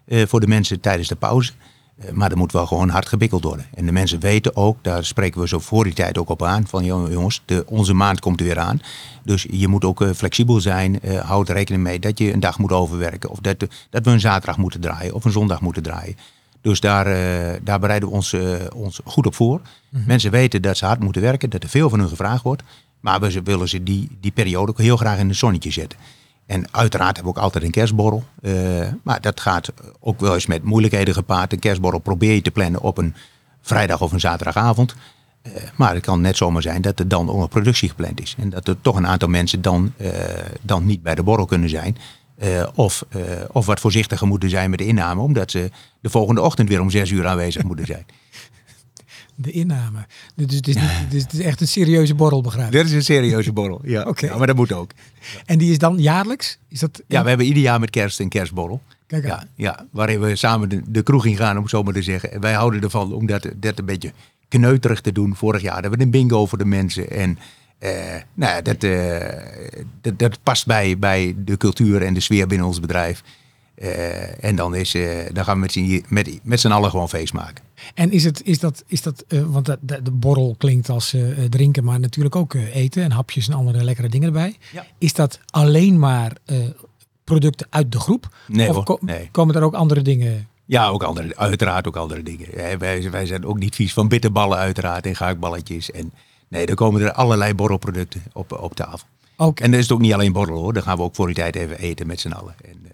voor 0.06 0.40
de 0.40 0.48
mensen 0.48 0.80
tijdens 0.80 1.08
de 1.08 1.16
pauze. 1.16 1.52
Eh, 1.96 2.10
maar 2.10 2.30
er 2.30 2.36
moet 2.36 2.52
wel 2.52 2.66
gewoon 2.66 2.88
hard 2.88 3.08
gebikkeld 3.08 3.44
worden. 3.44 3.66
En 3.74 3.86
de 3.86 3.92
mensen 3.92 4.20
weten 4.20 4.56
ook, 4.56 4.78
daar 4.82 5.04
spreken 5.04 5.40
we 5.40 5.48
zo 5.48 5.58
voor 5.58 5.84
die 5.84 5.92
tijd 5.92 6.18
ook 6.18 6.28
op 6.28 6.42
aan, 6.42 6.66
van 6.66 6.84
jongens, 6.84 7.42
de, 7.44 7.64
onze 7.66 7.94
maand 7.94 8.20
komt 8.20 8.40
er 8.40 8.46
weer 8.46 8.58
aan. 8.58 8.80
Dus 9.22 9.46
je 9.50 9.68
moet 9.68 9.84
ook 9.84 10.00
uh, 10.00 10.10
flexibel 10.10 10.60
zijn. 10.60 10.98
Uh, 11.02 11.20
houd 11.20 11.48
rekening 11.48 11.82
mee 11.82 11.98
dat 11.98 12.18
je 12.18 12.32
een 12.32 12.40
dag 12.40 12.58
moet 12.58 12.72
overwerken. 12.72 13.30
Of 13.30 13.38
dat, 13.38 13.66
dat 13.90 14.04
we 14.04 14.10
een 14.10 14.20
zaterdag 14.20 14.56
moeten 14.56 14.80
draaien 14.80 15.14
of 15.14 15.24
een 15.24 15.32
zondag 15.32 15.60
moeten 15.60 15.82
draaien. 15.82 16.16
Dus 16.60 16.80
daar, 16.80 17.06
uh, 17.06 17.56
daar 17.62 17.80
bereiden 17.80 18.08
we 18.08 18.14
ons, 18.14 18.36
ons 18.74 19.00
goed 19.04 19.26
op 19.26 19.34
voor. 19.34 19.60
Mm 19.88 20.04
Mensen 20.06 20.30
weten 20.30 20.62
dat 20.62 20.76
ze 20.76 20.84
hard 20.84 21.00
moeten 21.00 21.22
werken, 21.22 21.50
dat 21.50 21.62
er 21.62 21.68
veel 21.68 21.88
van 21.88 21.98
hun 21.98 22.08
gevraagd 22.08 22.42
wordt. 22.42 22.62
Maar 23.00 23.20
we 23.20 23.42
willen 23.42 23.68
ze 23.68 23.82
die, 23.82 24.08
die 24.20 24.30
periode 24.30 24.70
ook 24.70 24.78
heel 24.78 24.96
graag 24.96 25.18
in 25.18 25.28
het 25.28 25.36
zonnetje 25.36 25.70
zetten. 25.70 25.98
En 26.46 26.66
uiteraard 26.70 27.16
hebben 27.16 27.32
we 27.32 27.38
ook 27.38 27.44
altijd 27.44 27.64
een 27.64 27.70
kerstborrel. 27.70 28.24
Uh, 28.40 28.88
maar 29.02 29.20
dat 29.20 29.40
gaat 29.40 29.72
ook 30.00 30.20
wel 30.20 30.34
eens 30.34 30.46
met 30.46 30.62
moeilijkheden 30.62 31.14
gepaard. 31.14 31.52
Een 31.52 31.58
kerstborrel 31.58 32.00
probeer 32.00 32.34
je 32.34 32.42
te 32.42 32.50
plannen 32.50 32.80
op 32.80 32.98
een 32.98 33.14
vrijdag 33.60 34.00
of 34.00 34.12
een 34.12 34.20
zaterdagavond. 34.20 34.94
Uh, 35.42 35.52
maar 35.76 35.94
het 35.94 36.02
kan 36.02 36.20
net 36.20 36.36
zomaar 36.36 36.62
zijn 36.62 36.82
dat 36.82 36.98
er 36.98 37.08
dan 37.08 37.30
ook 37.30 37.42
een 37.42 37.48
productie 37.48 37.88
gepland 37.88 38.20
is. 38.20 38.34
En 38.38 38.50
dat 38.50 38.68
er 38.68 38.80
toch 38.80 38.96
een 38.96 39.06
aantal 39.06 39.28
mensen 39.28 39.62
dan, 39.62 39.92
uh, 39.96 40.08
dan 40.62 40.86
niet 40.86 41.02
bij 41.02 41.14
de 41.14 41.22
borrel 41.22 41.46
kunnen 41.46 41.68
zijn. 41.68 41.96
of, 42.74 43.04
of 43.52 43.66
wat 43.66 43.80
voorzichtiger 43.80 44.26
moeten 44.26 44.50
zijn 44.50 44.70
met 44.70 44.78
de 44.78 44.86
inname. 44.86 45.20
Omdat 45.20 45.50
ze 45.50 45.70
de 46.00 46.10
volgende 46.10 46.40
ochtend 46.40 46.68
weer 46.68 46.80
om 46.80 46.90
zes 46.90 47.10
uur 47.10 47.26
aanwezig 47.26 47.62
moeten 47.62 47.86
zijn. 47.86 48.06
De 49.42 49.50
inname. 49.50 50.06
Dus 50.34 50.54
het 50.54 50.68
is, 50.68 50.74
niet, 50.74 51.10
dus 51.10 51.22
het 51.22 51.32
is 51.32 51.40
echt 51.40 51.60
een 51.60 51.68
serieuze 51.68 52.14
borrel, 52.14 52.40
begrijp 52.40 52.66
ik? 52.66 52.72
Dit 52.72 52.84
is 52.84 52.92
een 52.92 53.02
serieuze 53.02 53.52
borrel, 53.52 53.80
ja. 53.84 54.02
Oké. 54.10 54.26
Ja, 54.26 54.36
maar 54.36 54.46
dat 54.46 54.56
moet 54.56 54.72
ook. 54.72 54.90
En 55.44 55.58
die 55.58 55.70
is 55.70 55.78
dan 55.78 55.98
jaarlijks? 55.98 56.58
Is 56.68 56.80
dat 56.80 57.02
Ja, 57.06 57.22
we 57.22 57.28
hebben 57.28 57.46
ieder 57.46 57.62
jaar 57.62 57.80
met 57.80 57.90
kerst 57.90 58.20
een 58.20 58.28
kerstborrel. 58.28 58.82
Kijk 59.06 59.26
ja, 59.26 59.44
ja, 59.54 59.86
waarin 59.90 60.20
we 60.20 60.36
samen 60.36 60.68
de, 60.68 60.82
de 60.86 61.02
kroeg 61.02 61.26
in 61.26 61.36
gaan, 61.36 61.58
om 61.58 61.68
zo 61.68 61.82
maar 61.82 61.92
te 61.92 62.02
zeggen. 62.02 62.32
En 62.32 62.40
wij 62.40 62.52
houden 62.52 62.82
ervan 62.82 63.12
om 63.12 63.26
dat, 63.26 63.48
dat 63.56 63.78
een 63.78 63.84
beetje 63.84 64.12
kneuterig 64.48 65.00
te 65.00 65.12
doen. 65.12 65.36
Vorig 65.36 65.62
jaar 65.62 65.80
hebben 65.80 65.98
we 65.98 66.04
een 66.04 66.10
bingo 66.10 66.46
voor 66.46 66.58
de 66.58 66.64
mensen. 66.64 67.10
En 67.10 67.38
uh, 67.80 67.90
nou, 68.34 68.62
dat, 68.62 68.84
uh, 68.84 69.18
dat, 70.00 70.18
dat, 70.18 70.42
past 70.42 70.66
bij, 70.66 70.98
bij 70.98 71.34
de 71.36 71.56
cultuur 71.56 72.02
en 72.02 72.14
de 72.14 72.20
sfeer 72.20 72.46
binnen 72.46 72.66
ons 72.66 72.80
bedrijf. 72.80 73.22
Eh, 73.74 74.44
en 74.44 74.56
dan, 74.56 74.74
is, 74.74 74.94
eh, 74.94 75.02
dan 75.32 75.44
gaan 75.44 75.54
we 75.54 75.60
met 75.60 75.72
z'n, 75.72 76.04
met, 76.08 76.40
met 76.42 76.60
z'n 76.60 76.70
allen 76.70 76.90
gewoon 76.90 77.08
feest 77.08 77.32
maken. 77.32 77.64
En 77.94 78.10
is, 78.10 78.24
het, 78.24 78.42
is 78.44 78.58
dat, 78.58 78.84
is 78.86 79.02
dat 79.02 79.24
eh, 79.28 79.42
want 79.42 79.66
de, 79.66 79.78
de, 79.80 80.02
de 80.02 80.10
borrel 80.10 80.54
klinkt 80.58 80.88
als 80.88 81.16
drinken, 81.48 81.84
maar 81.84 82.00
natuurlijk 82.00 82.36
ook 82.36 82.54
eten 82.54 83.02
en 83.02 83.10
hapjes 83.10 83.48
en 83.48 83.54
andere 83.54 83.84
lekkere 83.84 84.08
dingen 84.08 84.26
erbij. 84.26 84.56
Ja. 84.72 84.86
Is 84.98 85.12
dat 85.12 85.40
alleen 85.50 85.98
maar 85.98 86.36
producten 87.24 87.66
uit 87.70 87.92
de 87.92 88.00
groep? 88.00 88.34
Nee 88.46 88.68
of 88.68 88.74
hoor, 88.74 88.84
ko- 88.84 88.98
nee. 89.00 89.28
komen 89.30 89.54
er 89.54 89.62
ook 89.62 89.74
andere 89.74 90.02
dingen? 90.02 90.48
Ja, 90.64 90.88
ook 90.88 91.02
andere, 91.02 91.36
uiteraard 91.36 91.86
ook 91.86 91.96
andere 91.96 92.22
dingen. 92.22 92.48
Wij, 92.78 93.10
wij 93.10 93.26
zijn 93.26 93.46
ook 93.46 93.58
niet 93.58 93.74
vies 93.74 93.92
van 93.92 94.08
bitterballen 94.08 94.58
uiteraard 94.58 95.06
en 95.06 95.16
gehaktballetjes. 95.16 95.90
En 95.90 96.12
nee, 96.48 96.66
er 96.66 96.74
komen 96.74 97.00
er 97.00 97.12
allerlei 97.12 97.54
borrelproducten 97.54 98.22
op, 98.32 98.52
op 98.52 98.74
tafel. 98.74 99.06
Ook. 99.36 99.60
En 99.60 99.70
dat 99.70 99.80
is 99.80 99.86
het 99.86 99.94
ook 99.94 100.00
niet 100.00 100.12
alleen 100.12 100.32
borrel 100.32 100.58
hoor. 100.58 100.72
Dan 100.72 100.82
gaan 100.82 100.96
we 100.96 101.02
ook 101.02 101.14
voor 101.14 101.26
die 101.26 101.34
tijd 101.34 101.56
even 101.56 101.78
eten 101.78 102.06
met 102.06 102.20
z'n 102.20 102.30
allen. 102.30 102.54
En. 102.64 102.91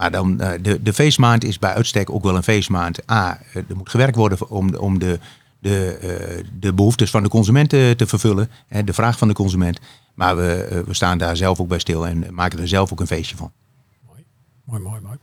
Maar 0.00 0.10
dan, 0.10 0.40
eh, 0.40 0.74
de, 0.82 0.92
feestmaand 0.92 1.44
is 1.44 1.58
bij 1.58 1.74
uitstek 1.74 2.10
ook 2.10 2.22
wel 2.22 2.36
een 2.36 2.42
feestmaand. 2.42 3.10
A, 3.10 3.40
eh, 3.52 3.56
er 3.68 3.76
moet 3.76 3.90
gewerkt 3.90 4.16
worden 4.16 4.50
om, 4.50 4.74
om 4.74 4.98
de, 4.98 5.18
de, 5.58 5.96
eh, 5.96 6.44
de 6.60 6.74
behoeftes 6.74 7.10
van 7.10 7.22
de 7.22 7.28
consument 7.28 7.72
eh, 7.72 7.90
te 7.90 8.06
vervullen. 8.06 8.50
De 8.84 8.92
vraag 8.92 9.18
van 9.18 9.28
de 9.28 9.34
consument. 9.34 9.80
Maar 10.14 10.36
we, 10.36 10.82
we 10.86 10.94
staan 10.94 11.18
daar 11.18 11.36
zelf 11.36 11.60
ook 11.60 11.68
bij 11.68 11.78
stil 11.78 12.06
en 12.06 12.26
maken 12.30 12.58
er 12.58 12.68
zelf 12.68 12.92
ook 12.92 13.00
een 13.00 13.06
feestje 13.06 13.36
van. 13.36 13.52
Mooi, 14.64 14.82
mooi, 14.82 15.00
mooi. 15.00 15.18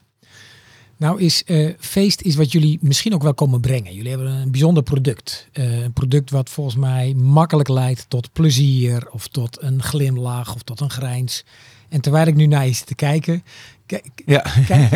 Nou 0.98 1.22
is 1.22 1.44
eh, 1.44 1.74
feest 1.80 2.22
is 2.22 2.36
wat 2.36 2.52
jullie 2.52 2.78
misschien 2.82 3.14
ook 3.14 3.24
wel 3.24 3.34
komen 3.34 3.62
brengen. 3.62 3.94
Jullie 3.94 4.10
hebben 4.10 4.32
een 4.32 4.52
bijzonder 4.52 4.84
product. 4.84 5.48
Een 5.52 5.94
product 5.94 6.32
wat 6.32 6.50
volgens 6.50 6.76
mij 6.76 7.14
makkelijk 7.14 7.70
leidt 7.70 8.06
tot 8.08 8.34
plezier 8.34 9.08
of 9.12 9.28
tot 9.28 9.62
een 9.62 9.84
glimlach 9.84 10.56
of 10.56 10.62
tot 10.62 10.80
een 10.80 10.90
grijns. 10.90 11.46
En 11.90 12.02
terwijl 12.02 12.28
ik 12.28 12.36
nu 12.36 12.46
naar 12.46 12.66
je 12.66 12.74
zit 12.74 12.86
te 12.86 12.96
kijken, 12.96 13.44
kijk, 13.86 14.08
Ja, 14.26 14.46
kijk, 14.68 14.90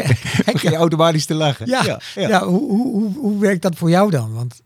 kijk, 0.46 0.60
je 0.70 0.76
automatisch 0.76 1.26
te 1.26 1.34
lachen. 1.34 1.68
ja, 1.68 2.00
ja. 2.16 2.46
hoe, 2.46 2.60
hoe, 2.60 2.92
hoe, 2.92 3.14
hoe 3.18 3.40
werkt 3.40 3.62
dat 3.62 3.76
voor 3.76 3.90
jou 3.90 4.12
dan? 4.12 4.34
Want 4.34 4.62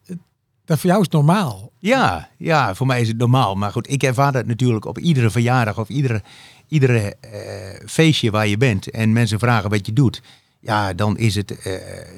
dat 0.65 0.79
voor 0.79 0.89
jou 0.89 1.01
is 1.01 1.09
normaal. 1.09 1.71
Ja, 1.79 2.29
ja, 2.37 2.75
voor 2.75 2.87
mij 2.87 3.01
is 3.01 3.07
het 3.07 3.17
normaal. 3.17 3.55
Maar 3.55 3.71
goed, 3.71 3.91
ik 3.91 4.03
ervaar 4.03 4.31
dat 4.31 4.45
natuurlijk 4.45 4.85
op 4.85 4.99
iedere 4.99 5.29
verjaardag 5.29 5.79
of 5.79 5.89
iedere, 5.89 6.21
iedere 6.67 7.15
eh, 7.19 7.87
feestje 7.87 8.31
waar 8.31 8.47
je 8.47 8.57
bent 8.57 8.89
en 8.89 9.13
mensen 9.13 9.39
vragen 9.39 9.69
wat 9.69 9.85
je 9.85 9.93
doet. 9.93 10.21
Ja, 10.59 10.93
dan 10.93 11.17
is 11.17 11.35
het, 11.35 11.59
eh, 11.59 11.73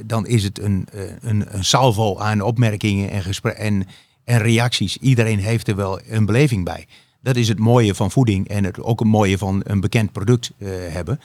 dan 0.06 0.28
is 0.28 0.43
het 0.43 0.60
een, 0.60 0.88
eh, 0.93 1.02
een, 1.20 1.46
een 1.56 1.65
salvo 1.65 2.17
aan 2.17 2.41
opmerkingen 2.41 3.10
en, 3.10 3.24
en, 3.56 3.88
en 4.24 4.38
reacties. 4.38 4.98
Iedereen 4.98 5.39
heeft 5.39 5.67
er 5.67 5.76
wel 5.76 6.00
een 6.08 6.26
beleving 6.26 6.63
bij. 6.63 6.88
Dat 7.21 7.36
is 7.36 7.47
het 7.47 7.60
mooie 7.60 7.95
van 7.95 8.12
voeding 8.12 8.47
en 8.47 8.63
het, 8.63 8.82
ook 8.82 8.99
het 8.99 9.08
mooie 9.08 9.38
van 9.38 9.62
een 9.63 9.80
bekend 9.80 10.12
product 10.12 10.51
eh, 10.58 10.69
hebben. 10.69 11.19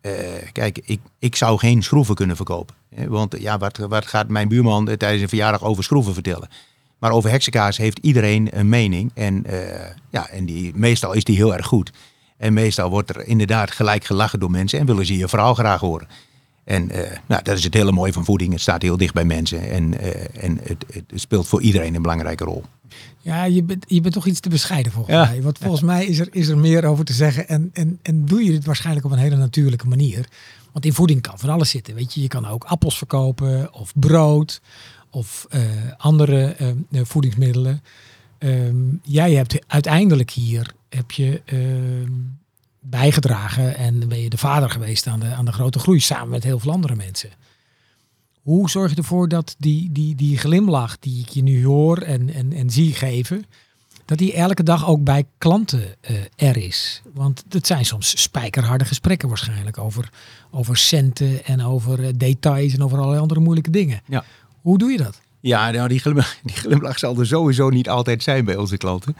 Eh, 0.00 0.12
kijk, 0.52 0.80
ik, 0.84 1.00
ik 1.18 1.36
zou 1.36 1.58
geen 1.58 1.82
schroeven 1.82 2.14
kunnen 2.14 2.36
verkopen. 2.36 2.74
Hè, 2.94 3.08
Want 3.08 3.40
ja, 3.40 3.58
wat, 3.58 3.76
wat 3.76 4.06
gaat 4.06 4.28
mijn 4.28 4.48
buurman 4.48 4.88
eh, 4.88 4.96
tijdens 4.96 5.22
een 5.22 5.28
verjaardag 5.28 5.64
over 5.64 5.84
schroeven 5.84 6.14
vertellen? 6.14 6.48
Maar 6.98 7.10
over 7.10 7.30
heksenkaas 7.30 7.76
heeft 7.76 7.98
iedereen 7.98 8.58
een 8.58 8.68
mening. 8.68 9.10
En, 9.14 9.44
ja, 10.10 10.28
en 10.28 10.46
die, 10.46 10.72
meestal 10.74 11.12
is 11.12 11.24
die 11.24 11.36
heel 11.36 11.54
erg 11.54 11.66
goed. 11.66 11.92
En 12.36 12.52
meestal 12.52 12.90
wordt 12.90 13.10
er 13.10 13.26
inderdaad 13.26 13.70
gelijk 13.70 14.04
gelachen 14.04 14.40
door 14.40 14.50
mensen 14.50 14.78
en 14.78 14.86
willen 14.86 15.06
ze 15.06 15.16
je 15.16 15.28
verhaal 15.28 15.54
graag 15.54 15.80
horen. 15.80 16.08
En 16.66 16.90
eh, 16.90 17.18
nou, 17.26 17.42
dat 17.42 17.56
is 17.56 17.64
het 17.64 17.74
hele 17.74 17.92
mooie 17.92 18.12
van 18.12 18.24
voeding. 18.24 18.52
Het 18.52 18.60
staat 18.60 18.82
heel 18.82 18.96
dicht 18.96 19.14
bij 19.14 19.24
mensen 19.24 19.70
en, 19.70 20.00
eh, 20.00 20.44
en 20.44 20.58
het, 20.62 20.84
het 20.92 21.04
speelt 21.14 21.48
voor 21.48 21.62
iedereen 21.62 21.94
een 21.94 22.02
belangrijke 22.02 22.44
rol. 22.44 22.64
Ja, 23.18 23.44
je 23.44 23.62
bent, 23.62 23.84
je 23.88 24.00
bent 24.00 24.14
toch 24.14 24.26
iets 24.26 24.40
te 24.40 24.48
bescheiden 24.48 24.92
volgens 24.92 25.16
Ja. 25.16 25.24
mij. 25.24 25.42
Want 25.42 25.58
volgens 25.58 25.82
mij 25.82 26.06
is 26.06 26.18
er, 26.18 26.28
is 26.30 26.48
er 26.48 26.58
meer 26.58 26.84
over 26.84 27.04
te 27.04 27.12
zeggen. 27.12 27.48
En, 27.48 27.70
en, 27.72 27.98
en 28.02 28.24
doe 28.24 28.44
je 28.44 28.50
dit 28.50 28.64
waarschijnlijk 28.64 29.06
op 29.06 29.12
een 29.12 29.18
hele 29.18 29.36
natuurlijke 29.36 29.88
manier. 29.88 30.28
Want 30.72 30.84
in 30.84 30.92
voeding 30.92 31.20
kan 31.22 31.38
van 31.38 31.48
alles 31.48 31.70
zitten. 31.70 31.94
Weet 31.94 32.14
je, 32.14 32.20
je 32.20 32.28
kan 32.28 32.46
ook 32.46 32.64
appels 32.64 32.98
verkopen 32.98 33.72
of 33.72 33.92
brood 33.94 34.60
of 35.10 35.46
eh, 35.50 35.60
andere 35.96 36.56
voedingsmiddelen. 36.92 37.82
Ehm, 38.38 38.76
jij 39.02 39.32
hebt 39.32 39.58
uiteindelijk 39.66 40.30
hier 40.30 40.72
heb 40.88 41.10
je 41.10 41.42
ehm, 41.44 42.12
bijgedragen 42.90 43.76
en 43.76 44.08
ben 44.08 44.20
je 44.20 44.30
de 44.30 44.38
vader 44.38 44.70
geweest 44.70 45.06
aan 45.06 45.20
de, 45.20 45.26
aan 45.26 45.44
de 45.44 45.52
grote 45.52 45.78
groei 45.78 46.00
samen 46.00 46.28
met 46.28 46.44
heel 46.44 46.58
veel 46.58 46.72
andere 46.72 46.94
mensen. 46.94 47.30
Hoe 48.42 48.70
zorg 48.70 48.90
je 48.90 48.96
ervoor 48.96 49.28
dat 49.28 49.54
die, 49.58 49.92
die, 49.92 50.14
die 50.14 50.38
glimlach 50.38 50.98
die 50.98 51.20
ik 51.20 51.28
je 51.28 51.42
nu 51.42 51.64
hoor 51.64 51.98
en, 51.98 52.34
en, 52.34 52.52
en 52.52 52.70
zie 52.70 52.94
geven, 52.94 53.44
dat 54.04 54.18
die 54.18 54.32
elke 54.32 54.62
dag 54.62 54.86
ook 54.86 55.04
bij 55.04 55.24
klanten 55.38 55.94
eh, 56.00 56.16
er 56.36 56.56
is? 56.56 57.02
Want 57.14 57.44
het 57.48 57.66
zijn 57.66 57.84
soms 57.84 58.22
spijkerharde 58.22 58.84
gesprekken 58.84 59.28
waarschijnlijk 59.28 59.78
over, 59.78 60.10
over 60.50 60.76
centen 60.76 61.44
en 61.44 61.62
over 61.62 62.04
eh, 62.04 62.12
details 62.16 62.72
en 62.72 62.82
over 62.82 62.98
allerlei 62.98 63.20
andere 63.20 63.40
moeilijke 63.40 63.70
dingen. 63.70 64.00
Ja. 64.06 64.24
Hoe 64.60 64.78
doe 64.78 64.90
je 64.90 64.98
dat? 64.98 65.20
Ja, 65.40 65.70
nou, 65.70 65.88
die, 65.88 65.98
glimlach, 65.98 66.36
die 66.42 66.56
glimlach 66.56 66.98
zal 66.98 67.18
er 67.18 67.26
sowieso 67.26 67.68
niet 67.68 67.88
altijd 67.88 68.22
zijn 68.22 68.44
bij 68.44 68.56
onze 68.56 68.76
klanten. 68.76 69.16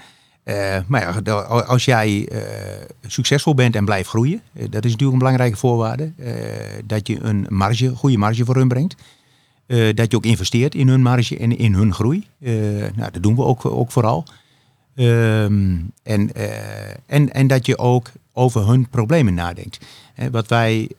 Eh, 0.46 0.78
maar 0.86 1.22
ja, 1.24 1.40
als 1.40 1.84
jij 1.84 2.28
eh, 2.28 2.40
succesvol 3.06 3.54
bent 3.54 3.76
en 3.76 3.84
blijft 3.84 4.08
groeien, 4.08 4.40
eh, 4.52 4.62
dat 4.70 4.84
is 4.84 4.90
natuurlijk 4.90 5.12
een 5.12 5.18
belangrijke 5.18 5.56
voorwaarde. 5.56 6.12
dat 6.84 7.06
je 7.06 7.18
een 7.22 7.46
marge, 7.48 7.94
goede 7.94 8.16
marge 8.16 8.44
voor 8.44 8.56
hun 8.56 8.68
brengt. 8.68 8.94
Dat 9.94 10.10
je 10.10 10.16
ook 10.16 10.24
investeert 10.24 10.74
in 10.74 10.88
hun 10.88 11.02
marge 11.02 11.38
en 11.38 11.58
in 11.58 11.74
hun 11.74 11.94
groei. 11.94 12.26
Nou, 12.94 13.10
dat 13.12 13.22
doen 13.22 13.34
we 13.34 13.42
ook, 13.42 13.64
ook 13.64 13.90
vooral. 13.90 14.24
Ehm, 14.94 15.76
en, 16.02 16.30
en, 17.06 17.32
en 17.32 17.46
dat 17.46 17.66
je 17.66 17.78
ook 17.78 18.10
over 18.32 18.68
hun 18.68 18.88
problemen 18.88 19.34
nadenkt. 19.34 19.78
Wat 20.30 20.48
wij, 20.48 20.90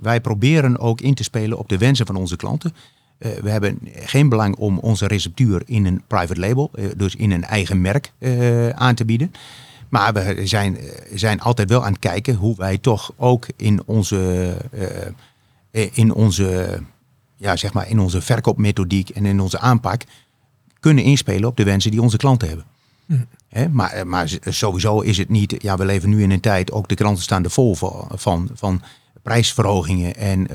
wij 0.00 0.20
proberen 0.20 0.78
ook 0.78 1.00
in 1.00 1.14
te 1.14 1.22
spelen 1.22 1.58
op 1.58 1.68
de 1.68 1.78
wensen 1.78 2.06
van 2.06 2.16
onze 2.16 2.36
klanten. 2.36 2.74
Eh, 3.18 3.30
we 3.32 3.50
hebben 3.50 3.78
geen 3.94 4.28
belang 4.28 4.56
om 4.56 4.78
onze 4.78 5.06
receptuur 5.06 5.62
in 5.66 5.86
een 5.86 6.02
private 6.06 6.40
label, 6.40 6.70
eh, 6.74 6.84
dus 6.96 7.14
in 7.14 7.30
een 7.30 7.44
eigen 7.44 7.80
merk, 7.80 8.12
eh, 8.18 8.68
aan 8.68 8.94
te 8.94 9.04
bieden. 9.04 9.32
Maar 9.88 10.12
we 10.12 10.46
zijn, 10.46 10.78
zijn 11.14 11.40
altijd 11.40 11.68
wel 11.68 11.84
aan 11.84 11.92
het 11.92 12.00
kijken 12.00 12.34
hoe 12.34 12.56
wij 12.56 12.78
toch 12.78 13.12
ook 13.16 13.46
in 13.56 13.82
onze, 13.86 14.54
in 15.92 16.12
onze, 16.14 16.80
ja, 17.36 17.56
zeg 17.56 17.72
maar 17.72 17.88
in 17.88 17.98
onze 17.98 18.20
verkoopmethodiek 18.20 19.08
en 19.08 19.26
in 19.26 19.40
onze 19.40 19.58
aanpak 19.58 20.02
kunnen 20.80 21.04
inspelen 21.04 21.48
op 21.48 21.56
de 21.56 21.64
wensen 21.64 21.90
die 21.90 22.02
onze 22.02 22.16
klanten 22.16 22.48
hebben. 22.48 22.66
Mm. 23.06 23.26
Hè, 23.48 23.68
maar, 23.68 24.06
maar 24.06 24.36
sowieso 24.44 25.00
is 25.00 25.18
het 25.18 25.28
niet, 25.28 25.54
ja, 25.58 25.76
we 25.76 25.84
leven 25.84 26.08
nu 26.08 26.22
in 26.22 26.30
een 26.30 26.40
tijd, 26.40 26.72
ook 26.72 26.88
de 26.88 26.94
kranten 26.94 27.22
staan 27.22 27.44
er 27.44 27.50
vol 27.50 27.74
van, 27.74 28.08
van, 28.14 28.48
van 28.54 28.82
prijsverhogingen 29.22 30.16
en 30.16 30.48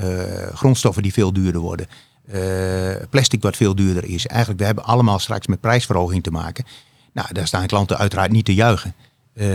grondstoffen 0.54 1.02
die 1.02 1.12
veel 1.12 1.32
duurder 1.32 1.60
worden. 1.60 1.86
Eh, 2.26 3.06
plastic 3.10 3.42
wat 3.42 3.56
veel 3.56 3.74
duurder 3.74 4.04
is. 4.04 4.26
Eigenlijk, 4.26 4.60
we 4.60 4.66
hebben 4.66 4.84
allemaal 4.84 5.18
straks 5.18 5.46
met 5.46 5.60
prijsverhoging 5.60 6.22
te 6.22 6.30
maken. 6.30 6.64
Nou, 7.12 7.32
daar 7.32 7.46
staan 7.46 7.66
klanten 7.66 7.98
uiteraard 7.98 8.30
niet 8.30 8.44
te 8.44 8.54
juichen. 8.54 8.94
Eh, 9.34 9.46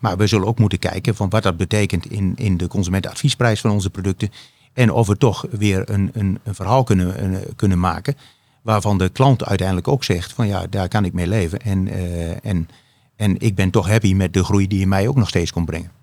maar 0.00 0.16
we 0.16 0.26
zullen 0.26 0.46
ook 0.46 0.58
moeten 0.58 0.78
kijken 0.78 1.14
van 1.14 1.28
wat 1.28 1.42
dat 1.42 1.56
betekent 1.56 2.10
in, 2.10 2.32
in 2.36 2.56
de 2.56 2.66
consumentenadviesprijs 2.66 3.60
van 3.60 3.70
onze 3.70 3.90
producten. 3.90 4.30
En 4.72 4.92
of 4.92 5.06
we 5.06 5.16
toch 5.16 5.46
weer 5.50 5.90
een, 5.90 6.10
een, 6.12 6.38
een 6.44 6.54
verhaal 6.54 6.84
kunnen, 6.84 7.44
kunnen 7.56 7.78
maken. 7.78 8.16
Waarvan 8.62 8.98
de 8.98 9.08
klant 9.08 9.44
uiteindelijk 9.44 9.88
ook 9.88 10.04
zegt 10.04 10.32
van 10.32 10.46
ja, 10.46 10.66
daar 10.70 10.88
kan 10.88 11.04
ik 11.04 11.12
mee 11.12 11.26
leven. 11.26 11.60
En, 11.60 11.88
eh, 11.88 12.44
en, 12.44 12.68
en 13.16 13.38
ik 13.38 13.54
ben 13.54 13.70
toch 13.70 13.88
happy 13.88 14.14
met 14.14 14.32
de 14.32 14.44
groei 14.44 14.66
die 14.66 14.78
je 14.78 14.86
mij 14.86 15.08
ook 15.08 15.16
nog 15.16 15.28
steeds 15.28 15.52
komt 15.52 15.66
brengen. 15.66 15.97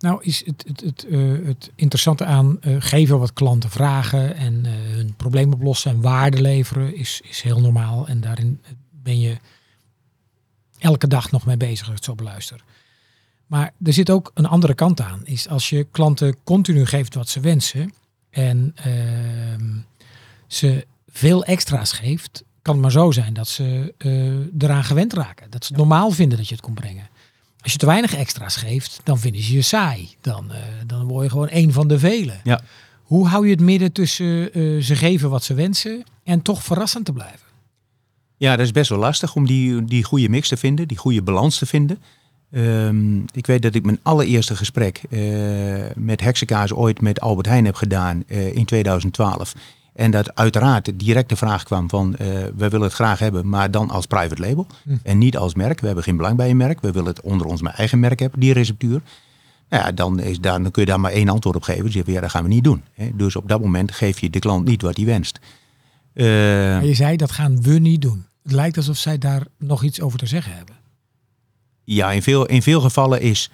Nou 0.00 0.22
is 0.22 0.46
het, 0.46 0.64
het, 0.66 0.80
het, 0.80 1.06
eh, 1.06 1.32
het 1.44 1.70
interessante 1.74 2.24
aan 2.24 2.60
eh, 2.60 2.76
geven 2.78 3.18
wat 3.18 3.32
klanten 3.32 3.70
vragen 3.70 4.36
en 4.36 4.66
eh, 4.66 4.72
hun 4.72 5.14
probleem 5.14 5.52
oplossen 5.52 5.90
en 5.90 6.00
waarde 6.00 6.40
leveren 6.40 6.96
is, 6.96 7.20
is 7.28 7.40
heel 7.40 7.60
normaal. 7.60 8.06
En 8.06 8.20
daarin 8.20 8.60
ben 8.90 9.20
je 9.20 9.36
elke 10.78 11.06
dag 11.06 11.30
nog 11.30 11.46
mee 11.46 11.56
bezig 11.56 11.80
als 11.80 11.88
ik 11.88 11.94
het 11.94 12.04
zo 12.04 12.14
beluister. 12.14 12.64
Maar 13.46 13.72
er 13.82 13.92
zit 13.92 14.10
ook 14.10 14.30
een 14.34 14.46
andere 14.46 14.74
kant 14.74 15.00
aan. 15.00 15.20
Is 15.24 15.48
als 15.48 15.68
je 15.68 15.86
klanten 15.90 16.36
continu 16.44 16.86
geeft 16.86 17.14
wat 17.14 17.28
ze 17.28 17.40
wensen 17.40 17.92
en 18.30 18.72
ehm, 18.74 19.78
ze 20.46 20.86
veel 21.08 21.44
extra's 21.44 21.92
geeft, 21.92 22.44
kan 22.62 22.74
het 22.74 22.82
maar 22.82 22.92
zo 22.92 23.10
zijn 23.10 23.32
dat 23.32 23.48
ze 23.48 23.94
eraan 24.58 24.84
gewend 24.84 25.12
raken. 25.12 25.50
Dat 25.50 25.64
ze 25.64 25.72
het 25.72 25.80
normaal 25.80 26.10
vinden 26.10 26.38
dat 26.38 26.48
je 26.48 26.54
het 26.54 26.64
komt 26.64 26.80
brengen. 26.80 27.08
Als 27.62 27.72
je 27.72 27.78
te 27.78 27.86
weinig 27.86 28.14
extra's 28.14 28.56
geeft, 28.56 29.00
dan 29.04 29.18
vinden 29.18 29.42
ze 29.42 29.52
je 29.52 29.62
saai. 29.62 30.08
Dan, 30.20 30.52
eh, 30.52 30.58
dan 30.86 31.06
word 31.06 31.24
je 31.24 31.30
gewoon 31.30 31.48
één 31.48 31.72
van 31.72 31.88
de 31.88 31.98
velen. 31.98 32.40
Ja. 32.44 32.60
Hoe 33.02 33.26
hou 33.26 33.44
je 33.44 33.50
het 33.50 33.60
midden 33.60 33.92
tussen 33.92 34.52
eh, 34.52 34.82
ze 34.82 34.96
geven 34.96 35.30
wat 35.30 35.44
ze 35.44 35.54
wensen 35.54 36.04
en 36.24 36.42
toch 36.42 36.62
verrassend 36.62 37.04
te 37.04 37.12
blijven? 37.12 37.48
Ja, 38.36 38.56
dat 38.56 38.66
is 38.66 38.72
best 38.72 38.90
wel 38.90 38.98
lastig 38.98 39.34
om 39.34 39.46
die, 39.46 39.84
die 39.84 40.04
goede 40.04 40.28
mix 40.28 40.48
te 40.48 40.56
vinden, 40.56 40.88
die 40.88 40.96
goede 40.96 41.22
balans 41.22 41.58
te 41.58 41.66
vinden. 41.66 41.98
Ehm, 42.50 43.18
ik 43.18 43.46
weet 43.46 43.62
dat 43.62 43.74
ik 43.74 43.84
mijn 43.84 43.98
allereerste 44.02 44.56
gesprek 44.56 45.02
eh, 45.10 45.20
met 45.94 46.20
heksenkaas 46.20 46.72
ooit 46.72 47.00
met 47.00 47.20
Albert 47.20 47.46
Heijn 47.46 47.64
heb 47.64 47.74
gedaan 47.74 48.22
in 48.28 48.64
2012. 48.64 49.54
En 49.94 50.10
dat 50.10 50.34
uiteraard 50.34 50.98
direct 50.98 51.28
de 51.28 51.36
vraag 51.36 51.62
kwam 51.62 51.88
van, 51.88 52.16
eh 52.16 52.26
we 52.56 52.68
willen 52.68 52.82
het 52.82 52.92
graag 52.92 53.18
hebben, 53.18 53.48
maar 53.48 53.70
dan 53.70 53.90
als 53.90 54.06
private 54.06 54.42
label. 54.42 54.66
Hm. 54.84 54.96
En 55.02 55.18
niet 55.18 55.36
als 55.36 55.54
merk. 55.54 55.80
We 55.80 55.86
hebben 55.86 56.04
geen 56.04 56.16
belang 56.16 56.36
bij 56.36 56.50
een 56.50 56.56
merk. 56.56 56.80
We 56.80 56.90
willen 56.90 57.08
het 57.08 57.20
onder 57.20 57.46
ons 57.46 57.62
eigen 57.62 58.00
merk 58.00 58.18
hebben, 58.18 58.40
die 58.40 58.52
receptuur. 58.52 59.02
Nou 59.68 59.84
ja, 59.84 59.92
dan, 59.92 60.20
is 60.20 60.40
daar, 60.40 60.62
dan 60.62 60.70
kun 60.70 60.82
je 60.82 60.88
daar 60.88 61.00
maar 61.00 61.12
één 61.12 61.28
antwoord 61.28 61.56
op 61.56 61.62
geven. 61.62 61.84
Dus 61.84 61.94
je, 61.94 62.02
ja, 62.06 62.20
dat 62.20 62.30
gaan 62.30 62.42
we 62.42 62.48
niet 62.48 62.64
doen. 62.64 62.82
Hè. 62.94 63.10
Dus 63.14 63.36
op 63.36 63.48
dat 63.48 63.60
moment 63.60 63.92
geef 63.92 64.20
je 64.20 64.30
de 64.30 64.38
klant 64.38 64.64
niet 64.64 64.82
wat 64.82 64.96
hij 64.96 65.06
wenst. 65.06 65.40
Uh, 66.14 66.26
maar 66.26 66.84
je 66.84 66.94
zei 66.94 67.16
dat 67.16 67.30
gaan 67.30 67.62
we 67.62 67.78
niet 67.78 68.02
doen. 68.02 68.26
Het 68.42 68.52
lijkt 68.52 68.76
alsof 68.76 68.96
zij 68.96 69.18
daar 69.18 69.46
nog 69.58 69.82
iets 69.82 70.00
over 70.00 70.18
te 70.18 70.26
zeggen 70.26 70.56
hebben. 70.56 70.74
Ja, 71.84 72.12
in 72.12 72.22
veel, 72.22 72.46
in 72.46 72.62
veel 72.62 72.80
gevallen 72.80 73.20
is, 73.20 73.50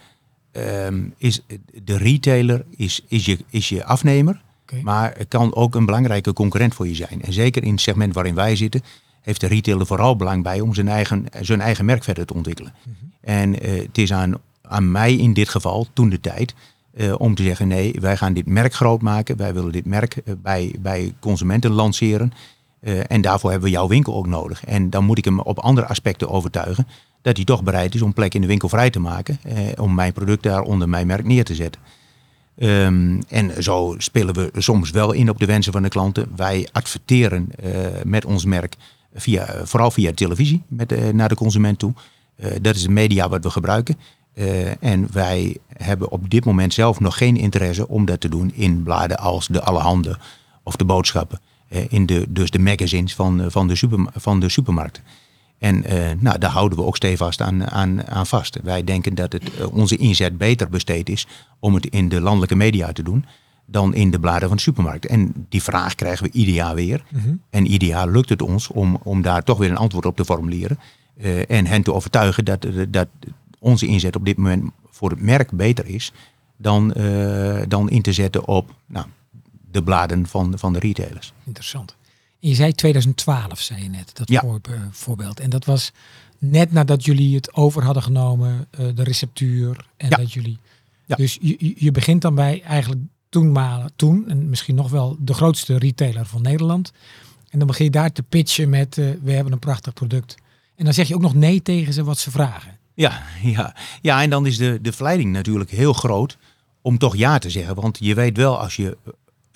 um, 0.53 1.14
is 1.16 1.41
de 1.84 1.97
retailer 1.97 2.64
is, 2.70 3.05
is, 3.09 3.24
je, 3.24 3.39
is 3.51 3.68
je 3.68 3.84
afnemer. 3.84 4.43
Okay. 4.66 4.80
Maar 4.80 5.14
het 5.16 5.28
kan 5.28 5.54
ook 5.54 5.74
een 5.74 5.86
belangrijke 5.86 6.32
concurrent 6.32 6.74
voor 6.74 6.88
je 6.88 6.94
zijn. 6.94 7.22
En 7.22 7.32
zeker 7.32 7.62
in 7.62 7.72
het 7.72 7.80
segment 7.80 8.14
waarin 8.14 8.34
wij 8.34 8.56
zitten, 8.56 8.82
heeft 9.20 9.40
de 9.40 9.46
retailer 9.46 9.86
vooral 9.86 10.16
belang 10.16 10.42
bij 10.42 10.60
om 10.60 10.74
zijn 10.74 10.88
eigen, 10.88 11.26
zijn 11.40 11.60
eigen 11.60 11.84
merk 11.84 12.04
verder 12.04 12.26
te 12.26 12.34
ontwikkelen. 12.34 12.74
Mm 12.84 12.96
-hmm. 13.00 13.12
En 13.20 13.66
uh, 13.66 13.82
het 13.82 13.98
is 13.98 14.12
aan, 14.12 14.34
aan 14.62 14.90
mij 14.90 15.14
in 15.14 15.32
dit 15.32 15.48
geval, 15.48 15.86
toen 15.92 16.08
de 16.08 16.20
tijd, 16.20 16.54
uh, 16.94 17.14
om 17.18 17.34
te 17.34 17.42
zeggen 17.42 17.68
nee, 17.68 17.96
wij 18.00 18.16
gaan 18.16 18.32
dit 18.32 18.46
merk 18.46 18.74
groot 18.74 19.02
maken. 19.02 19.36
Wij 19.36 19.54
willen 19.54 19.72
dit 19.72 19.84
merk 19.84 20.16
uh, 20.24 20.34
bij, 20.42 20.74
bij 20.78 21.14
consumenten 21.20 21.70
lanceren. 21.70 22.32
en 23.08 23.20
daarvoor 23.20 23.50
hebben 23.50 23.68
we 23.68 23.74
jouw 23.74 23.88
winkel 23.88 24.14
ook 24.14 24.26
nodig. 24.26 24.64
En 24.64 24.90
dan 24.90 25.04
moet 25.04 25.18
ik 25.18 25.24
hem 25.24 25.40
op 25.40 25.58
andere 25.58 25.86
aspecten 25.86 26.28
overtuigen 26.28 26.86
dat 27.22 27.36
hij 27.36 27.44
toch 27.44 27.62
bereid 27.62 27.94
is 27.94 28.02
om 28.02 28.12
plek 28.12 28.34
in 28.34 28.40
de 28.40 28.46
winkel 28.46 28.68
vrij 28.68 28.90
te 28.90 29.00
maken. 29.00 29.38
om 29.76 29.94
mijn 29.94 30.12
product 30.12 30.42
daar 30.42 30.62
onder 30.62 30.88
mijn 30.88 31.06
merk 31.06 31.24
neer 31.24 31.44
te 31.44 31.54
zetten. 31.54 31.80
Um, 32.59 33.22
en 33.28 33.62
zo 33.62 33.94
spelen 33.98 34.34
we 34.34 34.50
soms 34.57 34.90
wel 34.90 35.12
in 35.12 35.30
op 35.30 35.38
de 35.38 35.46
wensen 35.46 35.72
van 35.72 35.82
de 35.82 35.88
klanten. 35.88 36.28
Wij 36.36 36.68
adverteren 36.72 37.48
met 38.04 38.24
ons 38.24 38.44
merk 38.44 38.76
via, 39.14 39.46
vooral 39.64 39.90
via 39.90 40.12
televisie 40.12 40.62
met, 40.68 41.12
naar 41.12 41.28
de 41.28 41.34
consument 41.34 41.78
toe. 41.78 41.92
Dat 42.61 42.74
is 42.76 42.82
de 42.82 42.90
media 42.90 43.28
wat 43.28 43.42
we 43.42 43.50
gebruiken. 43.50 43.98
En 44.80 45.09
wij 45.12 45.57
hebben 45.68 46.11
op 46.11 46.30
dit 46.30 46.44
moment 46.44 46.74
zelf 46.74 47.00
nog 47.00 47.16
geen 47.16 47.36
interesse 47.36 47.88
om 47.88 48.04
dat 48.04 48.20
te 48.20 48.28
doen 48.28 48.52
in 48.54 48.82
bladen 48.82 49.18
als 49.18 49.46
de 49.46 49.62
Allerhande 49.62 50.18
of 50.62 50.76
de 50.76 50.84
boodschappen. 50.84 51.40
In 51.88 52.07
de, 52.07 52.24
dus 52.28 52.50
de 52.50 52.59
magazines 52.59 53.14
van, 53.14 53.44
van, 53.48 53.68
de, 53.68 53.76
super, 53.76 54.07
van 54.14 54.40
de 54.40 54.48
supermarkten. 54.48 55.02
En 55.59 55.84
nou, 56.18 56.38
daar 56.38 56.50
houden 56.50 56.78
we 56.78 56.84
ook 56.84 56.96
stevast 56.96 57.40
aan, 57.40 57.70
aan, 57.70 58.07
aan 58.07 58.26
vast. 58.26 58.59
Wij 58.62 58.84
denken 58.84 59.14
dat 59.14 59.32
het 59.32 59.66
onze 59.70 59.96
inzet 59.96 60.38
beter 60.38 60.68
besteed 60.68 61.09
is 61.09 61.26
om 61.59 61.74
het 61.74 61.86
in 61.86 62.09
de 62.09 62.20
landelijke 62.20 62.57
media 62.57 62.92
te 62.92 63.02
doen 63.02 63.24
dan 63.66 63.94
in 63.94 64.11
de 64.11 64.20
bladen 64.20 64.48
van 64.48 64.57
de 64.57 64.62
supermarkt. 64.62 65.07
En 65.07 65.46
die 65.48 65.62
vraag 65.62 65.94
krijgen 65.94 66.24
we 66.24 66.32
ieder 66.32 66.54
jaar 66.54 66.74
weer. 66.74 67.04
Mm 67.11 67.20
-hmm. 67.20 67.40
En 67.50 67.66
ieder 67.66 67.88
jaar 67.88 68.09
lukt 68.09 68.28
het 68.28 68.42
ons 68.42 68.68
om, 68.68 69.00
om 69.02 69.22
daar 69.22 69.42
toch 69.42 69.59
weer 69.59 69.70
een 69.70 69.76
antwoord 69.76 70.07
op 70.07 70.16
te 70.16 70.24
formuleren. 70.24 70.78
Uh, 71.16 71.50
en 71.50 71.66
hen 71.66 71.82
te 71.82 71.92
overtuigen 71.92 72.44
dat, 72.44 72.64
eh, 72.64 72.72
dat 72.88 73.09
onze 73.59 73.86
inzet 73.86 74.16
op 74.16 74.24
dit 74.24 74.36
moment 74.36 74.70
voor 74.90 75.11
het 75.11 75.20
merk 75.20 75.50
beter 75.50 75.86
is 75.86 76.12
dan, 76.57 76.94
dan 77.68 77.90
in 77.90 78.02
te 78.02 78.12
zetten 78.12 78.48
op 78.48 78.74
nou, 78.86 79.07
de 79.70 79.82
bladen 79.82 80.26
van, 80.26 80.59
van 80.59 80.72
de 80.72 80.78
retailers. 80.78 81.32
Interessant. 81.44 81.95
Je 82.49 82.55
zei 82.55 82.72
2012, 82.72 83.61
zei 83.61 83.82
je 83.82 83.88
net, 83.88 84.11
dat 84.16 84.28
ja. 84.28 84.40
voor, 84.40 84.61
voorbeeld. 84.90 85.40
En 85.40 85.51
dat 85.51 85.64
was 85.64 85.92
net 86.38 86.72
nadat 86.72 87.05
jullie 87.05 87.34
het 87.34 87.55
over 87.55 87.84
hadden 87.84 88.03
genomen, 88.03 88.68
uh, 88.80 88.88
de 88.94 89.03
receptuur. 89.03 89.86
En 89.97 90.09
ja. 90.09 90.16
dat 90.16 90.32
jullie. 90.32 90.59
Ja. 91.05 91.16
Dus 91.16 91.38
je, 91.40 91.74
je 91.76 91.90
begint 91.90 92.22
dan 92.22 92.34
bij 92.34 92.62
eigenlijk 92.62 93.01
toen, 93.28 93.59
toen, 93.97 94.28
en 94.28 94.49
misschien 94.49 94.74
nog 94.74 94.90
wel 94.90 95.16
de 95.18 95.34
grootste 95.34 95.78
retailer 95.78 96.26
van 96.26 96.42
Nederland. 96.42 96.92
En 97.51 97.59
dan 97.59 97.66
begin 97.66 97.84
je 97.84 97.90
daar 97.90 98.12
te 98.12 98.22
pitchen 98.22 98.68
met, 98.68 98.97
uh, 98.97 99.11
we 99.22 99.32
hebben 99.32 99.53
een 99.53 99.59
prachtig 99.59 99.92
product. 99.92 100.34
En 100.74 100.84
dan 100.84 100.94
zeg 100.94 101.09
je 101.09 101.14
ook 101.14 101.20
nog 101.20 101.34
nee 101.34 101.62
tegen 101.62 101.92
ze 101.92 102.05
wat 102.05 102.18
ze 102.18 102.30
vragen. 102.30 102.78
Ja, 102.94 103.22
ja. 103.42 103.76
ja 104.01 104.22
en 104.22 104.30
dan 104.30 104.47
is 104.47 104.57
de, 104.57 104.78
de 104.82 104.92
verleiding 104.92 105.32
natuurlijk 105.32 105.70
heel 105.70 105.92
groot 105.92 106.38
om 106.80 106.99
toch 106.99 107.16
ja 107.16 107.38
te 107.38 107.51
zeggen. 107.51 107.74
Want 107.74 107.99
je 108.01 108.14
weet 108.14 108.36
wel, 108.36 108.59
als 108.59 108.76
je 108.76 108.97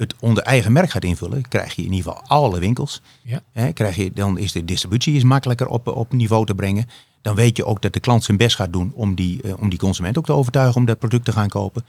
het 0.01 0.15
onder 0.21 0.43
eigen 0.43 0.73
merk 0.73 0.91
gaat 0.91 1.05
invullen, 1.05 1.49
krijg 1.49 1.75
je 1.75 1.83
in 1.83 1.93
ieder 1.93 2.13
geval 2.13 2.29
alle 2.29 2.59
winkels. 2.59 3.03
Ja. 3.23 3.43
Hè, 3.53 3.73
krijg 3.73 3.97
je, 3.97 4.13
dan 4.13 4.39
is 4.39 4.53
de 4.53 4.65
distributie 4.65 5.15
is 5.15 5.23
makkelijker 5.23 5.67
op, 5.67 5.87
op 5.87 6.13
niveau 6.13 6.47
te 6.47 6.55
brengen. 6.55 6.89
Dan 7.23 7.35
weet 7.35 7.57
je 7.57 7.65
ook 7.65 7.83
dat 7.83 7.93
de 7.93 8.01
klant 8.01 8.25
zijn 8.25 8.37
best 8.37 8.57
gaat 8.57 8.73
doen 8.73 8.93
om 8.95 9.15
die, 9.15 9.41
uh, 9.45 9.53
om 9.59 9.69
die 9.69 9.79
consument 9.79 10.19
ook 10.19 10.25
te 10.25 10.33
overtuigen 10.33 10.77
om 10.77 10.85
dat 10.85 10.99
product 10.99 11.25
te 11.25 11.33
gaan 11.33 11.49
kopen. 11.49 11.85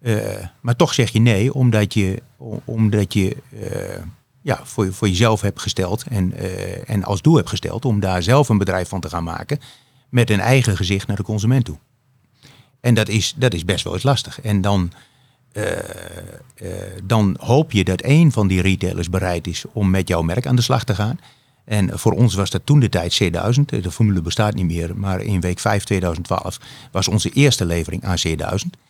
Uh, 0.00 0.22
maar 0.60 0.76
toch 0.76 0.94
zeg 0.94 1.10
je 1.10 1.20
nee, 1.20 1.54
omdat 1.54 1.94
je, 1.94 2.22
omdat 2.64 3.12
je 3.12 3.36
uh, 3.52 4.02
ja, 4.42 4.60
voor, 4.64 4.92
voor 4.92 5.08
jezelf 5.08 5.40
hebt 5.40 5.60
gesteld 5.60 6.04
en, 6.08 6.32
en 6.86 7.04
als 7.04 7.22
doel 7.22 7.36
hebt 7.36 7.48
gesteld 7.48 7.84
om 7.84 8.00
daar 8.00 8.22
zelf 8.22 8.48
een 8.48 8.58
bedrijf 8.58 8.88
van 8.88 9.00
te 9.00 9.08
gaan 9.08 9.24
maken 9.24 9.60
met 10.08 10.30
een 10.30 10.40
eigen 10.40 10.76
gezicht 10.76 11.06
naar 11.06 11.16
de 11.16 11.22
consument 11.22 11.64
toe. 11.64 11.78
En 12.80 12.94
dat 12.94 13.08
is, 13.08 13.34
dat 13.36 13.54
is 13.54 13.64
best 13.64 13.84
wel 13.84 13.92
eens 13.92 14.02
lastig. 14.02 14.40
En 14.40 14.60
dan, 14.60 14.92
uh, 15.58 15.72
uh, 16.62 16.72
dan 17.04 17.36
hoop 17.40 17.72
je 17.72 17.84
dat 17.84 18.00
één 18.00 18.32
van 18.32 18.48
die 18.48 18.62
retailers 18.62 19.10
bereid 19.10 19.46
is 19.46 19.64
om 19.72 19.90
met 19.90 20.08
jouw 20.08 20.22
merk 20.22 20.46
aan 20.46 20.56
de 20.56 20.62
slag 20.62 20.84
te 20.84 20.94
gaan. 20.94 21.18
En 21.64 21.98
voor 21.98 22.12
ons 22.12 22.34
was 22.34 22.50
dat 22.50 22.60
toen 22.64 22.80
de 22.80 22.88
tijd 22.88 23.20
C1000. 23.22 23.64
De 23.64 23.90
formule 23.90 24.22
bestaat 24.22 24.54
niet 24.54 24.66
meer, 24.66 24.96
maar 24.96 25.20
in 25.20 25.40
week 25.40 25.58
5 25.58 25.84
2012 25.84 26.60
was 26.92 27.08
onze 27.08 27.30
eerste 27.30 27.64
levering 27.64 28.04
aan 28.04 28.16
C1000. 28.28 28.80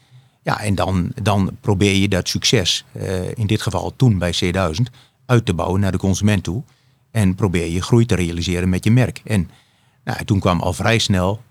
Ja, 0.43 0.61
en 0.61 0.75
dan, 0.75 1.13
dan 1.23 1.57
probeer 1.61 1.95
je 1.95 2.09
dat 2.09 2.29
succes, 2.29 2.85
in 3.35 3.47
dit 3.47 3.63
geval 3.63 3.93
toen 3.97 4.19
bij 4.19 4.35
C1000, 4.45 4.83
uit 5.27 5.47
te 5.47 5.55
bouwen 5.55 5.81
naar 5.81 5.93
de 5.93 5.99
consument 5.99 6.45
toe. 6.45 6.63
En 7.11 7.35
probeer 7.35 7.67
je 7.67 7.83
groei 7.83 8.07
te 8.07 8.15
realiseren 8.15 8.69
met 8.69 8.85
je 8.85 8.91
merk. 8.91 9.21
En 9.25 9.51
nou, 10.05 10.25
toen 10.25 10.41
kwam 10.41 10.61
al 10.61 10.73
vrij 10.73 10.99
snel 10.99 11.43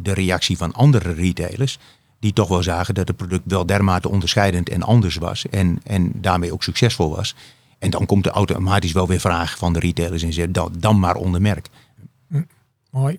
de 0.00 0.12
reactie 0.12 0.56
van 0.56 0.72
andere 0.72 1.12
retailers. 1.12 1.78
Die 2.20 2.32
toch 2.32 2.48
wel 2.48 2.62
zagen 2.62 2.94
dat 2.94 3.08
het 3.08 3.16
product 3.16 3.42
wel 3.44 3.66
dermate 3.66 4.08
onderscheidend 4.08 4.68
en 4.68 4.82
anders 4.82 5.16
was. 5.16 5.48
En, 5.48 5.80
en 5.84 6.12
daarmee 6.14 6.52
ook 6.52 6.62
succesvol 6.62 7.16
was. 7.16 7.34
En 7.78 7.90
dan 7.90 8.06
komt 8.06 8.26
er 8.26 8.32
automatisch 8.32 8.92
wel 8.92 9.06
weer 9.06 9.20
vraag 9.20 9.58
van 9.58 9.72
de 9.72 9.78
retailers 9.78 10.22
en 10.22 10.32
zegt 10.32 10.54
dan, 10.54 10.74
dan 10.78 10.98
maar 10.98 11.16
onder 11.16 11.40
merk. 11.40 11.68
Hm, 12.28 12.42
mooi. 12.90 13.18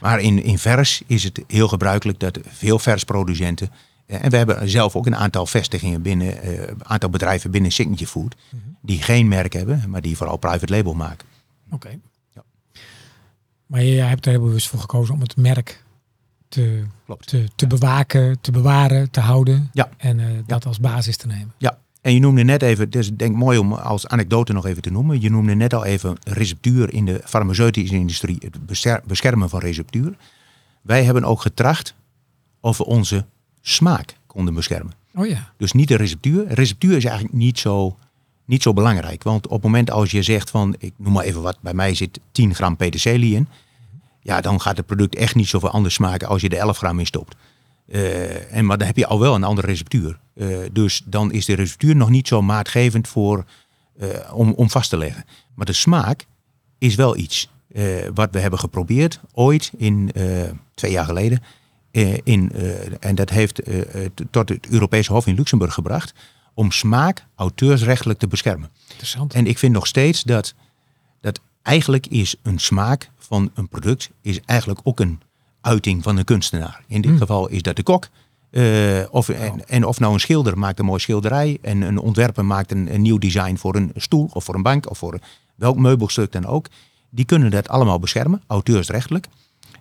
Maar 0.00 0.20
in, 0.20 0.42
in 0.42 0.58
vers 0.58 1.02
is 1.06 1.24
het 1.24 1.42
heel 1.46 1.68
gebruikelijk 1.68 2.20
dat 2.20 2.38
veel 2.48 2.78
versproducenten 2.78 3.70
en 4.10 4.30
we 4.30 4.36
hebben 4.36 4.70
zelf 4.70 4.96
ook 4.96 5.06
een 5.06 5.16
aantal 5.16 5.46
vestigingen 5.46 6.02
binnen, 6.02 6.48
een 6.48 6.54
uh, 6.54 6.74
aantal 6.82 7.10
bedrijven 7.10 7.50
binnen 7.50 7.72
Signature 7.72 8.10
Food, 8.10 8.36
mm 8.50 8.60
-hmm. 8.64 8.76
die 8.82 9.02
geen 9.02 9.28
merk 9.28 9.52
hebben, 9.52 9.84
maar 9.88 10.00
die 10.00 10.16
vooral 10.16 10.36
private 10.36 10.72
label 10.72 10.94
maken. 10.94 11.26
Oké. 11.66 11.74
Okay. 11.74 12.00
Ja. 12.34 12.42
Maar 13.66 13.84
jij 13.84 14.08
hebt 14.08 14.26
er 14.26 14.32
heel 14.32 14.40
bewust 14.40 14.68
voor 14.68 14.78
gekozen 14.78 15.14
om 15.14 15.20
het 15.20 15.36
merk 15.36 15.84
te, 16.50 16.82
te, 17.20 17.48
te 17.54 17.66
bewaken, 17.66 18.40
te 18.40 18.50
bewaren, 18.50 19.10
te 19.10 19.20
houden. 19.20 19.70
Ja. 19.72 19.88
En 19.96 20.18
uh, 20.18 20.26
dat 20.46 20.62
ja. 20.62 20.68
als 20.68 20.80
basis 20.80 21.16
te 21.16 21.26
nemen. 21.26 21.52
Ja. 21.58 21.78
En 22.00 22.14
je 22.14 22.20
noemde 22.20 22.42
net 22.42 22.62
even, 22.62 22.90
dus 22.90 23.14
denk 23.14 23.36
mooi 23.36 23.58
om 23.58 23.72
als 23.72 24.06
anekdote 24.06 24.52
nog 24.52 24.66
even 24.66 24.82
te 24.82 24.90
noemen. 24.90 25.20
Je 25.20 25.30
noemde 25.30 25.54
net 25.54 25.74
al 25.74 25.84
even 25.84 26.16
receptuur 26.24 26.92
in 26.92 27.04
de 27.04 27.20
farmaceutische 27.24 27.94
industrie, 27.94 28.38
het 28.38 28.66
beschermen 29.06 29.48
van 29.48 29.60
receptuur. 29.60 30.16
Wij 30.82 31.04
hebben 31.04 31.24
ook 31.24 31.40
getracht 31.40 31.94
over 32.60 32.84
onze 32.84 33.24
smaak 33.60 34.16
konden 34.26 34.54
beschermen. 34.54 34.92
Oh 35.14 35.26
ja. 35.26 35.52
Dus 35.56 35.72
niet 35.72 35.88
de 35.88 35.96
receptuur. 35.96 36.46
Receptuur 36.46 36.96
is 36.96 37.04
eigenlijk 37.04 37.34
niet 37.34 37.58
zo, 37.58 37.96
niet 38.44 38.62
zo 38.62 38.72
belangrijk. 38.72 39.22
Want 39.22 39.46
op 39.46 39.52
het 39.52 39.62
moment 39.62 39.90
als 39.90 40.10
je 40.10 40.22
zegt 40.22 40.50
van, 40.50 40.74
ik 40.78 40.92
noem 40.96 41.12
maar 41.12 41.24
even 41.24 41.42
wat, 41.42 41.58
bij 41.60 41.74
mij 41.74 41.94
zit 41.94 42.20
10 42.32 42.54
gram 42.54 42.76
peterselie 42.76 43.34
in. 43.34 43.48
Ja, 44.20 44.40
dan 44.40 44.60
gaat 44.60 44.76
het 44.76 44.86
product 44.86 45.14
echt 45.14 45.34
niet 45.34 45.48
zoveel 45.48 45.70
anders 45.70 45.94
smaken 45.94 46.28
als 46.28 46.40
je 46.40 46.48
er 46.48 46.58
11 46.58 46.78
gram 46.78 46.98
in 46.98 47.06
stopt. 47.06 47.36
Uh, 47.86 48.56
en, 48.56 48.66
maar 48.66 48.78
dan 48.78 48.86
heb 48.86 48.96
je 48.96 49.06
al 49.06 49.20
wel 49.20 49.34
een 49.34 49.44
andere 49.44 49.66
receptuur. 49.66 50.18
Uh, 50.34 50.58
dus 50.72 51.02
dan 51.04 51.32
is 51.32 51.44
de 51.44 51.54
receptuur 51.54 51.96
nog 51.96 52.10
niet 52.10 52.28
zo 52.28 52.42
maatgevend 52.42 53.08
voor, 53.08 53.44
uh, 54.00 54.08
om, 54.32 54.52
om 54.52 54.70
vast 54.70 54.90
te 54.90 54.96
leggen. 54.96 55.24
Maar 55.54 55.66
de 55.66 55.72
smaak 55.72 56.26
is 56.78 56.94
wel 56.94 57.16
iets 57.16 57.50
wat 58.14 58.28
we 58.30 58.38
hebben 58.38 58.58
geprobeerd 58.58 59.20
ooit 59.32 59.72
in 59.76 60.12
twee 60.74 60.90
jaar 60.90 61.04
geleden 61.04 61.42
eh, 61.90 62.14
in, 62.24 62.52
en 63.00 63.14
dat 63.14 63.30
heeft 63.30 63.62
tot 64.30 64.48
het 64.48 64.68
Europese 64.68 65.12
Hof 65.12 65.26
in 65.26 65.34
Luxemburg 65.34 65.74
gebracht, 65.74 66.14
om 66.54 66.70
smaak 66.70 67.24
auteursrechtelijk 67.34 68.18
te 68.18 68.26
beschermen. 68.26 68.70
Interessant. 68.90 69.34
En 69.34 69.46
ik 69.46 69.58
vind 69.58 69.72
nog 69.72 69.86
steeds 69.86 70.22
dat 70.22 70.54
eigenlijk 71.62 72.06
is 72.06 72.34
een 72.42 72.58
smaak 72.58 73.10
van 73.18 73.50
een 73.54 73.68
product 73.68 74.10
is 74.20 74.40
eigenlijk 74.44 74.80
ook 74.82 75.00
een 75.00 75.20
uiting 75.60 76.02
van 76.02 76.16
een 76.16 76.24
kunstenaar. 76.24 76.84
In 76.86 77.00
dit 77.00 77.10
mm. 77.10 77.18
geval 77.18 77.48
is 77.48 77.62
dat 77.62 77.76
de 77.76 77.82
kok. 77.82 78.08
of, 79.10 79.28
en, 79.28 79.68
en, 79.68 79.84
of 79.84 80.00
nou 80.00 80.12
een 80.12 80.20
schilder 80.20 80.58
maakt 80.58 80.78
een 80.78 80.84
mooie 80.84 81.00
schilderij 81.00 81.58
en 81.62 81.80
een 81.80 81.98
ontwerper 81.98 82.44
maakt 82.44 82.70
een, 82.70 82.94
een 82.94 83.02
nieuw 83.02 83.18
design 83.18 83.56
voor 83.56 83.74
een 83.74 83.92
stoel 83.96 84.28
of 84.32 84.44
voor 84.44 84.54
een 84.54 84.62
bank 84.62 84.90
of 84.90 84.98
voor 84.98 85.18
welk 85.54 85.76
meubelstuk 85.76 86.32
dan 86.32 86.46
ook. 86.46 86.66
Die 87.10 87.24
kunnen 87.24 87.50
dat 87.50 87.68
allemaal 87.68 87.98
beschermen, 87.98 88.42
auteursrechtelijk. 88.46 89.26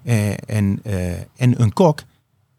Uh, 0.03 0.31
en, 0.45 0.79
uh, 0.85 1.11
en 1.11 1.61
een 1.61 1.73
kok 1.73 2.03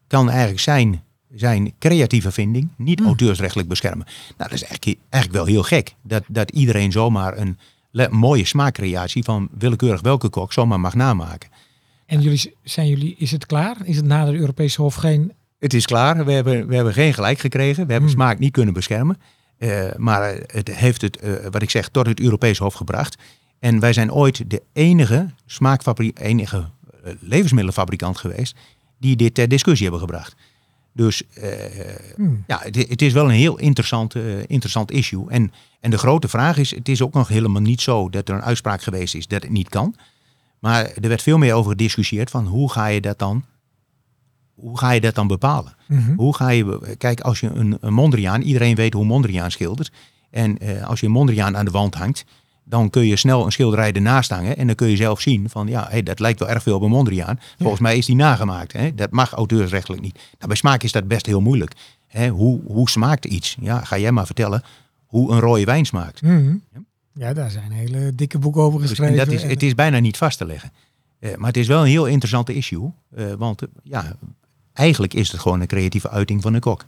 kan 0.06 0.28
eigenlijk 0.28 0.60
zijn, 0.60 1.02
zijn 1.34 1.72
creatieve 1.78 2.30
vinding 2.30 2.68
niet 2.76 3.00
mm. 3.00 3.06
auteursrechtelijk 3.06 3.68
beschermen. 3.68 4.06
Nou, 4.06 4.50
dat 4.50 4.52
is 4.52 4.62
eigenlijk, 4.62 4.98
eigenlijk 5.08 5.44
wel 5.44 5.54
heel 5.54 5.62
gek. 5.62 5.94
Dat, 6.02 6.22
dat 6.28 6.50
iedereen 6.50 6.92
zomaar 6.92 7.38
een 7.38 7.58
mooie 8.10 8.44
smaakcreatie 8.44 9.24
van 9.24 9.48
willekeurig 9.58 10.00
welke 10.00 10.28
kok 10.28 10.52
zomaar 10.52 10.80
mag 10.80 10.94
namaken. 10.94 11.50
En 12.06 12.20
jullie, 12.20 12.54
zijn 12.62 12.88
jullie, 12.88 13.14
is 13.18 13.30
het 13.30 13.46
klaar? 13.46 13.76
Is 13.84 13.96
het 13.96 14.04
na 14.04 14.24
de 14.24 14.36
Europese 14.36 14.82
Hof 14.82 14.94
geen 14.94 15.32
Het 15.58 15.74
is 15.74 15.86
klaar. 15.86 16.24
We 16.24 16.32
hebben, 16.32 16.66
we 16.66 16.74
hebben 16.74 16.92
geen 16.92 17.14
gelijk 17.14 17.38
gekregen. 17.38 17.86
We 17.86 17.92
hebben 17.92 18.10
Hmm. 18.10 18.20
smaak 18.20 18.38
niet 18.38 18.52
kunnen 18.52 18.74
beschermen. 18.74 19.18
Eh, 19.58 19.94
maar 19.96 20.34
het 20.46 20.74
heeft 20.74 21.02
het, 21.02 21.16
eh, 21.16 21.32
wat 21.50 21.62
ik 21.62 21.70
zeg, 21.70 21.88
tot 21.88 22.06
het 22.06 22.20
Europees 22.20 22.58
Hof 22.58 22.74
gebracht. 22.74 23.16
En 23.58 23.80
wij 23.80 23.92
zijn 23.92 24.12
ooit 24.12 24.50
de 24.50 24.62
enige 24.72 25.30
smaakfabriek, 25.46 26.18
enige 26.18 26.56
eh, 27.04 27.12
levensmiddelenfabrikant 27.20 28.18
geweest 28.18 28.56
die 28.98 29.16
dit 29.16 29.34
ter 29.34 29.48
discussie 29.48 29.88
hebben 29.88 30.08
gebracht. 30.08 30.34
Dus 30.92 31.22
eh, 31.34 31.48
Hmm. 32.16 32.44
ja, 32.46 32.60
het, 32.62 32.76
het 32.76 33.02
is 33.02 33.12
wel 33.12 33.24
een 33.24 33.30
heel 33.30 33.58
interessant, 33.58 34.14
eh, 34.14 34.38
interessant 34.46 34.90
issue. 34.90 35.30
En, 35.30 35.52
en 35.80 35.90
de 35.90 35.98
grote 35.98 36.28
vraag 36.28 36.56
is, 36.56 36.74
het 36.74 36.88
is 36.88 37.02
ook 37.02 37.12
nog 37.12 37.28
helemaal 37.28 37.62
niet 37.62 37.80
zo 37.80 38.08
dat 38.08 38.28
er 38.28 38.34
een 38.34 38.42
uitspraak 38.42 38.82
geweest 38.82 39.14
is 39.14 39.26
dat 39.26 39.42
het 39.42 39.50
niet 39.50 39.68
kan. 39.68 39.94
Maar 40.58 40.84
er 40.84 41.08
werd 41.08 41.22
veel 41.22 41.38
meer 41.38 41.54
over 41.54 41.70
gediscussieerd 41.70 42.30
van 42.30 42.46
hoe 42.46 42.70
ga 42.72 42.86
je 42.86 43.00
dat 43.00 43.18
dan, 43.18 43.44
hoe 44.54 44.78
ga 44.78 44.90
je 44.90 45.00
dat 45.00 45.14
dan 45.14 45.26
bepalen? 45.26 45.76
Mhm. 45.88 46.14
Hoe 46.14 46.36
ga 46.36 46.48
je, 46.48 46.94
kijk, 46.98 47.20
als 47.20 47.40
je 47.40 47.48
een, 47.48 47.76
een 47.80 47.92
Mondriaan, 47.94 48.42
iedereen 48.42 48.74
weet 48.74 48.92
hoe 48.92 49.04
Mondriaan 49.04 49.50
schildert. 49.50 49.92
En 50.30 50.58
eh, 50.58 50.86
als 50.88 51.00
je 51.00 51.06
een 51.06 51.12
Mondriaan 51.12 51.56
aan 51.56 51.64
de 51.64 51.70
wand 51.70 51.94
hangt, 51.94 52.24
dan 52.70 52.90
kun 52.90 53.06
je 53.06 53.16
snel 53.16 53.44
een 53.44 53.52
schilderij 53.52 53.92
ernaast 53.92 54.30
hangen. 54.30 54.56
En 54.56 54.66
dan 54.66 54.74
kun 54.76 54.88
je 54.88 54.96
zelf 54.96 55.20
zien 55.20 55.48
van, 55.48 55.66
ja, 55.68 55.86
hey, 55.90 56.02
dat 56.02 56.18
lijkt 56.20 56.38
wel 56.38 56.48
erg 56.48 56.62
veel 56.62 56.74
op 56.76 56.82
een 56.82 56.90
Mondriaan. 56.90 57.40
Volgens 57.58 57.80
mij 57.80 57.96
is 57.98 58.06
die 58.06 58.16
nagemaakt. 58.16 58.72
Hè? 58.72 58.94
Dat 58.94 59.10
mag 59.10 59.32
auteursrechtelijk 59.32 60.02
niet. 60.02 60.14
Nou, 60.14 60.46
bij 60.46 60.56
smaak 60.56 60.82
is 60.82 60.92
dat 60.92 61.08
best 61.08 61.26
heel 61.26 61.40
moeilijk. 61.40 61.72
Hè? 62.06 62.28
Hoe, 62.28 62.60
hoe 62.66 62.90
smaakt 62.90 63.24
iets? 63.24 63.56
Ja, 63.60 63.84
ga 63.84 63.98
jij 63.98 64.12
maar 64.12 64.26
vertellen 64.26 64.62
hoe 65.06 65.32
een 65.32 65.40
rode 65.40 65.64
wijn 65.64 65.84
smaakt. 65.84 66.22
Mhm. 66.22 66.54
Ja, 67.14 67.32
daar 67.32 67.50
zijn 67.50 67.70
hele 67.72 68.14
dikke 68.14 68.38
boeken 68.38 68.62
over 68.62 68.80
Dus, 68.80 68.88
geschreven. 68.88 69.18
en 69.18 69.24
dat 69.24 69.34
is, 69.34 69.42
En- 69.42 69.48
het 69.48 69.62
is 69.62 69.74
bijna 69.74 69.98
niet 69.98 70.16
vast 70.16 70.38
te 70.38 70.46
leggen. 70.46 70.70
Eh, 71.18 71.34
maar 71.36 71.46
het 71.46 71.56
is 71.56 71.66
wel 71.66 71.80
een 71.80 71.86
heel 71.88 72.06
interessante 72.06 72.54
issue. 72.54 72.90
eh, 73.14 73.24
want 73.38 73.62
ja, 73.82 74.16
eigenlijk 74.72 75.14
is 75.14 75.32
het 75.32 75.40
gewoon 75.40 75.60
een 75.60 75.66
creatieve 75.66 76.10
uiting 76.10 76.42
van 76.42 76.54
een 76.54 76.60
kok. 76.60 76.84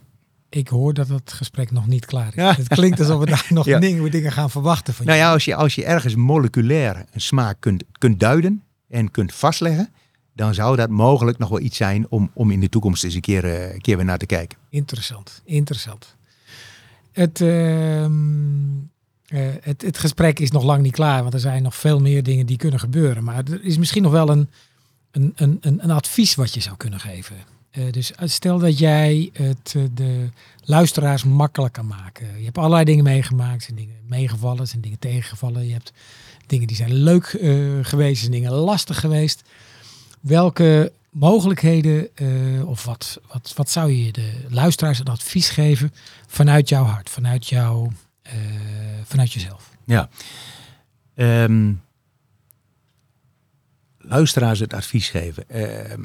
Ik 0.55 0.67
hoor 0.67 0.93
dat 0.93 1.07
het 1.07 1.33
gesprek 1.33 1.71
nog 1.71 1.87
niet 1.87 2.05
klaar 2.05 2.27
is. 2.27 2.33
Ja. 2.33 2.55
Het 2.55 2.67
klinkt 2.67 2.99
alsof 2.99 3.19
we 3.19 3.25
daar 3.25 3.45
nog 3.59 3.65
Ja. 3.65 3.79
dingen, 3.79 4.11
dingen 4.11 4.31
gaan 4.31 4.49
verwachten 4.49 4.93
van 4.93 5.05
Nou 5.05 5.17
ja, 5.17 5.31
als 5.31 5.45
je, 5.45 5.55
als 5.55 5.75
je 5.75 5.85
ergens 5.85 6.15
moleculair 6.15 7.05
een 7.11 7.21
smaak 7.21 7.57
kunt, 7.59 7.83
kunt 7.97 8.19
duiden 8.19 8.63
en 8.89 9.11
kunt 9.11 9.33
vastleggen, 9.33 9.89
dan 10.33 10.53
zou 10.53 10.75
dat 10.75 10.89
mogelijk 10.89 11.37
nog 11.37 11.49
wel 11.49 11.59
iets 11.59 11.77
zijn 11.77 12.05
om, 12.09 12.31
om 12.33 12.51
in 12.51 12.59
de 12.59 12.69
toekomst 12.69 13.03
eens 13.03 13.13
een 13.13 13.21
keer, 13.21 13.45
eh, 13.45 13.73
een 13.73 13.81
keer 13.81 13.95
weer 13.95 14.05
naar 14.05 14.17
te 14.17 14.25
kijken. 14.25 14.57
Interessant, 14.69 15.41
interessant. 15.45 16.15
Het, 17.11 17.41
ehm, 17.41 18.11
eh, 19.25 19.41
het, 19.61 19.81
het 19.81 19.97
gesprek 19.97 20.39
is 20.39 20.51
nog 20.51 20.63
lang 20.63 20.81
niet 20.81 20.93
klaar, 20.93 21.21
want 21.21 21.33
er 21.33 21.39
zijn 21.39 21.63
nog 21.63 21.75
veel 21.75 21.99
meer 21.99 22.23
dingen 22.23 22.45
die 22.45 22.57
kunnen 22.57 22.79
gebeuren. 22.79 23.23
Maar 23.23 23.43
er 23.51 23.63
is 23.63 23.77
misschien 23.77 24.03
nog 24.03 24.11
wel 24.11 24.29
een, 24.29 24.49
een, 25.11 25.33
een, 25.35 25.59
een 25.61 25.91
advies 25.91 26.35
wat 26.35 26.53
je 26.53 26.61
zou 26.61 26.77
kunnen 26.77 26.99
geven. 26.99 27.35
Eh, 27.73 27.91
dus 27.91 28.11
stel 28.23 28.59
dat 28.59 28.77
jij 28.79 29.29
het 29.33 29.73
eh, 29.75 29.83
de 29.93 30.29
luisteraars 30.63 31.23
makkelijk 31.23 31.73
kan 31.73 31.87
maken. 31.87 32.37
Je 32.37 32.45
hebt 32.45 32.57
allerlei 32.57 32.83
dingen 32.83 33.03
meegemaakt, 33.03 33.63
zijn 33.63 33.77
dingen 33.77 33.95
meegevallen, 34.07 34.67
zijn 34.67 34.81
dingen 34.81 34.99
tegengevallen. 34.99 35.67
Je 35.67 35.73
hebt 35.73 35.93
dingen 36.47 36.67
die 36.67 36.75
zijn 36.75 36.93
leuk 36.93 37.25
eh, 37.25 37.79
geweest, 37.81 38.19
zijn 38.19 38.31
dingen 38.31 38.51
lastig 38.51 38.99
geweest. 38.99 39.43
Welke 40.19 40.91
mogelijkheden 41.09 42.15
eh, 42.15 42.67
of 42.67 42.85
wat, 42.85 43.19
wat, 43.27 43.53
wat 43.55 43.69
zou 43.69 43.91
je 43.91 44.11
de 44.11 44.33
luisteraars 44.49 44.99
een 44.99 45.05
advies 45.05 45.49
geven 45.49 45.93
vanuit 46.27 46.69
jouw 46.69 46.83
hart, 46.83 47.09
vanuit, 47.09 47.47
jou, 47.47 47.91
eh, 48.21 48.33
vanuit 49.03 49.33
jezelf? 49.33 49.69
Ja. 49.85 50.09
Ehm, 51.15 51.73
luisteraars 53.97 54.59
het 54.59 54.73
advies 54.73 55.09
geven. 55.09 55.49
Ehm, 55.49 56.03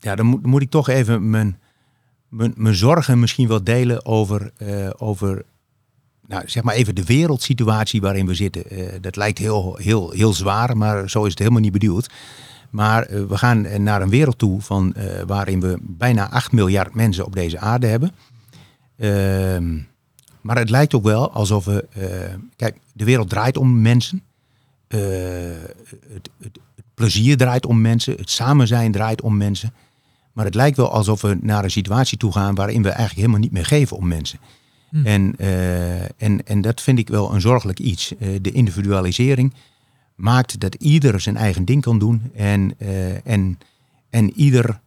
ja, 0.00 0.14
dan 0.14 0.26
moet, 0.26 0.46
moet 0.46 0.62
ik 0.62 0.70
toch 0.70 0.88
even 0.88 1.30
mijn, 1.30 1.58
mijn, 2.28 2.52
mijn 2.56 2.74
zorgen 2.74 3.18
misschien 3.18 3.48
wel 3.48 3.64
delen 3.64 4.06
over, 4.06 4.52
eh, 4.56 4.90
over 4.96 5.44
nou, 6.26 6.42
zeg 6.46 6.62
maar 6.62 6.74
even 6.74 6.94
de 6.94 7.04
wereldsituatie 7.04 8.00
waarin 8.00 8.26
we 8.26 8.34
zitten. 8.34 8.70
Eh, 8.70 8.86
dat 9.00 9.16
lijkt 9.16 9.38
heel, 9.38 9.76
heel, 9.76 10.10
heel 10.10 10.32
zwaar, 10.32 10.76
maar 10.76 11.10
zo 11.10 11.24
is 11.24 11.30
het 11.30 11.38
helemaal 11.38 11.60
niet 11.60 11.72
bedoeld. 11.72 12.06
Maar 12.70 13.02
eh, 13.02 13.22
we 13.24 13.38
gaan 13.38 13.82
naar 13.82 14.02
een 14.02 14.08
wereld 14.08 14.38
toe 14.38 14.60
van, 14.60 14.94
waarin 15.26 15.60
we 15.60 15.78
bijna 15.80 16.30
8 16.30 16.52
miljard 16.52 16.94
mensen 16.94 17.24
op 17.24 17.34
deze 17.34 17.58
aarde 17.58 17.86
hebben. 17.86 18.12
Ehm, 18.96 19.78
maar 20.40 20.58
het 20.58 20.70
lijkt 20.70 20.94
ook 20.94 21.02
wel 21.02 21.32
alsof 21.32 21.64
we. 21.64 21.86
kijk, 22.56 22.76
de 22.92 23.04
wereld 23.04 23.28
draait 23.28 23.56
om 23.56 23.80
mensen. 23.80 24.22
Het, 24.88 25.70
het, 26.08 26.28
het 26.38 26.58
plezier 26.94 27.36
draait 27.36 27.66
om 27.66 27.80
mensen. 27.80 28.14
Het 28.16 28.30
samen 28.30 28.66
zijn 28.66 28.92
draait 28.92 29.20
om 29.20 29.36
mensen. 29.36 29.72
Maar 30.38 30.46
het 30.46 30.56
lijkt 30.56 30.76
wel 30.76 30.90
alsof 30.90 31.20
we 31.20 31.38
naar 31.40 31.64
een 31.64 31.70
situatie 31.70 32.18
toe 32.18 32.32
gaan 32.32 32.54
waarin 32.54 32.82
we 32.82 32.88
eigenlijk 32.88 33.18
helemaal 33.18 33.40
niet 33.40 33.52
meer 33.52 33.66
geven 33.66 33.96
om 33.96 34.08
mensen. 34.08 34.38
Hm. 34.90 35.06
En, 35.06 35.34
eh, 35.38 36.02
en, 36.02 36.46
en 36.46 36.60
dat 36.60 36.80
vind 36.80 36.98
ik 36.98 37.08
wel 37.08 37.34
een 37.34 37.40
zorgelijk 37.40 37.78
iets. 37.78 38.16
Eh, 38.16 38.28
de 38.42 38.50
individualisering 38.50 39.54
maakt 40.14 40.60
dat 40.60 40.74
ieder 40.74 41.20
zijn 41.20 41.36
eigen 41.36 41.64
ding 41.64 41.82
kan 41.82 41.98
doen. 41.98 42.22
En, 42.34 42.74
eh, 42.78 43.26
en, 43.26 43.58
en 44.10 44.32
ieder 44.32 44.80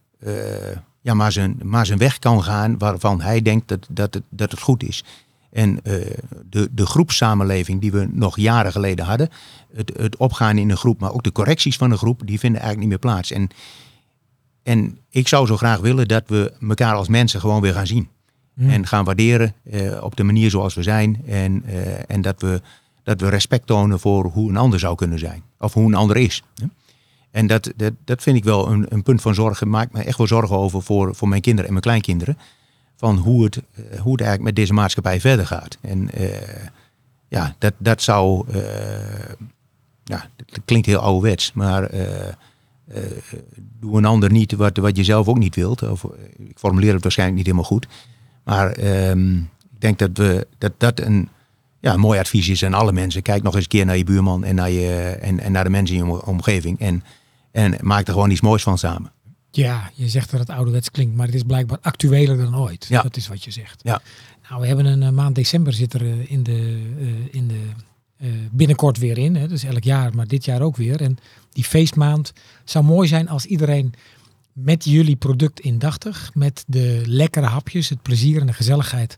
ja, 1.00 1.14
maar, 1.14 1.32
zijn, 1.32 1.60
maar 1.62 1.86
zijn 1.86 1.98
weg 1.98 2.18
kan 2.18 2.42
gaan 2.42 2.78
waarvan 2.78 3.20
hij 3.20 3.42
denkt 3.42 3.68
dat, 3.68 3.86
dat, 3.90 4.14
het, 4.14 4.22
dat 4.28 4.50
het 4.50 4.60
goed 4.60 4.82
is. 4.82 5.04
En 5.50 5.80
de, 6.50 6.68
de 6.70 6.86
groepssamenleving 6.86 7.80
die 7.80 7.92
we 7.92 8.08
nog 8.12 8.36
jaren 8.36 8.72
geleden 8.72 9.04
hadden, 9.04 9.28
het, 9.74 9.92
het 9.96 10.16
opgaan 10.16 10.58
in 10.58 10.70
een 10.70 10.76
groep, 10.76 11.00
maar 11.00 11.12
ook 11.12 11.22
de 11.22 11.32
correcties 11.32 11.76
van 11.76 11.90
een 11.90 11.98
groep, 11.98 12.22
die 12.24 12.38
vinden 12.38 12.60
eigenlijk 12.60 12.90
niet 12.90 13.00
meer 13.00 13.12
plaats. 13.12 13.30
En, 13.30 13.50
en 14.62 14.98
ik 15.10 15.28
zou 15.28 15.46
zo 15.46 15.56
graag 15.56 15.80
willen 15.80 16.08
dat 16.08 16.22
we 16.26 16.52
elkaar 16.68 16.94
als 16.94 17.08
mensen 17.08 17.40
gewoon 17.40 17.60
weer 17.60 17.72
gaan 17.72 17.86
zien. 17.86 18.08
Hm. 18.54 18.70
En 18.70 18.86
gaan 18.86 19.04
waarderen 19.04 19.54
eh, 19.70 20.02
op 20.02 20.16
de 20.16 20.22
manier 20.22 20.50
zoals 20.50 20.74
we 20.74 20.82
zijn. 20.82 21.22
En, 21.26 21.62
eh, 21.64 22.10
en 22.10 22.20
dat, 22.20 22.40
we, 22.40 22.60
dat 23.02 23.20
we 23.20 23.28
respect 23.28 23.66
tonen 23.66 24.00
voor 24.00 24.24
hoe 24.24 24.48
een 24.48 24.56
ander 24.56 24.78
zou 24.78 24.94
kunnen 24.94 25.18
zijn. 25.18 25.42
Of 25.58 25.72
hoe 25.72 25.86
een 25.86 25.94
ander 25.94 26.16
is. 26.16 26.42
En 27.30 27.46
dat, 27.46 27.72
dat, 27.76 27.92
dat 28.04 28.22
vind 28.22 28.36
ik 28.36 28.44
wel 28.44 28.68
een, 28.68 28.86
een 28.88 29.02
punt 29.02 29.20
van 29.20 29.34
zorgen. 29.34 29.68
Maak 29.68 29.92
me 29.92 30.02
echt 30.02 30.18
wel 30.18 30.26
zorgen 30.26 30.56
over 30.56 30.82
voor, 30.82 31.14
voor 31.14 31.28
mijn 31.28 31.40
kinderen 31.40 31.66
en 31.66 31.72
mijn 31.72 31.84
kleinkinderen. 31.84 32.38
Van 32.96 33.16
hoe 33.16 33.44
het, 33.44 33.56
eh, 33.56 33.82
hoe 34.00 34.12
het 34.12 34.20
eigenlijk 34.20 34.42
met 34.42 34.56
deze 34.56 34.72
maatschappij 34.72 35.20
verder 35.20 35.46
gaat. 35.46 35.78
En 35.80 36.10
ja, 37.28 37.54
dat, 37.58 37.72
dat 37.78 38.02
zou. 38.02 38.46
ja, 40.04 40.26
dat 40.36 40.60
klinkt 40.64 40.86
heel 40.86 40.98
ouderwets. 40.98 41.52
Maar 41.52 41.90
doe 43.80 43.96
een 43.96 44.04
ander 44.04 44.30
niet 44.30 44.52
wat, 44.52 44.76
wat 44.76 44.96
je 44.96 45.04
zelf 45.04 45.28
ook 45.28 45.38
niet 45.38 45.54
wilt. 45.54 45.82
Of, 45.82 46.04
eh, 46.04 46.10
ik 46.48 46.58
formuleer 46.58 46.92
het 46.92 47.02
waarschijnlijk 47.02 47.38
niet 47.38 47.46
helemaal 47.46 47.70
goed. 47.70 47.86
Maar 48.44 48.70
ehm, 48.70 49.36
ik 49.36 49.78
denk 49.78 49.98
dat 49.98 50.10
we, 50.12 50.46
dat, 50.58 50.72
dat 50.76 51.00
een, 51.00 51.28
ja, 51.80 51.92
een 51.92 52.00
mooi 52.00 52.18
advies 52.18 52.48
is 52.48 52.64
aan 52.64 52.74
alle 52.74 52.92
mensen. 52.92 53.22
Kijk 53.22 53.42
nog 53.42 53.54
eens 53.54 53.62
een 53.62 53.68
keer 53.68 53.84
naar 53.84 53.96
je 53.96 54.04
buurman 54.04 54.44
en 54.44 54.54
naar, 54.54 54.70
je, 54.70 55.18
en, 55.20 55.40
en 55.40 55.52
naar 55.52 55.64
de 55.64 55.70
mensen 55.70 55.96
in 55.96 56.06
je 56.06 56.26
omgeving. 56.26 56.78
En, 56.80 57.04
en 57.50 57.76
maak 57.80 58.06
er 58.06 58.12
gewoon 58.12 58.30
iets 58.30 58.40
moois 58.40 58.62
van 58.62 58.78
samen. 58.78 59.12
Ja, 59.50 59.90
je 59.94 60.08
zegt 60.08 60.30
dat 60.30 60.40
het 60.40 60.50
ouderwets 60.50 60.90
klinkt, 60.90 61.16
maar 61.16 61.26
het 61.26 61.34
is 61.34 61.42
blijkbaar 61.42 61.78
actueler 61.80 62.36
dan 62.36 62.56
ooit. 62.56 62.86
Ja. 62.88 63.02
Dat 63.02 63.16
is 63.16 63.28
wat 63.28 63.44
je 63.44 63.50
zegt. 63.50 63.80
Ja. 63.82 64.02
Nou, 64.48 64.60
we 64.60 64.66
hebben 64.66 64.86
een 64.86 65.02
eh, 65.02 65.10
maand 65.10 65.34
december 65.34 65.72
zit 65.72 65.94
er 65.94 66.02
eh, 66.02 66.30
in 66.30 66.42
de, 66.42 66.82
eh, 66.98 67.34
in 67.34 67.48
de 67.48 67.60
eh, 68.22 68.28
binnenkort 68.50 68.98
weer 68.98 69.18
in. 69.18 69.36
Hè. 69.36 69.48
Dus 69.48 69.64
elk 69.64 69.84
jaar, 69.84 70.14
maar 70.14 70.26
dit 70.26 70.44
jaar 70.44 70.60
ook 70.60 70.76
weer. 70.76 71.00
En 71.00 71.18
die 71.52 71.64
feestmaand 71.64 72.32
zou 72.64 72.84
mooi 72.84 73.08
zijn 73.08 73.28
als 73.28 73.44
iedereen 73.44 73.92
met 74.52 74.84
jullie 74.84 75.16
product 75.16 75.60
indachtig, 75.60 76.30
met 76.34 76.64
de 76.66 77.02
lekkere 77.06 77.46
hapjes, 77.46 77.88
het 77.88 78.02
plezier 78.02 78.40
en 78.40 78.46
de 78.46 78.52
gezelligheid 78.52 79.16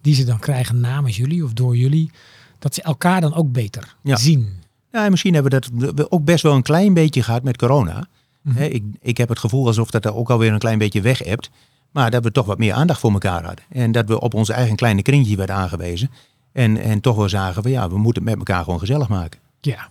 die 0.00 0.14
ze 0.14 0.24
dan 0.24 0.38
krijgen 0.38 0.80
namens 0.80 1.16
jullie 1.16 1.44
of 1.44 1.52
door 1.52 1.76
jullie, 1.76 2.10
dat 2.58 2.74
ze 2.74 2.82
elkaar 2.82 3.20
dan 3.20 3.34
ook 3.34 3.52
beter 3.52 3.96
Ja. 4.02 4.16
zien. 4.16 4.48
Ja, 4.92 5.04
en 5.04 5.10
misschien 5.10 5.34
hebben 5.34 5.52
we 5.60 5.92
dat 5.94 6.10
ook 6.10 6.24
best 6.24 6.42
wel 6.42 6.54
een 6.54 6.62
klein 6.62 6.94
beetje 6.94 7.22
gehad 7.22 7.42
met 7.42 7.56
corona. 7.56 8.08
Mhm. 8.42 8.62
Ik, 8.62 8.84
ik 9.00 9.16
heb 9.16 9.28
het 9.28 9.38
gevoel 9.38 9.66
alsof 9.66 9.90
dat 9.90 10.04
er 10.04 10.14
ook 10.14 10.30
alweer 10.30 10.52
een 10.52 10.58
klein 10.58 10.78
beetje 10.78 11.00
weg 11.00 11.18
hebt. 11.18 11.50
Maar 11.90 12.10
dat 12.10 12.24
we 12.24 12.32
toch 12.32 12.46
wat 12.46 12.58
meer 12.58 12.72
aandacht 12.72 13.00
voor 13.00 13.12
elkaar 13.12 13.44
hadden. 13.44 13.64
En 13.68 13.92
dat 13.92 14.08
we 14.08 14.20
op 14.20 14.34
onze 14.34 14.52
eigen 14.52 14.76
kleine 14.76 15.02
kringetje 15.02 15.36
werden 15.36 15.56
aangewezen. 15.56 16.10
En, 16.52 16.76
en 16.76 17.00
toch 17.00 17.16
wel 17.16 17.28
zagen 17.28 17.62
van 17.62 17.70
ja, 17.70 17.88
we 17.88 17.98
moeten 17.98 18.22
het 18.22 18.30
met 18.30 18.48
elkaar 18.48 18.64
gewoon 18.64 18.78
gezellig 18.78 19.08
maken. 19.08 19.40
Ja. 19.60 19.90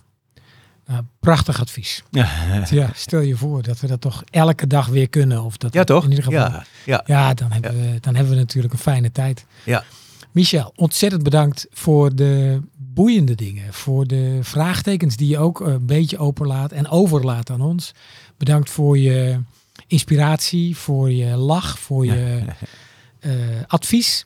Nou, 0.90 1.02
prachtig 1.20 1.60
advies. 1.60 2.02
Ja, 2.10 2.28
Ja, 2.70 2.90
stel 2.94 3.20
je 3.20 3.36
voor 3.36 3.62
dat 3.62 3.80
we 3.80 3.86
dat 3.86 4.00
toch 4.00 4.22
elke 4.30 4.66
dag 4.66 4.86
weer 4.86 5.08
kunnen. 5.08 5.42
Of 5.44 5.56
dat 5.56 5.72
ja 5.72 5.84
toch? 5.84 6.04
In 6.04 6.08
ieder 6.10 6.24
geval. 6.24 6.40
Ja, 6.40 6.64
ja, 6.84 7.02
Ja, 7.06 7.34
dan, 7.34 7.52
hebben 7.52 7.80
We, 7.80 8.00
dan 8.00 8.14
hebben 8.14 8.32
we 8.32 8.38
natuurlijk 8.38 8.72
een 8.72 8.78
fijne 8.78 9.12
tijd. 9.12 9.44
ja. 9.64 9.84
Michel, 10.32 10.72
ontzettend 10.76 11.22
bedankt 11.22 11.66
voor 11.70 12.14
de 12.14 12.60
boeiende 12.76 13.34
dingen. 13.34 13.72
Voor 13.72 14.06
de 14.06 14.38
vraagtekens 14.42 15.16
die 15.16 15.28
je 15.28 15.38
ook 15.38 15.60
een 15.60 15.86
beetje 15.86 16.18
openlaat 16.18 16.72
en 16.72 16.88
overlaat 16.88 17.50
aan 17.50 17.60
ons. 17.60 17.92
Bedankt 18.36 18.70
voor 18.70 18.98
je 18.98 19.40
inspiratie, 19.86 20.76
voor 20.76 21.12
je 21.12 21.36
lach, 21.36 21.78
voor 21.78 22.06
je 22.06 22.42
eh, 23.20 23.32
advies. 23.66 24.24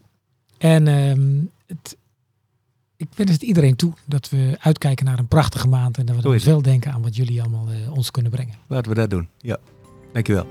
En 0.58 0.88
ehm, 0.88 1.30
het, 1.66 1.96
ik 3.11 3.16
wens 3.16 3.30
het 3.30 3.42
iedereen 3.42 3.76
toe 3.76 3.92
dat 4.05 4.30
we 4.30 4.57
uitkijken 4.61 5.05
naar 5.05 5.18
een 5.18 5.28
prachtige 5.28 5.68
maand. 5.68 5.98
En 5.98 6.07
dat 6.07 6.16
we 6.16 6.22
dan 6.22 6.40
veel 6.40 6.62
denken 6.62 6.92
aan 6.92 7.02
wat 7.02 7.16
jullie 7.16 7.40
allemaal 7.40 7.68
eh, 7.70 7.92
ons 7.92 8.11
kunnen 8.11 8.30
brengen. 8.30 8.55
Laten 8.66 8.90
we 8.90 8.96
dat 8.96 9.11
doen. 9.11 9.28
Ja, 9.38 9.59
dankjewel. 10.12 10.46